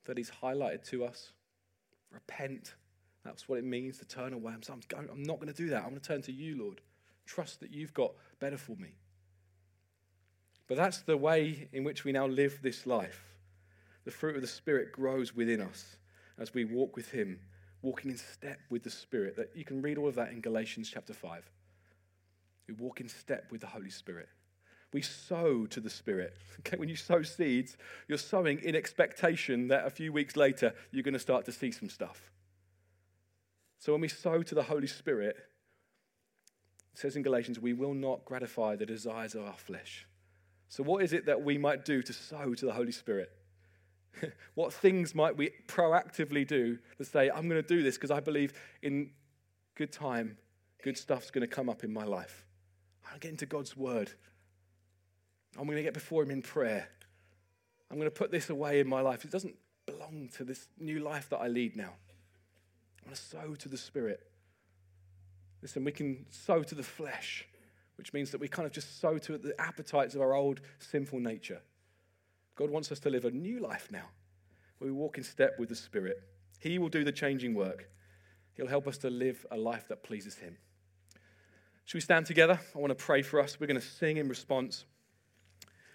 that 0.05 0.19
He's 0.19 0.31
highlighted 0.31 0.87
to 0.91 1.05
us, 1.05 1.33
repent. 2.11 2.75
That's 3.25 3.49
what 3.49 3.59
it 3.59 3.65
means 3.65 3.99
to 3.99 4.05
turn 4.05 4.35
away. 4.35 4.53
I'm, 4.53 4.81
I'm 5.11 5.23
not 5.23 5.37
going 5.37 5.53
to 5.53 5.55
do 5.55 5.71
that. 5.71 5.83
I'm 5.83 5.91
going 5.91 6.01
to 6.01 6.07
turn 6.07 6.23
to 6.23 6.33
you, 6.33 6.63
Lord. 6.63 6.81
Trust 7.25 7.61
that 7.61 7.73
you've 7.73 7.95
got 7.95 8.13
better 8.39 8.59
for 8.59 8.77
me. 8.77 8.97
But 10.67 10.77
that's 10.77 11.01
the 11.01 11.17
way 11.17 11.69
in 11.73 11.85
which 11.85 12.05
we 12.05 12.13
now 12.13 12.27
live 12.27 12.61
this 12.63 12.87
life. 12.87 13.23
The 14.05 14.11
fruit 14.11 14.37
of 14.37 14.43
the 14.43 14.47
Spirit 14.49 14.93
grows 14.93 15.35
within 15.35 15.61
us 15.61 15.97
as 16.39 16.53
we 16.53 16.65
walk 16.65 16.97
with 16.97 17.11
Him, 17.11 17.41
walking 17.83 18.11
in 18.11 18.17
step 18.19 18.61
with 18.69 18.83
the 18.83 18.91
Spirit. 18.91 19.37
That 19.37 19.51
you 19.55 19.65
can 19.65 19.81
read 19.81 19.99
all 19.99 20.09
of 20.09 20.15
that 20.17 20.33
in 20.33 20.41
Galatians 20.41 20.91
chapter 20.93 21.15
5. 21.15 21.51
We 22.69 22.75
walk 22.75 23.01
in 23.01 23.09
step 23.09 23.51
with 23.51 23.61
the 23.61 23.67
Holy 23.67 23.91
Spirit. 23.91 24.29
We 24.95 25.03
sow 25.03 25.67
to 25.67 25.81
the 25.81 25.91
Spirit. 25.91 26.39
Okay, 26.61 26.79
when 26.79 26.89
you 26.89 26.97
sow 26.97 27.21
seeds, 27.21 27.77
you're 28.09 28.17
sowing 28.17 28.59
in 28.63 28.75
expectation 28.75 29.69
that 29.69 29.87
a 29.87 29.91
few 29.91 30.15
weeks 30.15 30.35
later 30.35 30.73
you're 30.93 31.03
going 31.03 31.13
to 31.13 31.21
start 31.21 31.45
to 31.45 31.53
see 31.53 31.71
some 31.73 31.91
stuff. 31.91 32.31
So 33.79 33.93
when 33.93 34.01
we 34.01 34.09
sow 34.09 34.43
to 34.43 34.55
the 34.55 34.63
Holy 34.63 34.87
Spirit, 34.87 35.37
it 35.37 36.99
says 36.99 37.17
in 37.17 37.23
Galatians, 37.23 37.61
we 37.61 37.75
will 37.75 37.93
not 37.93 38.25
gratify 38.25 38.77
the 38.77 38.87
desires 38.87 39.35
of 39.35 39.45
our 39.45 39.59
flesh. 39.59 40.07
So, 40.71 40.83
what 40.83 41.03
is 41.03 41.13
it 41.13 41.27
that 41.27 41.43
we 41.43 41.59
might 41.59 41.85
do 41.85 42.03
to 42.03 42.13
sow 42.15 42.55
to 42.55 42.65
the 42.65 42.73
Holy 42.73 42.93
Spirit? 42.93 43.31
what 44.55 44.73
things 44.73 45.15
might 45.15 45.37
we 45.37 45.51
proactively 45.67 46.49
do 46.49 46.79
to 46.97 47.05
say, 47.05 47.29
I'm 47.29 47.47
going 47.47 47.63
to 47.63 47.69
do 47.69 47.83
this 47.83 47.97
because 47.97 48.11
I 48.11 48.21
believe 48.21 48.55
in 48.81 49.11
good 49.75 49.93
time, 49.93 50.39
good 50.83 50.97
stuff's 50.97 51.31
going 51.31 51.47
to 51.47 51.55
come 51.55 51.69
up 51.69 51.85
in 51.85 51.93
my 51.93 52.05
life. 52.05 52.47
I'm 53.05 53.11
going 53.11 53.21
to 53.21 53.27
get 53.27 53.31
into 53.33 53.47
God's 53.47 53.77
word. 53.77 54.13
I'm 55.59 55.67
going 55.67 55.77
to 55.77 55.83
get 55.83 55.95
before 55.95 56.23
Him 56.23 56.31
in 56.31 56.43
prayer. 56.43 56.89
I'm 57.91 57.97
going 57.97 58.11
to 58.11 58.15
put 58.15 58.31
this 58.31 58.51
away 58.51 58.81
in 58.81 58.89
my 58.89 59.01
life. 59.01 59.25
It 59.25 59.31
doesn't 59.31 59.55
belong 59.87 60.31
to 60.37 60.45
this 60.45 60.67
new 60.79 61.01
life 61.01 61.29
that 61.31 61.39
I 61.39 61.49
lead 61.49 61.77
now. 61.77 61.93
I 63.03 63.07
want 63.07 63.17
to 63.17 63.23
sow 63.23 63.55
to 63.55 63.69
the 63.69 63.77
Spirit. 63.77 64.21
Listen, 65.63 65.85
we 65.85 65.93
can 65.93 66.27
sow 66.31 66.63
to 66.63 66.75
the 66.75 66.83
flesh, 66.83 67.47
which 67.97 68.13
means 68.13 68.31
that 68.31 68.41
we 68.41 68.49
kind 68.49 68.67
of 68.67 68.73
just 68.73 69.01
sow 69.01 69.19
to 69.19 69.39
the 69.39 69.59
appetites 69.61 70.15
of 70.15 70.21
our 70.21 70.35
old 70.35 70.61
sinful 70.79 71.21
nature. 71.21 71.63
God 72.57 72.71
wants 72.71 72.93
us 72.93 73.01
to 73.01 73.11
live 73.11 73.25
a 73.25 73.31
new 73.31 73.61
life 73.61 73.89
now, 73.91 74.09
where 74.79 74.91
we 74.91 74.97
walk 74.97 75.19
in 75.19 75.25
step 75.25 75.59
with 75.59 75.69
the 75.69 75.75
Spirit. 75.75 76.23
He 76.61 76.79
will 76.79 76.89
do 76.89 77.05
the 77.05 77.13
changing 77.13 77.55
work. 77.55 77.89
He'll 78.55 78.69
help 78.69 78.87
us 78.87 78.99
to 78.99 79.11
live 79.11 79.45
a 79.51 79.57
life 79.57 79.89
that 79.89 80.03
pleases 80.03 80.37
Him. 80.37 80.57
Should 81.85 81.97
we 81.97 82.01
stand 82.01 82.27
together? 82.27 82.59
I 82.75 82.79
want 82.79 82.91
to 82.91 83.05
pray 83.05 83.23
for 83.23 83.41
us. 83.41 83.61
We're 83.61 83.67
going 83.67 83.81
to 83.81 83.87
sing 83.87 84.17
in 84.17 84.29
response. 84.29 84.85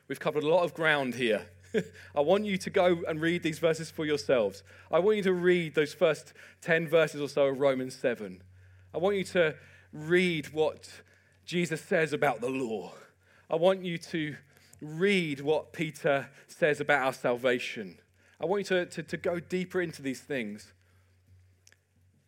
We've 0.10 0.20
covered 0.20 0.44
a 0.44 0.50
lot 0.50 0.64
of 0.64 0.74
ground 0.74 1.14
here. 1.14 1.46
I 2.16 2.22
want 2.22 2.44
you 2.44 2.58
to 2.58 2.70
go 2.72 3.04
and 3.08 3.22
read 3.22 3.44
these 3.44 3.60
verses 3.60 3.92
for 3.92 4.08
yourselves. 4.08 4.64
I 4.92 4.98
want 4.98 5.18
you 5.18 5.24
to 5.24 5.34
read 5.34 5.76
those 5.76 5.94
first 5.94 6.34
10 6.62 6.88
verses 6.88 7.22
or 7.22 7.30
so 7.30 7.46
of 7.46 7.60
Romans 7.60 7.96
7. 7.96 8.42
I 8.92 8.98
want 8.98 9.18
you 9.18 9.24
to 9.26 9.56
read 9.94 10.52
what 10.52 10.90
Jesus 11.46 11.80
says 11.80 12.12
about 12.12 12.42
the 12.42 12.50
law. 12.50 12.94
I 13.52 13.56
want 13.56 13.86
you 13.86 14.00
to 14.00 14.36
read 14.82 15.42
what 15.42 15.74
Peter 15.74 16.28
says 16.48 16.82
about 16.82 17.06
our 17.06 17.14
salvation. 17.14 18.00
I 18.42 18.48
want 18.48 18.62
you 18.62 18.78
to, 18.78 18.86
to, 18.88 19.04
to 19.04 19.18
go 19.18 19.40
deeper 19.40 19.80
into 19.80 20.02
these 20.02 20.22
things. 20.22 20.74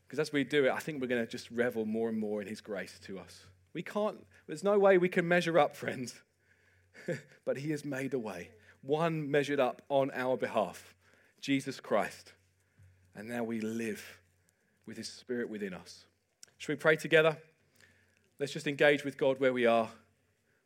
Because 0.07 0.19
as 0.19 0.31
we 0.31 0.43
do 0.43 0.65
it, 0.65 0.71
I 0.71 0.79
think 0.79 1.01
we're 1.01 1.07
going 1.07 1.25
to 1.25 1.31
just 1.31 1.49
revel 1.49 1.85
more 1.85 2.09
and 2.09 2.19
more 2.19 2.43
in 2.43 2.47
his 2.47 2.61
grace 2.61 2.99
to 3.05 3.17
us. 3.17 3.45
We 3.73 3.81
can't, 3.81 4.23
there's 4.45 4.63
no 4.63 4.77
way 4.77 4.99
we 4.99 5.09
can 5.09 5.27
measure 5.27 5.57
up, 5.57 5.75
friends. 5.75 6.21
but 7.45 7.57
he 7.57 7.71
has 7.71 7.85
made 7.85 8.13
a 8.13 8.19
way. 8.19 8.49
One 8.81 9.29
measured 9.29 9.59
up 9.59 9.81
on 9.89 10.11
our 10.13 10.37
behalf 10.37 10.93
Jesus 11.39 11.79
Christ. 11.79 12.33
And 13.15 13.27
now 13.27 13.43
we 13.43 13.59
live 13.61 14.19
with 14.85 14.97
his 14.97 15.09
spirit 15.09 15.49
within 15.49 15.73
us. 15.73 16.05
Should 16.57 16.73
we 16.73 16.75
pray 16.75 16.95
together? 16.95 17.37
Let's 18.39 18.53
just 18.53 18.67
engage 18.67 19.03
with 19.03 19.17
God 19.17 19.39
where 19.39 19.53
we 19.53 19.65
are. 19.65 19.89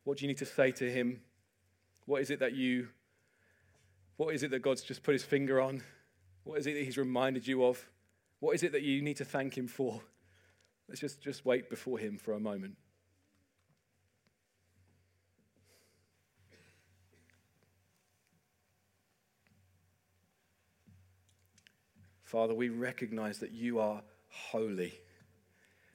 What 0.04 0.18
do 0.18 0.24
you 0.24 0.28
need 0.28 0.38
to 0.38 0.46
say 0.46 0.70
to 0.72 0.90
him? 0.90 1.20
What 2.04 2.22
is 2.22 2.30
it 2.30 2.40
that 2.40 2.54
you, 2.54 2.88
what 4.16 4.34
is 4.34 4.42
it 4.42 4.50
that 4.52 4.60
God's 4.60 4.82
just 4.82 5.02
put 5.02 5.12
his 5.12 5.24
finger 5.24 5.60
on? 5.60 5.82
What 6.44 6.58
is 6.58 6.66
it 6.66 6.74
that 6.74 6.84
he's 6.84 6.98
reminded 6.98 7.46
you 7.46 7.64
of? 7.64 7.84
What 8.38 8.54
is 8.54 8.62
it 8.62 8.72
that 8.72 8.82
you 8.82 9.02
need 9.02 9.16
to 9.16 9.24
thank 9.24 9.56
him 9.56 9.66
for? 9.66 10.00
Let's 10.88 11.00
just, 11.00 11.20
just 11.20 11.44
wait 11.44 11.68
before 11.68 11.98
him 11.98 12.16
for 12.16 12.34
a 12.34 12.40
moment. 12.40 12.76
Father, 22.26 22.54
we 22.54 22.68
recognize 22.68 23.38
that 23.38 23.52
you 23.52 23.78
are 23.78 24.02
holy. 24.28 25.00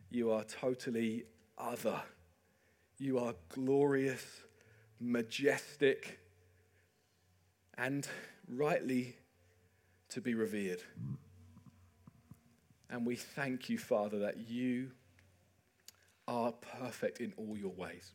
You 0.10 0.32
are 0.32 0.44
totally 0.44 1.26
other. 1.58 2.02
You 2.98 3.20
are 3.20 3.36
glorious 3.50 4.26
majestic, 5.02 6.20
and 7.78 8.08
rightly 8.48 9.18
to 10.10 10.22
be 10.22 10.36
revered. 10.36 10.82
And 12.90 13.06
we 13.06 13.16
thank 13.16 13.70
you, 13.70 13.78
Father, 13.78 14.20
that 14.20 14.50
you 14.50 14.92
are 16.28 16.52
perfect 16.52 17.20
in 17.20 17.34
all 17.36 17.58
your 17.58 17.72
ways. 17.72 18.12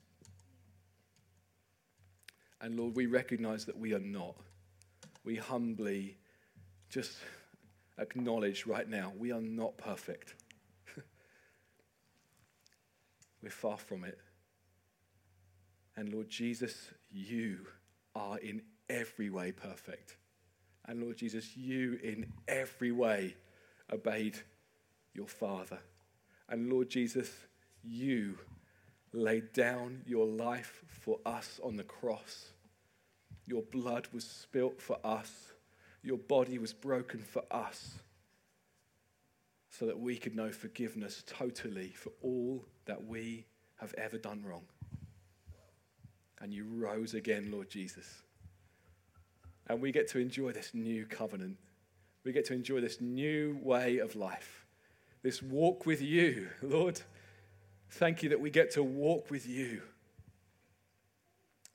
And 2.61 2.79
Lord, 2.79 2.95
we 2.95 3.07
recognize 3.07 3.65
that 3.65 3.77
we 3.77 3.93
are 3.95 3.99
not. 3.99 4.37
We 5.25 5.37
humbly 5.37 6.19
just 6.89 7.17
acknowledge 7.99 8.67
right 8.67 8.89
now 8.89 9.13
we 9.19 9.33
are 9.33 9.41
not 9.41 9.77
perfect. 9.77 10.35
We're 13.43 13.51
far 13.51 13.79
from 13.79 14.05
it. 14.05 14.19
And 15.97 16.13
Lord 16.13 16.29
Jesus, 16.29 16.91
you 17.11 17.67
are 18.15 18.39
in 18.39 18.63
every 18.91 19.31
way 19.31 19.53
perfect. 19.53 20.17
And 20.87 21.03
Lord 21.03 21.17
Jesus, 21.17 21.57
you 21.57 21.99
in 22.03 22.33
every 22.47 22.93
way 22.93 23.37
obeyed 23.93 24.39
your 25.15 25.27
Father. 25.27 25.79
And 26.49 26.71
Lord 26.71 26.91
Jesus, 26.91 27.31
you 27.83 28.39
laid 29.13 29.53
down 29.53 30.03
your 30.07 30.27
life 30.27 30.83
for 30.89 31.19
us 31.25 31.59
on 31.65 31.77
the 31.77 31.85
cross. 31.85 32.51
Your 33.47 33.63
blood 33.63 34.09
was 34.13 34.25
spilt 34.25 34.81
for 34.81 34.99
us. 35.03 35.53
Your 36.07 36.19
body 36.19 36.57
was 36.59 36.73
broken 36.73 37.21
for 37.21 37.43
us 37.51 37.99
so 39.71 39.87
that 39.87 39.99
we 39.99 40.17
could 40.17 40.37
know 40.37 40.53
forgiveness 40.53 41.25
totally 41.27 41.89
for 41.89 42.13
all 42.23 42.65
that 42.85 43.05
we 43.05 43.45
have 43.81 43.93
ever 43.99 44.17
done 44.17 44.43
wrong 44.47 44.63
and 46.41 46.53
you 46.53 46.65
rose 46.65 47.15
again, 47.15 47.51
Lord 47.51 47.69
Jesus. 47.69 48.23
And 49.69 49.81
we 49.81 49.91
get 49.91 50.09
to 50.11 50.19
enjoy 50.19 50.53
this 50.53 50.73
new 50.75 51.07
covenant. 51.07 51.57
We 52.25 52.33
get 52.33 52.45
to 52.47 52.55
enjoy 52.55 52.81
this 52.81 53.01
new 53.01 53.59
way 53.63 53.99
of 53.99 54.15
life, 54.15 54.65
this 55.23 55.43
walk 55.43 55.87
with 55.87 56.01
you, 56.01 56.49
Lord. 56.63 57.01
Thank 57.91 58.23
you 58.23 58.29
that 58.29 58.41
we 58.41 58.51
get 58.51 58.71
to 58.73 58.83
walk 58.83 59.31
with 59.31 59.47
you, 59.49 59.83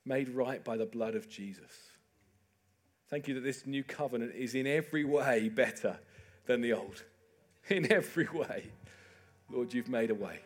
made 0.05 0.29
right 0.29 0.63
by 0.63 0.77
the 0.77 0.85
blood 0.85 1.15
of 1.15 1.29
Jesus. 1.29 1.90
Thank 3.11 3.27
you 3.27 3.33
that 3.33 3.43
this 3.43 3.67
new 3.67 3.83
covenant 3.83 4.33
is 4.35 4.55
in 4.55 4.65
every 4.65 5.03
way 5.03 5.49
better 5.49 5.99
than 6.45 6.61
the 6.61 6.71
old. 6.71 7.03
In 7.69 7.91
every 7.91 8.27
way. 8.33 8.71
Lord, 9.49 9.73
you've 9.73 9.89
made 9.89 10.11
a 10.11 10.15
way. 10.15 10.39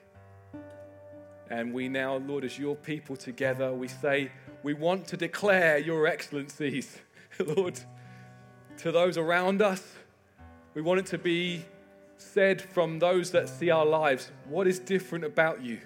And 1.51 1.73
we 1.73 1.87
now, 1.87 2.15
Lord, 2.15 2.43
as 2.43 2.57
your 2.57 2.75
people 2.75 3.15
together, 3.15 3.71
we 3.71 3.87
say, 3.87 4.31
we 4.63 4.73
want 4.73 5.07
to 5.09 5.17
declare 5.17 5.77
your 5.77 6.07
excellencies, 6.07 6.97
Lord, 7.39 7.79
to 8.79 8.91
those 8.91 9.17
around 9.17 9.61
us. 9.61 9.83
We 10.73 10.81
want 10.81 10.99
it 10.99 11.05
to 11.07 11.19
be 11.19 11.63
said 12.17 12.61
from 12.61 12.97
those 12.97 13.29
that 13.31 13.47
see 13.47 13.69
our 13.69 13.85
lives, 13.85 14.31
what 14.49 14.65
is 14.65 14.79
different 14.79 15.23
about 15.23 15.61
you? 15.61 15.79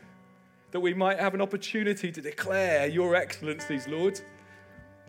That 0.71 0.79
we 0.79 0.93
might 0.93 1.19
have 1.19 1.33
an 1.33 1.41
opportunity 1.41 2.09
to 2.11 2.21
declare 2.21 2.87
your 2.87 3.15
excellencies, 3.15 3.85
Lord. 3.87 4.19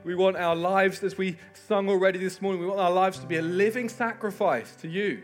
We 0.05 0.15
want 0.15 0.37
our 0.37 0.57
lives, 0.57 1.03
as 1.03 1.19
we 1.19 1.37
sung 1.53 1.89
already 1.89 2.19
this 2.19 2.41
morning, 2.41 2.61
we 2.61 2.67
want 2.67 2.81
our 2.81 2.91
lives 2.91 3.19
to 3.19 3.27
be 3.27 3.37
a 3.37 3.43
living 3.43 3.89
sacrifice 3.89 4.75
to 4.77 4.89
you, 4.89 5.23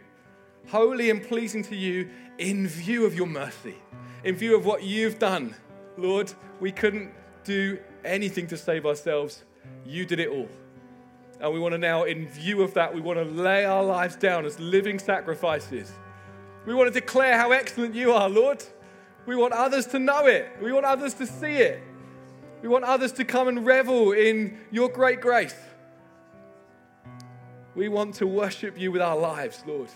holy 0.68 1.10
and 1.10 1.22
pleasing 1.22 1.62
to 1.64 1.76
you 1.76 2.10
in 2.38 2.68
view 2.68 3.06
of 3.06 3.14
your 3.14 3.26
mercy 3.26 3.76
in 4.26 4.34
view 4.34 4.56
of 4.56 4.66
what 4.66 4.82
you've 4.82 5.20
done, 5.20 5.54
Lord, 5.96 6.32
we 6.58 6.72
couldn't 6.72 7.12
do 7.44 7.78
anything 8.04 8.48
to 8.48 8.56
save 8.56 8.84
ourselves. 8.84 9.44
You 9.84 10.04
did 10.04 10.18
it 10.18 10.28
all. 10.28 10.48
And 11.40 11.54
we 11.54 11.60
want 11.60 11.72
to 11.72 11.78
now, 11.78 12.02
in 12.02 12.26
view 12.26 12.62
of 12.62 12.74
that, 12.74 12.92
we 12.92 13.00
want 13.00 13.20
to 13.20 13.24
lay 13.24 13.64
our 13.64 13.84
lives 13.84 14.16
down 14.16 14.44
as 14.44 14.58
living 14.58 14.98
sacrifices 14.98 15.92
We 16.66 16.74
want 16.74 16.92
to 16.92 17.00
declare 17.00 17.38
how 17.38 17.52
excellent 17.52 17.94
you 17.94 18.12
are, 18.12 18.28
Lord. 18.28 18.64
We 19.26 19.36
want 19.36 19.52
others 19.52 19.86
to 19.88 20.00
know 20.00 20.26
it. 20.26 20.48
We 20.60 20.72
want 20.72 20.84
others 20.84 21.14
to 21.14 21.26
see 21.26 21.52
it. 21.52 21.80
We 22.66 22.72
want 22.72 22.84
others 22.84 23.12
to 23.12 23.24
come 23.24 23.46
and 23.46 23.64
revel 23.64 24.10
in 24.10 24.58
your 24.72 24.88
great 24.88 25.20
grace. 25.20 25.54
We 27.76 27.88
want 27.88 28.16
to 28.16 28.26
worship 28.26 28.76
you 28.76 28.90
with 28.90 29.00
our 29.00 29.16
lives, 29.16 29.62
Lord. 29.68 29.88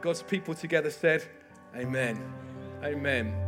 God's 0.00 0.22
people 0.22 0.54
together 0.54 0.90
said, 0.90 1.24
Amen. 1.74 2.22
Amen. 2.84 3.45